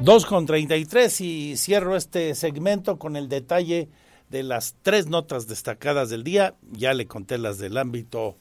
2 0.00 0.26
con 0.26 0.44
33 0.44 1.20
y 1.22 1.56
cierro 1.56 1.96
este 1.96 2.34
segmento 2.34 2.98
con 2.98 3.16
el 3.16 3.30
detalle 3.30 3.88
de 4.28 4.42
las 4.42 4.74
tres 4.82 5.06
notas 5.06 5.48
destacadas 5.48 6.10
del 6.10 6.22
día. 6.22 6.54
Ya 6.70 6.92
le 6.92 7.06
conté 7.06 7.38
las 7.38 7.56
del 7.58 7.78
ámbito 7.78 8.36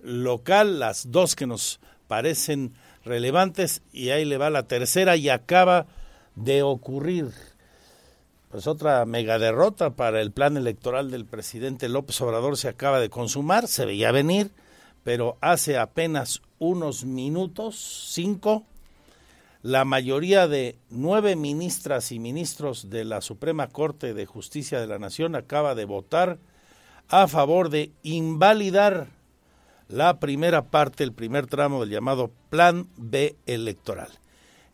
local, 0.00 0.78
las 0.78 1.10
dos 1.10 1.34
que 1.34 1.48
nos 1.48 1.80
parecen 2.06 2.74
relevantes 3.04 3.82
y 3.92 4.10
ahí 4.10 4.24
le 4.24 4.38
va 4.38 4.48
la 4.48 4.68
tercera 4.68 5.16
y 5.16 5.28
acaba 5.28 5.86
de 6.36 6.62
ocurrir 6.62 7.32
pues 8.52 8.66
otra 8.68 9.04
mega 9.04 9.38
derrota 9.38 9.90
para 9.96 10.20
el 10.20 10.30
plan 10.30 10.56
electoral 10.56 11.10
del 11.10 11.24
presidente 11.24 11.88
López 11.88 12.20
Obrador 12.20 12.56
se 12.56 12.68
acaba 12.68 13.00
de 13.00 13.08
consumar, 13.08 13.66
se 13.66 13.86
veía 13.86 14.12
venir, 14.12 14.52
pero 15.02 15.36
hace 15.40 15.78
apenas 15.78 16.42
unos 16.58 17.04
minutos, 17.04 18.06
cinco, 18.10 18.66
la 19.62 19.84
mayoría 19.84 20.48
de 20.48 20.76
nueve 20.90 21.36
ministras 21.36 22.10
y 22.10 22.18
ministros 22.18 22.90
de 22.90 23.04
la 23.04 23.20
Suprema 23.20 23.68
Corte 23.68 24.12
de 24.12 24.26
Justicia 24.26 24.80
de 24.80 24.88
la 24.88 24.98
Nación 24.98 25.36
acaba 25.36 25.76
de 25.76 25.84
votar 25.84 26.38
a 27.08 27.28
favor 27.28 27.70
de 27.70 27.92
invalidar 28.02 29.06
la 29.88 30.18
primera 30.18 30.64
parte, 30.70 31.04
el 31.04 31.12
primer 31.12 31.46
tramo 31.46 31.80
del 31.80 31.90
llamado 31.90 32.32
Plan 32.50 32.88
B 32.96 33.36
electoral. 33.46 34.08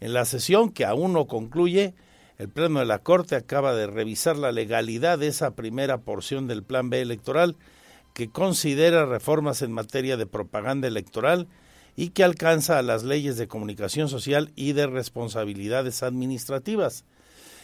En 0.01 0.15
la 0.15 0.24
sesión 0.24 0.70
que 0.70 0.86
aún 0.86 1.12
no 1.12 1.27
concluye, 1.27 1.94
el 2.39 2.48
Pleno 2.48 2.78
de 2.78 2.86
la 2.86 3.01
Corte 3.01 3.36
acaba 3.36 3.74
de 3.74 3.89
revisar 3.89 4.36
la 4.39 4.52
legalidad 4.52 5.19
de 5.19 5.27
esa 5.27 5.51
primera 5.51 5.98
porción 5.98 6.47
del 6.47 6.62
Plan 6.62 6.89
B 6.89 7.02
electoral 7.02 7.56
que 8.15 8.31
considera 8.31 9.05
reformas 9.05 9.60
en 9.60 9.73
materia 9.73 10.16
de 10.16 10.27
propaganda 10.27 10.89
electoral 10.89 11.47
y 11.99 12.11
que 12.11 12.23
alcanza 12.23 12.79
a 12.79 12.83
las 12.83 13.03
leyes 13.03 13.37
de 13.39 13.49
comunicación 13.49 14.09
social 14.09 14.53
y 14.55 14.73
de 14.73 14.87
responsabilidades 14.87 16.05
administrativas. 16.05 17.05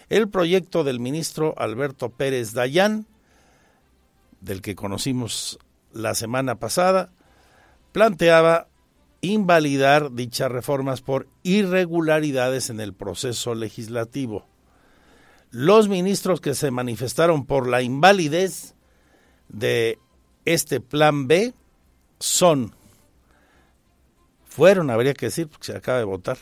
El 0.09 0.28
proyecto 0.28 0.82
del 0.82 0.98
ministro 0.98 1.55
Alberto 1.56 2.09
Pérez 2.09 2.52
Dayán, 2.52 3.06
del 4.40 4.61
que 4.61 4.74
conocimos 4.74 5.61
la 5.93 6.16
semana 6.16 6.56
pasada, 6.56 7.12
planteaba 7.93 8.66
invalidar 9.20 10.11
dichas 10.11 10.51
reformas 10.51 11.01
por 11.01 11.28
irregularidades 11.44 12.70
en 12.70 12.81
el 12.81 12.93
proceso 12.93 13.55
legislativo. 13.55 14.48
Los 15.52 15.89
ministros 15.89 16.40
que 16.40 16.56
se 16.56 16.73
manifestaron 16.73 17.47
por 17.47 17.69
la 17.69 17.82
invalidez 17.82 18.74
de 19.48 20.01
este 20.44 20.81
plan 20.81 21.28
B 21.28 21.55
son, 22.19 22.74
fueron, 24.55 24.89
habría 24.90 25.14
que 25.14 25.26
decir, 25.26 25.48
porque 25.48 25.66
se 25.66 25.76
acaba 25.76 25.98
de 25.98 26.05
votar, 26.05 26.39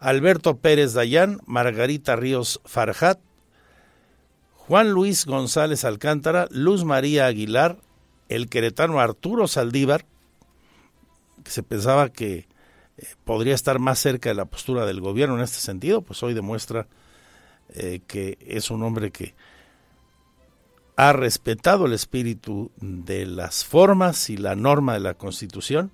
Alberto 0.00 0.56
Pérez 0.56 0.92
Dayán, 0.92 1.40
Margarita 1.46 2.16
Ríos 2.16 2.60
Farjat, 2.64 3.20
Juan 4.54 4.90
Luis 4.90 5.24
González 5.24 5.84
Alcántara, 5.84 6.48
Luz 6.50 6.84
María 6.84 7.26
Aguilar, 7.26 7.78
el 8.28 8.48
queretano 8.48 8.98
Arturo 8.98 9.46
Saldívar, 9.46 10.04
que 11.44 11.52
se 11.52 11.62
pensaba 11.62 12.08
que 12.08 12.48
eh, 12.96 13.06
podría 13.24 13.54
estar 13.54 13.78
más 13.78 14.00
cerca 14.00 14.30
de 14.30 14.34
la 14.34 14.46
postura 14.46 14.84
del 14.84 15.00
gobierno 15.00 15.36
en 15.36 15.42
este 15.42 15.60
sentido, 15.60 16.02
pues 16.02 16.20
hoy 16.24 16.34
demuestra 16.34 16.88
eh, 17.68 18.00
que 18.08 18.36
es 18.40 18.72
un 18.72 18.82
hombre 18.82 19.12
que 19.12 19.36
ha 20.96 21.12
respetado 21.12 21.86
el 21.86 21.92
espíritu 21.92 22.72
de 22.80 23.26
las 23.26 23.64
formas 23.64 24.28
y 24.28 24.36
la 24.36 24.56
norma 24.56 24.94
de 24.94 25.00
la 25.00 25.14
Constitución. 25.14 25.92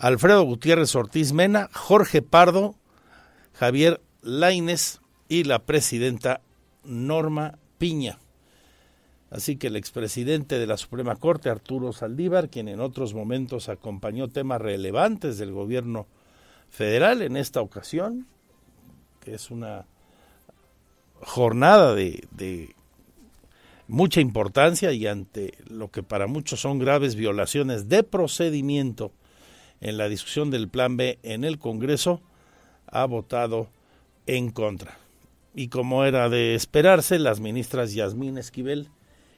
Alfredo 0.00 0.44
Gutiérrez 0.44 0.96
Ortiz 0.96 1.34
Mena, 1.34 1.68
Jorge 1.74 2.22
Pardo, 2.22 2.74
Javier 3.52 4.00
Laines 4.22 5.02
y 5.28 5.44
la 5.44 5.58
presidenta 5.58 6.40
Norma 6.84 7.58
Piña. 7.76 8.18
Así 9.30 9.56
que 9.56 9.66
el 9.66 9.76
expresidente 9.76 10.58
de 10.58 10.66
la 10.66 10.78
Suprema 10.78 11.16
Corte, 11.16 11.50
Arturo 11.50 11.92
Saldívar, 11.92 12.48
quien 12.48 12.68
en 12.68 12.80
otros 12.80 13.12
momentos 13.12 13.68
acompañó 13.68 14.28
temas 14.28 14.62
relevantes 14.62 15.36
del 15.36 15.52
gobierno 15.52 16.06
federal, 16.70 17.20
en 17.20 17.36
esta 17.36 17.60
ocasión, 17.60 18.26
que 19.20 19.34
es 19.34 19.50
una 19.50 19.84
jornada 21.20 21.94
de, 21.94 22.74
mucha 23.86 24.22
importancia 24.22 24.92
y 24.92 25.06
ante 25.06 25.58
lo 25.68 25.90
que 25.90 26.02
para 26.02 26.26
muchos 26.26 26.62
son 26.62 26.78
graves 26.78 27.16
violaciones 27.16 27.90
de 27.90 28.02
procedimiento 28.02 29.12
en 29.80 29.96
la 29.96 30.08
discusión 30.08 30.50
del 30.50 30.68
Plan 30.68 30.96
B 30.96 31.18
en 31.22 31.44
el 31.44 31.58
Congreso, 31.58 32.20
ha 32.86 33.04
votado 33.06 33.68
en 34.26 34.50
contra. 34.50 34.98
Y 35.54 35.68
como 35.68 36.04
era 36.04 36.28
de 36.28 36.54
esperarse, 36.54 37.18
las 37.18 37.40
ministras 37.40 37.94
Yasmín 37.94 38.38
Esquivel 38.38 38.88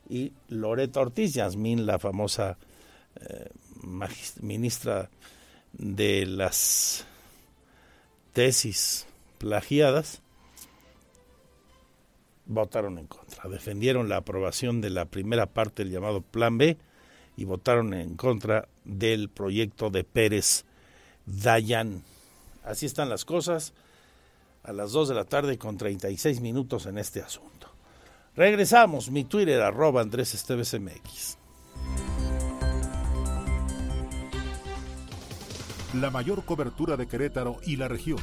y 0.08 0.32
Loreta 0.48 1.00
Ortiz, 1.00 1.34
Yasmín, 1.34 1.86
la 1.86 1.98
famosa 1.98 2.58
eh, 3.16 3.48
ministra 4.40 5.10
de 5.72 6.26
las 6.26 7.06
tesis 8.32 9.06
plagiadas, 9.38 10.20
votaron 12.46 12.98
en 12.98 13.06
contra. 13.06 13.48
Defendieron 13.48 14.08
la 14.08 14.18
aprobación 14.18 14.80
de 14.80 14.90
la 14.90 15.06
primera 15.06 15.46
parte 15.46 15.84
del 15.84 15.92
llamado 15.92 16.20
Plan 16.20 16.58
B 16.58 16.76
y 17.36 17.44
votaron 17.44 17.94
en 17.94 18.16
contra 18.16 18.68
del 18.84 19.28
proyecto 19.28 19.90
de 19.90 20.04
Pérez 20.04 20.64
Dayan. 21.26 22.02
Así 22.64 22.86
están 22.86 23.08
las 23.08 23.24
cosas 23.24 23.72
a 24.62 24.72
las 24.72 24.92
2 24.92 25.08
de 25.08 25.14
la 25.14 25.24
tarde 25.24 25.58
con 25.58 25.76
36 25.76 26.40
minutos 26.40 26.86
en 26.86 26.98
este 26.98 27.20
asunto. 27.20 27.68
Regresamos, 28.36 29.10
mi 29.10 29.24
Twitter 29.24 29.60
arroba 29.60 30.00
Andrés 30.00 30.34
Esteves 30.34 30.78
MX. 30.78 31.38
La 35.94 36.10
mayor 36.10 36.44
cobertura 36.44 36.96
de 36.96 37.06
Querétaro 37.06 37.58
y 37.66 37.76
la 37.76 37.88
región 37.88 38.18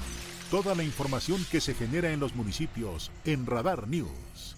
Toda 0.50 0.74
la 0.74 0.84
información 0.84 1.46
que 1.52 1.62
se 1.62 1.76
genera 1.76 2.12
en 2.12 2.20
los 2.20 2.34
municipios 2.36 3.12
en 3.24 3.46
Radar 3.46 3.88
News. 3.88 4.58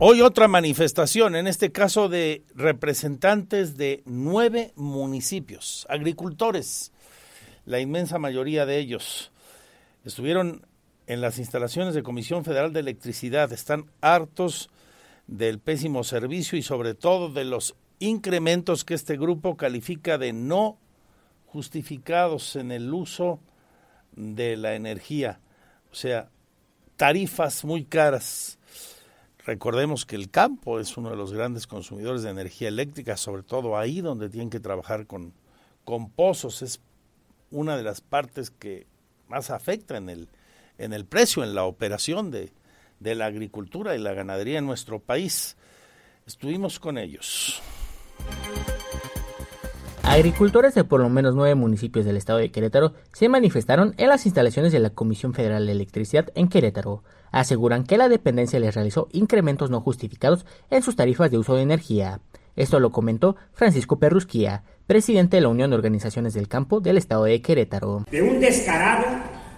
Hoy 0.00 0.22
otra 0.22 0.48
manifestación, 0.48 1.36
en 1.36 1.46
este 1.46 1.70
caso 1.70 2.08
de 2.08 2.42
representantes 2.56 3.76
de 3.76 4.02
nueve 4.06 4.72
municipios, 4.74 5.86
agricultores, 5.88 6.90
la 7.64 7.78
inmensa 7.78 8.18
mayoría 8.18 8.66
de 8.66 8.78
ellos. 8.78 9.30
Estuvieron 10.04 10.66
en 11.06 11.20
las 11.20 11.38
instalaciones 11.38 11.94
de 11.94 12.02
Comisión 12.02 12.44
Federal 12.44 12.72
de 12.72 12.80
Electricidad, 12.80 13.52
están 13.52 13.88
hartos 14.00 14.68
del 15.28 15.60
pésimo 15.60 16.02
servicio 16.02 16.58
y 16.58 16.62
sobre 16.62 16.94
todo 16.94 17.28
de 17.28 17.44
los 17.44 17.76
incrementos 18.00 18.84
que 18.84 18.94
este 18.94 19.16
grupo 19.16 19.56
califica 19.56 20.18
de 20.18 20.32
no 20.32 20.76
justificados 21.46 22.56
en 22.56 22.72
el 22.72 22.92
uso 22.92 23.38
de 24.16 24.56
la 24.56 24.74
energía, 24.74 25.38
o 25.92 25.94
sea, 25.94 26.30
tarifas 26.96 27.64
muy 27.64 27.84
caras. 27.84 28.58
Recordemos 29.46 30.06
que 30.06 30.16
el 30.16 30.30
campo 30.30 30.80
es 30.80 30.96
uno 30.96 31.10
de 31.10 31.16
los 31.16 31.32
grandes 31.32 31.66
consumidores 31.66 32.22
de 32.22 32.30
energía 32.30 32.68
eléctrica, 32.68 33.16
sobre 33.16 33.42
todo 33.42 33.76
ahí 33.76 34.00
donde 34.00 34.30
tienen 34.30 34.48
que 34.48 34.60
trabajar 34.60 35.06
con, 35.06 35.34
con 35.84 36.10
pozos, 36.10 36.62
es 36.62 36.80
una 37.50 37.76
de 37.76 37.82
las 37.82 38.00
partes 38.00 38.50
que 38.50 38.86
más 39.28 39.50
afecta 39.50 39.98
en 39.98 40.08
el, 40.08 40.28
en 40.78 40.92
el 40.94 41.04
precio, 41.04 41.44
en 41.44 41.54
la 41.54 41.64
operación 41.64 42.30
de, 42.30 42.52
de 43.00 43.14
la 43.14 43.26
agricultura 43.26 43.94
y 43.94 43.98
la 43.98 44.14
ganadería 44.14 44.58
en 44.58 44.66
nuestro 44.66 44.98
país. 44.98 45.56
Estuvimos 46.26 46.80
con 46.80 46.96
ellos. 46.96 47.60
Agricultores 50.02 50.74
de 50.74 50.84
por 50.84 51.00
lo 51.00 51.08
menos 51.08 51.34
nueve 51.34 51.54
municipios 51.54 52.04
del 52.04 52.16
estado 52.16 52.38
de 52.38 52.50
Querétaro 52.50 52.94
se 53.12 53.28
manifestaron 53.28 53.94
en 53.98 54.08
las 54.08 54.26
instalaciones 54.26 54.72
de 54.72 54.78
la 54.78 54.90
Comisión 54.90 55.34
Federal 55.34 55.66
de 55.66 55.72
Electricidad 55.72 56.30
en 56.34 56.48
Querétaro. 56.48 57.02
Aseguran 57.34 57.82
que 57.82 57.98
la 57.98 58.08
dependencia 58.08 58.60
les 58.60 58.76
realizó 58.76 59.08
incrementos 59.10 59.68
no 59.68 59.80
justificados 59.80 60.46
en 60.70 60.82
sus 60.84 60.94
tarifas 60.94 61.32
de 61.32 61.38
uso 61.38 61.56
de 61.56 61.62
energía. 61.62 62.20
Esto 62.54 62.78
lo 62.78 62.92
comentó 62.92 63.34
Francisco 63.52 63.98
Perrusquía, 63.98 64.62
presidente 64.86 65.38
de 65.38 65.40
la 65.40 65.48
Unión 65.48 65.70
de 65.70 65.74
Organizaciones 65.74 66.34
del 66.34 66.46
Campo 66.46 66.78
del 66.78 66.96
estado 66.96 67.24
de 67.24 67.42
Querétaro. 67.42 68.04
De 68.08 68.22
un 68.22 68.38
descarado, 68.38 69.04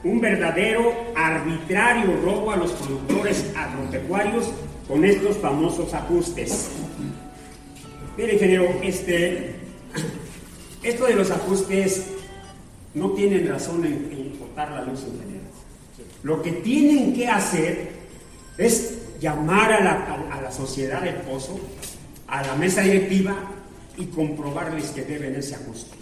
un 0.05 0.23
verdadero 0.23 0.91
arbitrario 1.15 2.19
robo 2.25 2.51
a 2.51 2.57
los 2.57 2.73
productores 2.73 3.53
agropecuarios 3.55 4.51
con 4.89 5.05
estos 5.05 5.37
famosos 5.37 5.93
ajustes. 5.93 6.71
Mire, 8.17 8.33
ingeniero, 8.33 8.69
este, 8.83 9.57
esto 10.83 11.05
de 11.05 11.15
los 11.15 11.31
ajustes 11.31 12.07
no 12.95 13.11
tienen 13.11 13.47
razón 13.47 13.85
en, 13.85 14.31
cortar 14.39 14.71
la 14.71 14.83
luz 14.85 15.05
en 15.05 15.21
general. 15.21 15.36
Lo 16.27 16.43
que 16.43 16.51
tienen 16.51 17.15
que 17.15 17.29
hacer 17.29 17.89
es 18.59 18.99
llamar 19.21 19.73
a 19.73 19.81
la, 19.81 20.27
a 20.33 20.43
la 20.43 20.51
sociedad 20.51 21.01
del 21.01 21.15
pozo, 21.19 21.57
a 22.27 22.45
la 22.45 22.57
mesa 22.57 22.81
directiva 22.81 23.37
y 23.97 24.07
comprobarles 24.07 24.87
que 24.87 25.05
deben 25.05 25.37
ese 25.37 25.55
ajuste. 25.55 25.97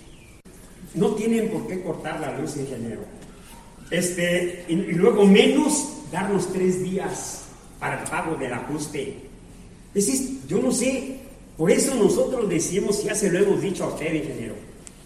No 0.95 1.11
tienen 1.11 1.51
por 1.51 1.67
qué 1.67 1.83
cortar 1.83 2.21
la 2.21 2.39
luz 2.39 2.57
en 2.57 2.67
general. 2.69 3.05
Este, 3.91 4.65
y, 4.67 4.77
luego 4.93 5.27
menos 5.27 6.05
darnos 6.11 6.51
tres 6.51 6.83
días 6.83 7.43
para 7.79 8.03
el 8.03 8.09
pago 8.09 8.37
del 8.37 8.55
ajuste. 8.55 9.19
Es 9.95 10.07
decir, 10.07 10.41
yo 10.49 10.59
no 10.59 10.73
sé 10.73 11.19
Por 11.59 11.71
eso 11.71 11.95
nosotros 11.97 12.49
decimos, 12.49 13.05
ya 13.05 13.15
se 13.15 13.31
lo 13.31 13.41
hemos 13.41 13.61
dicho 13.61 13.85
a 13.85 13.89
usted, 13.89 14.15
ingeniero, 14.15 14.55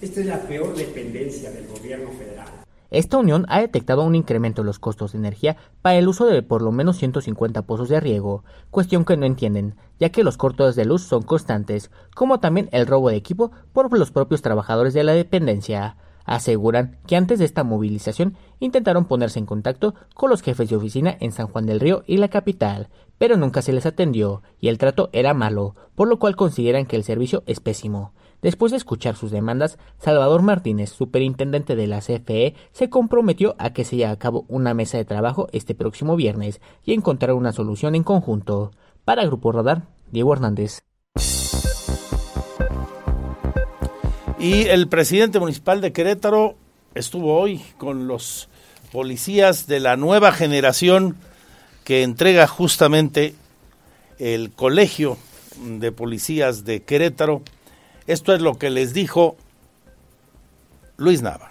esta 0.01 0.21
es 0.21 0.27
la 0.27 0.41
peor 0.43 0.77
dependencia 0.77 1.51
del 1.51 1.67
gobierno 1.67 2.09
federal. 2.13 2.68
Esta 2.91 3.19
unión 3.19 3.45
ha 3.49 3.61
detectado 3.61 4.03
un 4.03 4.15
incremento 4.15 4.63
en 4.63 4.67
los 4.67 4.79
costos 4.79 5.13
de 5.13 5.19
energía 5.19 5.59
para 5.83 5.99
el 5.99 6.09
uso 6.09 6.25
de 6.25 6.43
por 6.43 6.63
lo 6.63 6.73
menos 6.73 6.97
150 6.97 7.63
pozos 7.63 7.91
de 7.91 8.01
riego, 8.01 8.45
cuestión 8.71 9.05
que 9.05 9.19
no 9.19 9.27
entienden, 9.27 9.75
ya 10.01 10.09
que 10.09 10.25
los 10.25 10.39
cortes 10.39 10.75
de 10.75 10.87
luz 10.87 11.03
son 11.03 11.23
constantes, 11.23 11.91
como 12.15 12.41
también 12.41 12.71
el 12.73 12.87
robo 12.87 13.11
de 13.11 13.17
equipo 13.17 13.51
por 13.75 13.97
los 13.97 14.11
propios 14.11 14.41
trabajadores 14.41 14.95
de 14.95 15.05
la 15.05 15.13
dependencia. 15.13 15.97
Aseguran 16.25 16.99
que 17.07 17.17
antes 17.17 17.39
de 17.39 17.45
esta 17.45 17.63
movilización 17.63 18.37
intentaron 18.59 19.05
ponerse 19.05 19.39
en 19.39 19.47
contacto 19.47 19.95
con 20.15 20.31
los 20.31 20.43
jefes 20.43 20.71
de 20.71 20.77
oficina 20.77 21.17
en 21.21 21.33
San 21.33 21.49
Juan 21.49 21.67
del 21.67 21.81
Río 21.81 22.05
y 22.07 22.17
la 22.17 22.29
capital, 22.29 22.89
pero 23.19 23.37
nunca 23.37 23.61
se 23.61 23.73
les 23.73 23.85
atendió 23.85 24.43
y 24.61 24.69
el 24.69 24.79
trato 24.79 25.11
era 25.13 25.35
malo, 25.35 25.75
por 25.95 26.09
lo 26.09 26.19
cual 26.19 26.37
consideran 26.37 26.87
que 26.87 26.97
el 26.97 27.05
servicio 27.05 27.43
es 27.47 27.61
pésimo. 27.61 28.13
Después 28.41 28.71
de 28.71 28.79
escuchar 28.79 29.17
sus 29.17 29.33
demandas, 29.33 29.79
Salvador 29.99 30.43
Martínez, 30.43 30.91
superintendente 30.91 31.75
de 31.75 31.89
la 31.89 32.01
CFE, 32.01 32.55
se 32.73 32.89
comprometió 32.89 33.57
a 33.59 33.73
que 33.73 33.85
se 33.85 33.97
lleve 33.97 34.13
a 34.13 34.19
cabo 34.19 34.45
una 34.49 34.75
mesa 34.75 34.97
de 34.97 35.05
trabajo 35.05 35.49
este 35.53 35.75
próximo 35.75 36.15
viernes 36.15 36.61
y 36.85 36.93
encontrar 36.93 37.33
una 37.33 37.53
solución 37.53 37.97
en 37.97 38.05
conjunto. 38.05 38.71
Para 39.05 39.27
Grupo 39.27 39.51
Radar, 39.51 39.89
Diego 40.13 40.33
Hernández. 40.33 40.81
Y 44.39 44.67
el 44.69 44.87
presidente 44.89 45.41
municipal 45.41 45.81
de 45.81 45.93
Querétaro 45.93 46.55
estuvo 46.95 47.41
hoy 47.41 47.61
con 47.77 48.07
los 48.07 48.49
policías 48.93 49.67
de 49.67 49.81
la 49.81 49.97
nueva 49.97 50.31
generación 50.31 51.17
que 51.83 52.05
entrega 52.05 52.47
justamente 52.47 53.35
el 54.19 54.53
Colegio 54.53 55.17
de 55.61 55.91
Policías 55.91 56.65
de 56.65 56.83
Querétaro. 56.83 57.43
Esto 58.09 58.35
es 58.35 58.41
lo 58.41 58.59
que 58.59 58.71
les 58.71 58.95
dijo 58.95 59.37
Luis 60.97 61.21
Nava. 61.21 61.51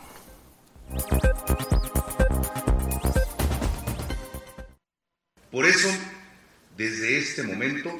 Por 5.51 5.67
eso, 5.67 5.88
desde 6.75 7.19
este 7.19 7.43
momento, 7.43 7.95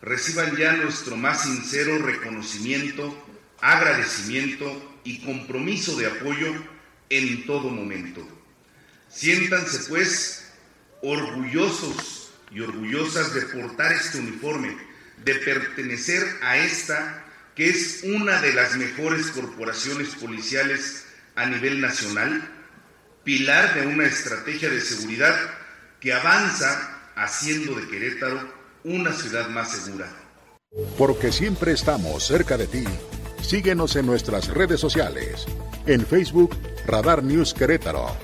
reciban 0.00 0.56
ya 0.56 0.72
nuestro 0.72 1.16
más 1.16 1.42
sincero 1.42 1.98
reconocimiento, 1.98 3.16
agradecimiento 3.60 4.98
y 5.04 5.20
compromiso 5.24 5.96
de 5.96 6.06
apoyo 6.06 6.54
en 7.08 7.46
todo 7.46 7.68
momento. 7.70 8.26
Siéntanse 9.10 9.88
pues 9.88 10.50
orgullosos 11.02 12.32
y 12.50 12.62
orgullosas 12.62 13.32
de 13.32 13.42
portar 13.42 13.92
este 13.92 14.18
uniforme, 14.18 14.76
de 15.24 15.36
pertenecer 15.36 16.24
a 16.42 16.56
esta 16.56 17.28
que 17.54 17.68
es 17.68 18.02
una 18.04 18.40
de 18.40 18.52
las 18.52 18.76
mejores 18.76 19.30
corporaciones 19.30 20.08
policiales 20.14 21.04
a 21.34 21.46
nivel 21.46 21.80
nacional, 21.80 22.48
pilar 23.24 23.74
de 23.74 23.86
una 23.86 24.04
estrategia 24.04 24.68
de 24.70 24.80
seguridad 24.80 25.36
que 26.00 26.12
avanza 26.12 26.98
haciendo 27.14 27.74
de 27.74 27.86
Querétaro 27.88 28.40
una 28.84 29.12
ciudad 29.12 29.48
más 29.48 29.70
segura. 29.70 30.08
Porque 30.96 31.30
siempre 31.30 31.72
estamos 31.72 32.24
cerca 32.26 32.56
de 32.56 32.66
ti, 32.66 32.84
síguenos 33.42 33.96
en 33.96 34.06
nuestras 34.06 34.48
redes 34.48 34.80
sociales. 34.80 35.46
En 35.86 36.06
Facebook, 36.06 36.56
Radar 36.86 37.22
News 37.22 37.52
Querétaro. 37.54 38.16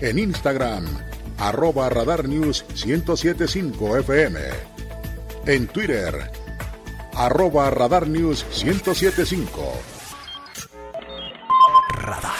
En 0.00 0.18
Instagram, 0.18 0.86
arroba 1.38 1.88
Radar 1.88 2.28
News 2.28 2.64
1075 2.84 3.98
FM. 3.98 4.40
En 5.46 5.66
Twitter, 5.68 6.30
arroba 7.16 7.70
Radar 7.70 8.06
News 8.08 8.44
1075. 8.64 9.72
Radar. 11.90 12.32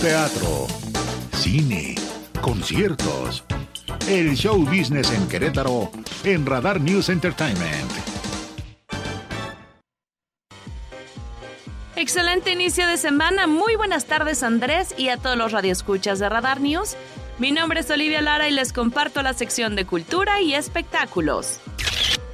Teatro, 0.00 0.66
cine, 1.32 1.94
conciertos. 2.40 3.44
El 4.08 4.36
show 4.36 4.58
business 4.58 5.10
en 5.12 5.26
Querétaro 5.28 5.90
en 6.24 6.46
Radar 6.46 6.80
News 6.80 7.08
Entertainment. 7.08 7.90
Excelente 11.96 12.52
inicio 12.52 12.86
de 12.86 12.98
semana. 12.98 13.46
Muy 13.46 13.74
buenas 13.74 14.04
tardes 14.04 14.42
Andrés 14.42 14.94
y 14.98 15.08
a 15.08 15.16
todos 15.16 15.36
los 15.36 15.50
radioescuchas 15.50 16.18
de 16.18 16.28
Radar 16.28 16.60
News. 16.60 16.96
Mi 17.38 17.52
nombre 17.52 17.80
es 17.80 17.90
Olivia 17.90 18.20
Lara 18.20 18.48
y 18.48 18.52
les 18.52 18.72
comparto 18.72 19.22
la 19.22 19.32
sección 19.32 19.76
de 19.76 19.86
cultura 19.86 20.40
y 20.40 20.54
espectáculos. 20.54 21.60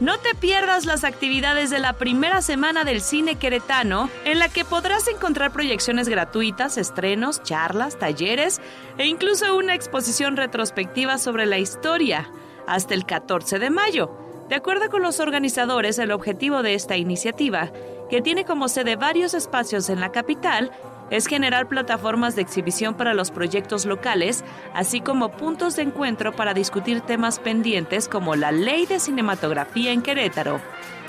No 0.03 0.19
te 0.19 0.35
pierdas 0.35 0.85
las 0.85 1.05
actividades 1.05 1.71
de 1.71 1.79
la 1.79 1.93
primera 1.93 2.43
semana 2.43 2.83
del 2.83 3.01
cine 3.01 3.37
queretano, 3.37 4.11
en 4.25 4.41
la 4.41 4.49
que 4.49 4.65
podrás 4.65 5.07
encontrar 5.07 5.53
proyecciones 5.53 6.09
gratuitas, 6.09 6.77
estrenos, 6.77 7.41
charlas, 7.45 8.01
talleres 8.01 8.61
e 8.99 9.07
incluso 9.07 9.57
una 9.57 9.77
exposición 9.77 10.37
retrospectiva 10.37 11.19
sobre 11.19 11.47
la 11.47 11.59
historia, 11.59 12.29
hasta 12.67 12.95
el 12.95 13.07
14 13.07 13.61
de 13.61 13.71
mayo. 13.71 14.11
De 14.49 14.57
acuerdo 14.57 14.91
con 14.91 15.03
los 15.03 15.21
organizadores, 15.21 16.01
el 16.01 16.11
objetivo 16.11 16.65
de 16.65 16.75
esta 16.75 16.97
iniciativa 16.97 17.71
que 18.11 18.21
tiene 18.21 18.45
como 18.45 18.67
sede 18.67 18.97
varios 18.97 19.35
espacios 19.35 19.89
en 19.89 20.01
la 20.01 20.11
capital, 20.11 20.73
es 21.13 21.27
generar 21.27 21.69
plataformas 21.69 22.35
de 22.35 22.41
exhibición 22.41 22.95
para 22.95 23.13
los 23.13 23.31
proyectos 23.31 23.85
locales, 23.85 24.45
así 24.73 25.03
como 25.03 25.31
puntos 25.31 25.77
de 25.77 25.83
encuentro 25.83 26.33
para 26.33 26.55
discutir 26.55 27.03
temas 27.03 27.39
pendientes 27.39 28.09
como 28.09 28.35
la 28.35 28.51
ley 28.51 28.87
de 28.87 28.99
cinematografía 28.99 29.93
en 29.93 30.01
Querétaro. 30.01 30.59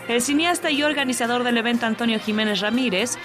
El 0.10 0.22
cineasta 0.22 0.72
y 0.72 0.84
organizador 0.84 1.46
del 1.46 1.58
evento 1.58 1.86
Antonio 1.86 2.20
Jiménez 2.20 2.60
Ramírez 2.60 3.18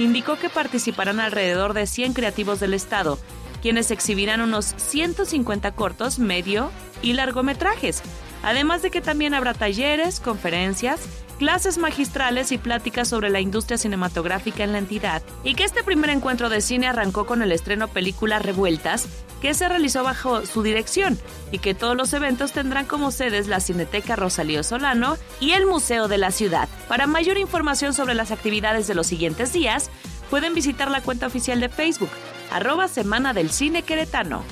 indicó 0.00 0.34
que 0.34 0.50
participarán 0.50 1.20
alrededor 1.20 1.72
de 1.72 1.86
100 1.86 2.14
creativos 2.14 2.58
del 2.58 2.74
Estado, 2.74 3.16
quienes 3.62 3.92
exhibirán 3.92 4.40
unos 4.40 4.74
150 4.76 5.70
cortos, 5.76 6.18
medio 6.18 6.72
y 7.00 7.12
largometrajes, 7.12 8.02
además 8.44 8.82
de 8.82 8.90
que 8.90 9.00
también 9.00 9.34
habrá 9.34 9.54
talleres, 9.54 10.20
conferencias, 10.20 11.00
clases 11.38 11.78
magistrales 11.78 12.52
y 12.52 12.58
pláticas 12.58 13.08
sobre 13.08 13.30
la 13.30 13.40
industria 13.40 13.78
cinematográfica 13.78 14.64
en 14.64 14.72
la 14.72 14.78
entidad, 14.78 15.22
y 15.42 15.54
que 15.54 15.64
este 15.64 15.82
primer 15.82 16.10
encuentro 16.10 16.48
de 16.48 16.60
cine 16.60 16.86
arrancó 16.86 17.26
con 17.26 17.42
el 17.42 17.52
estreno 17.52 17.88
película 17.88 18.38
Revueltas, 18.38 19.08
que 19.40 19.52
se 19.54 19.68
realizó 19.68 20.02
bajo 20.02 20.46
su 20.46 20.62
dirección, 20.62 21.18
y 21.50 21.58
que 21.58 21.74
todos 21.74 21.96
los 21.96 22.12
eventos 22.12 22.52
tendrán 22.52 22.86
como 22.86 23.10
sedes 23.10 23.48
la 23.48 23.60
Cineteca 23.60 24.16
Rosalío 24.16 24.62
Solano 24.62 25.16
y 25.40 25.52
el 25.52 25.66
Museo 25.66 26.08
de 26.08 26.18
la 26.18 26.30
Ciudad. 26.30 26.68
Para 26.88 27.06
mayor 27.06 27.36
información 27.38 27.94
sobre 27.94 28.14
las 28.14 28.30
actividades 28.30 28.86
de 28.86 28.94
los 28.94 29.06
siguientes 29.06 29.52
días, 29.52 29.90
pueden 30.30 30.54
visitar 30.54 30.90
la 30.90 31.00
cuenta 31.02 31.26
oficial 31.26 31.60
de 31.60 31.68
Facebook, 31.68 32.10
arroba 32.50 32.88
Semana 32.88 33.34
del 33.34 33.50
Cine 33.50 33.82
Queretano. 33.82 34.44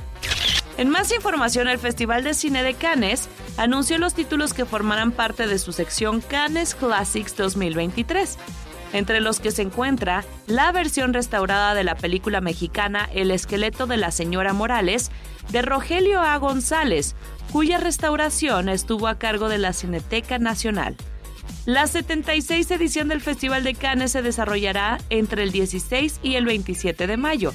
En 0.83 0.91
más 0.91 1.13
información, 1.13 1.69
el 1.69 1.79
Festival 1.79 2.25
de 2.25 2.35
Cine 2.35 2.65
de 2.65 2.75
Cannes 2.75 3.29
anunció 3.57 3.99
los 3.99 4.15
títulos 4.15 4.53
que 4.53 4.65
formarán 4.65 5.13
parte 5.13 5.47
de 5.47 5.61
su 5.61 5.73
sección 5.73 6.21
Cannes 6.21 6.75
Classics 6.75 7.37
2023, 7.37 8.37
entre 8.93 9.21
los 9.21 9.39
que 9.39 9.53
se 9.53 9.63
encuentra 9.63 10.25
la 10.49 10.73
versión 10.73 11.15
restaurada 11.15 11.75
de 11.75 11.85
la 11.85 11.95
película 11.95 12.41
mexicana 12.41 13.09
El 13.15 13.31
esqueleto 13.31 13.87
de 13.87 13.97
la 13.97 14.11
señora 14.11 14.55
Morales 14.55 15.13
de 15.51 15.63
Rogelio 15.63 16.21
A. 16.21 16.37
González, 16.39 17.15
cuya 17.53 17.79
restauración 17.79 18.69
estuvo 18.69 19.07
a 19.07 19.21
cargo 19.21 19.49
de 19.49 19.59
la 19.59 19.75
Cineteca 19.75 20.41
Nacional. 20.41 20.97
La 21.65 21.87
76 21.87 22.69
edición 22.73 23.07
del 23.07 23.21
Festival 23.21 23.63
de 23.63 23.77
Cannes 23.77 24.11
se 24.11 24.23
desarrollará 24.23 24.99
entre 25.11 25.45
el 25.45 25.53
16 25.53 26.19
y 26.25 26.35
el 26.35 26.45
27 26.45 27.07
de 27.07 27.17
mayo 27.17 27.53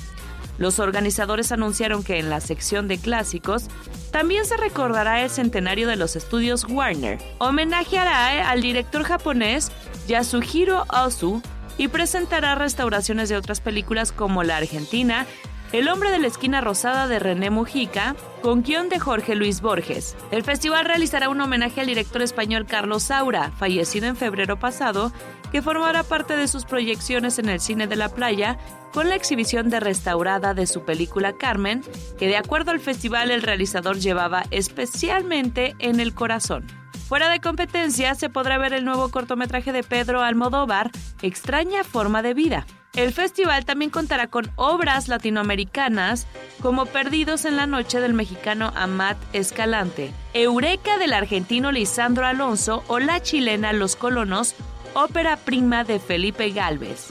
los 0.58 0.80
organizadores 0.80 1.52
anunciaron 1.52 2.04
que 2.04 2.20
en 2.20 2.30
la 2.30 2.40
sección 2.40 2.88
de 2.88 2.98
clásicos 2.98 3.68
también 4.12 4.46
se 4.46 4.58
recordará 4.58 5.22
el 5.24 5.30
centenario 5.30 5.88
de 5.88 5.96
los 5.96 6.16
estudios 6.16 6.66
Warner, 6.70 7.20
homenajeará 7.40 8.50
al 8.50 8.62
director 8.62 9.04
japonés 9.04 9.72
Yasuhiro 10.08 10.86
Ozu 10.90 11.42
y 11.78 11.90
presentará 11.90 12.56
restauraciones 12.56 13.30
de 13.30 13.38
otras 13.38 13.62
películas 13.62 14.12
como 14.12 14.44
La 14.44 14.58
Argentina, 14.58 15.28
El 15.74 15.90
hombre 15.90 16.12
de 16.12 16.20
la 16.20 16.28
esquina 16.28 16.62
rosada 16.62 17.08
de 17.08 17.20
René 17.20 17.50
Mujica, 17.50 18.16
con 18.42 18.64
guion 18.64 18.88
de 18.88 19.00
Jorge 19.00 19.36
Luis 19.36 19.60
Borges. 19.60 20.16
El 20.32 20.44
festival 20.44 20.86
realizará 20.86 21.28
un 21.28 21.42
homenaje 21.42 21.82
al 21.82 21.88
director 21.88 22.22
español 22.22 22.66
Carlos 22.66 23.04
Saura, 23.04 23.52
fallecido 23.52 24.08
en 24.08 24.16
febrero 24.16 24.58
pasado, 24.58 25.12
que 25.52 25.62
formará 25.62 26.04
parte 26.04 26.38
de 26.38 26.48
sus 26.48 26.64
proyecciones 26.64 27.38
en 27.38 27.50
el 27.50 27.60
cine 27.60 27.86
de 27.86 27.98
la 27.98 28.08
playa 28.08 28.58
con 28.94 29.10
la 29.10 29.16
exhibición 29.16 29.70
de 29.70 29.82
restaurada 29.82 30.54
de 30.54 30.68
su 30.68 30.86
película 30.86 31.34
Carmen, 31.34 31.84
que 32.18 32.28
de 32.28 32.38
acuerdo 32.38 32.72
al 32.72 32.80
festival 32.80 33.30
el 33.30 33.42
realizador 33.42 33.98
llevaba 33.98 34.46
especialmente 34.52 35.76
en 35.80 36.00
el 36.00 36.14
corazón. 36.14 36.66
Fuera 37.10 37.30
de 37.30 37.42
competencia 37.42 38.16
se 38.16 38.30
podrá 38.30 38.58
ver 38.58 38.72
el 38.72 38.86
nuevo 38.86 39.10
cortometraje 39.10 39.74
de 39.74 39.84
Pedro 39.84 40.22
Almodóvar, 40.22 40.92
Extraña 41.22 41.84
Forma 41.84 42.22
de 42.22 42.34
Vida. 42.34 42.66
El 42.98 43.14
festival 43.14 43.64
también 43.64 43.92
contará 43.92 44.26
con 44.26 44.50
obras 44.56 45.08
latinoamericanas 45.08 46.26
como 46.64 46.88
Perdidos 46.88 47.46
en 47.46 47.56
la 47.56 47.68
Noche 47.68 48.02
del 48.02 48.16
mexicano 48.16 48.74
Amat 48.76 49.18
Escalante, 49.34 50.12
Eureka 50.34 50.98
del 50.98 51.14
argentino 51.14 51.72
Lisandro 51.72 52.26
Alonso 52.26 52.84
o 52.88 52.98
la 52.98 53.22
chilena 53.22 53.72
Los 53.72 53.96
Colonos, 53.96 54.56
ópera 54.96 55.38
prima 55.38 55.84
de 55.84 56.00
Felipe 56.00 56.50
Galvez. 56.50 57.10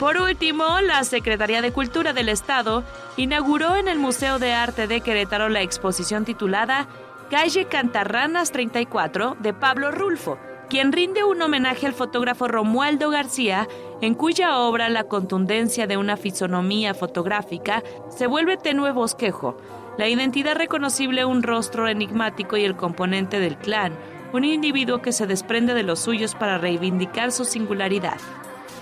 Por 0.00 0.16
último, 0.16 0.80
la 0.80 1.04
Secretaría 1.04 1.62
de 1.62 1.70
Cultura 1.70 2.12
del 2.12 2.28
Estado 2.28 2.82
inauguró 3.16 3.76
en 3.76 3.86
el 3.86 4.00
Museo 4.00 4.40
de 4.40 4.54
Arte 4.54 4.88
de 4.88 5.02
Querétaro 5.02 5.48
la 5.48 5.62
exposición 5.62 6.24
titulada 6.24 6.88
Calle 7.30 7.66
Cantarranas 7.66 8.50
34 8.50 9.36
de 9.38 9.54
Pablo 9.54 9.92
Rulfo, 9.92 10.36
quien 10.68 10.92
rinde 10.92 11.24
un 11.24 11.40
homenaje 11.42 11.86
al 11.86 11.94
fotógrafo 11.94 12.48
Romualdo 12.48 13.10
García, 13.10 13.68
en 14.00 14.14
cuya 14.14 14.58
obra 14.58 14.88
la 14.88 15.04
contundencia 15.04 15.86
de 15.86 15.96
una 15.96 16.16
fisonomía 16.16 16.94
fotográfica 16.94 17.82
se 18.08 18.26
vuelve 18.26 18.56
tenue 18.56 18.92
bosquejo, 18.92 19.56
la 19.96 20.08
identidad 20.08 20.56
reconocible 20.56 21.24
un 21.24 21.42
rostro 21.42 21.88
enigmático 21.88 22.56
y 22.56 22.64
el 22.64 22.76
componente 22.76 23.40
del 23.40 23.56
clan, 23.56 23.94
un 24.32 24.44
individuo 24.44 25.00
que 25.00 25.12
se 25.12 25.26
desprende 25.26 25.72
de 25.72 25.82
los 25.82 26.00
suyos 26.00 26.34
para 26.34 26.58
reivindicar 26.58 27.32
su 27.32 27.44
singularidad. 27.44 28.18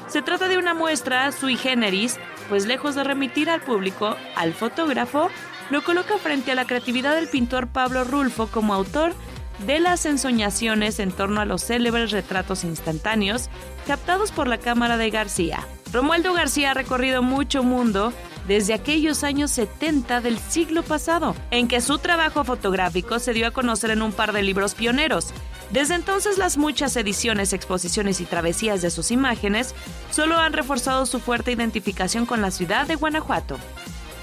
Se 0.09 0.23
trata 0.23 0.49
de 0.49 0.59
una 0.59 0.75
muestra 0.75 1.31
sui 1.33 1.57
generis, 1.57 2.19
pues 2.49 2.67
lejos 2.67 2.95
de 2.95 3.05
remitir 3.05 3.51
al 3.51 3.61
público 3.61 4.17
al 4.37 4.55
fotógrafo, 4.55 5.29
lo 5.71 5.83
coloca 5.83 6.19
frente 6.19 6.53
a 6.53 6.55
la 6.55 6.67
creatividad 6.67 7.15
del 7.15 7.29
pintor 7.29 7.69
Pablo 7.69 8.05
Rulfo 8.05 8.49
como 8.49 8.75
autor 8.75 9.15
de 9.61 9.81
las 9.81 10.07
ensoñaciones 10.07 10.99
en 10.99 11.13
torno 11.13 11.41
a 11.41 11.45
los 11.45 11.63
célebres 11.65 12.11
retratos 12.11 12.65
instantáneos 12.65 13.49
captados 13.87 14.33
por 14.33 14.49
la 14.49 14.59
cámara 14.59 14.97
de 14.97 15.11
García. 15.11 15.67
Romualdo 15.93 16.33
García 16.33 16.73
ha 16.73 16.75
recorrido 16.75 17.23
mucho 17.23 17.63
mundo 17.63 18.13
desde 18.49 18.75
aquellos 18.75 19.25
años 19.25 19.51
70 19.53 20.21
del 20.21 20.39
siglo 20.39 20.83
pasado, 20.83 21.35
en 21.51 21.69
que 21.69 21.81
su 21.81 21.99
trabajo 21.99 22.45
fotográfico 22.45 23.19
se 23.19 23.33
dio 23.33 23.47
a 23.47 23.53
conocer 23.53 23.91
en 23.91 24.03
un 24.03 24.13
par 24.13 24.33
de 24.33 24.43
libros 24.43 24.75
pioneros. 24.75 25.29
Desde 25.71 25.95
entonces 25.95 26.37
las 26.37 26.59
muchas 26.59 26.97
ediciones, 26.97 27.53
exposiciones 27.53 28.21
y 28.21 28.27
travesías 28.27 28.83
de 28.83 28.91
sus 28.91 29.11
imágenes 29.11 29.75
solo 30.11 30.37
han 30.37 30.53
reforzado 30.53 31.07
su 31.07 31.21
fuerte 31.21 31.53
identificación 31.53 32.27
con 32.27 32.43
la 32.43 32.51
ciudad 32.51 32.87
de 32.87 32.97
Guanajuato. 32.97 33.57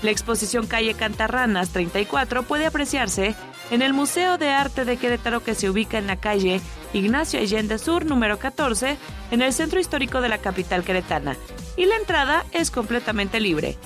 La 0.03 0.11
exposición 0.11 0.67
Calle 0.67 0.93
Cantarranas 0.93 1.69
34 1.69 2.43
puede 2.43 2.65
apreciarse 2.65 3.35
en 3.71 3.81
el 3.81 3.93
Museo 3.93 4.37
de 4.37 4.49
Arte 4.49 4.85
de 4.85 4.97
Querétaro 4.97 5.43
que 5.43 5.55
se 5.55 5.69
ubica 5.69 5.97
en 5.97 6.05
la 6.05 6.17
calle 6.17 6.61
Ignacio 6.93 7.39
Allende 7.39 7.79
Sur 7.79 8.05
número 8.05 8.37
14 8.37 8.97
en 9.31 9.41
el 9.41 9.53
centro 9.53 9.79
histórico 9.79 10.21
de 10.21 10.29
la 10.29 10.37
capital 10.37 10.83
queretana 10.83 11.37
y 11.77 11.85
la 11.85 11.95
entrada 11.95 12.45
es 12.51 12.69
completamente 12.69 13.39
libre. 13.39 13.77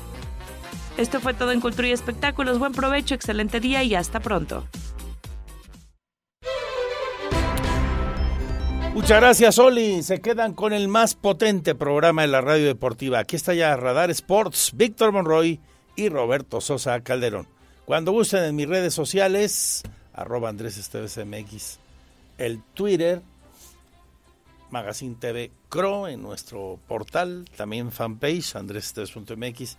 Esto 0.98 1.20
fue 1.20 1.34
todo 1.34 1.52
en 1.52 1.62
Cultura 1.62 1.88
y 1.88 1.92
Espectáculos. 1.92 2.58
Buen 2.58 2.72
provecho, 2.72 3.14
excelente 3.14 3.60
día 3.60 3.84
y 3.84 3.96
hasta 3.96 4.20
pronto. 4.20 4.66
Muchas 8.94 9.20
gracias, 9.20 9.60
Oli. 9.60 10.02
Se 10.04 10.22
quedan 10.22 10.54
con 10.54 10.72
el 10.72 10.88
más 10.88 11.16
potente 11.16 11.76
programa 11.76 12.22
de 12.22 12.30
la 12.30 12.40
radio 12.40 12.66
deportiva. 12.66 13.20
Aquí 13.20 13.36
está 13.36 13.54
ya 13.54 13.76
Radar 13.76 14.10
Sports, 14.10 14.72
Víctor 14.74 15.12
Monroy 15.12 15.60
y 15.98 16.08
Roberto 16.08 16.62
Sosa 16.62 17.02
Calderón. 17.02 17.55
Cuando 17.86 18.12
gusten 18.12 18.44
en 18.44 18.56
mis 18.56 18.68
redes 18.68 18.96
sociales, 18.96 19.84
arroba 20.12 20.50
Andrés 20.50 20.90
MX, 21.24 21.78
el 22.40 22.64
Twitter, 22.74 23.22
Magazine 24.72 25.16
TV 25.20 25.52
Cro 25.70 26.08
en 26.08 26.24
nuestro 26.24 26.80
portal, 26.88 27.46
también 27.56 27.92
fanpage, 27.92 28.56
andresesteves.mx 28.56 29.78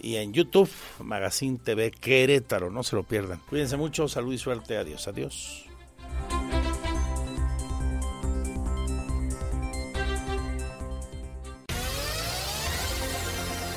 y 0.00 0.16
en 0.16 0.34
YouTube, 0.34 0.70
Magazine 1.00 1.58
TV 1.58 1.90
Querétaro, 1.90 2.70
no 2.70 2.82
se 2.82 2.96
lo 2.96 3.02
pierdan. 3.02 3.40
Cuídense 3.48 3.78
mucho, 3.78 4.08
salud 4.08 4.34
y 4.34 4.38
suerte, 4.38 4.76
adiós, 4.76 5.08
adiós. 5.08 5.64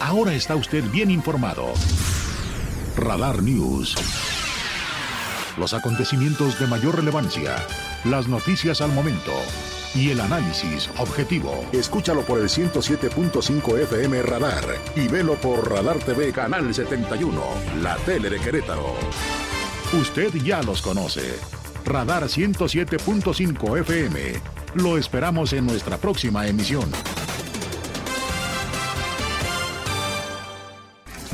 Ahora 0.02 0.34
está 0.34 0.57
usted 0.57 0.84
bien 0.91 1.10
informado. 1.10 1.72
Radar 2.97 3.41
News. 3.41 3.95
Los 5.57 5.73
acontecimientos 5.73 6.59
de 6.59 6.68
mayor 6.68 6.95
relevancia, 6.95 7.55
las 8.03 8.27
noticias 8.27 8.81
al 8.81 8.91
momento 8.91 9.31
y 9.93 10.11
el 10.11 10.22
análisis 10.22 10.89
objetivo. 10.97 11.65
Escúchalo 11.72 12.22
por 12.22 12.39
el 12.39 12.49
107.5 12.49 13.80
FM 13.80 14.22
Radar 14.23 14.63
y 14.95 15.07
velo 15.07 15.35
por 15.35 15.69
Radar 15.69 15.99
TV 15.99 16.31
Canal 16.31 16.73
71, 16.73 17.41
la 17.81 17.95
tele 17.97 18.30
de 18.30 18.39
Querétaro. 18.39 18.95
Usted 19.93 20.34
ya 20.35 20.61
los 20.63 20.81
conoce. 20.81 21.38
Radar 21.85 22.23
107.5 22.23 23.80
FM. 23.80 24.34
Lo 24.76 24.97
esperamos 24.97 25.51
en 25.53 25.65
nuestra 25.65 25.97
próxima 25.97 26.47
emisión. 26.47 26.89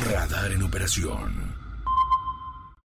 Radar 0.10 0.52
en 0.52 0.64
operación. 0.64 1.47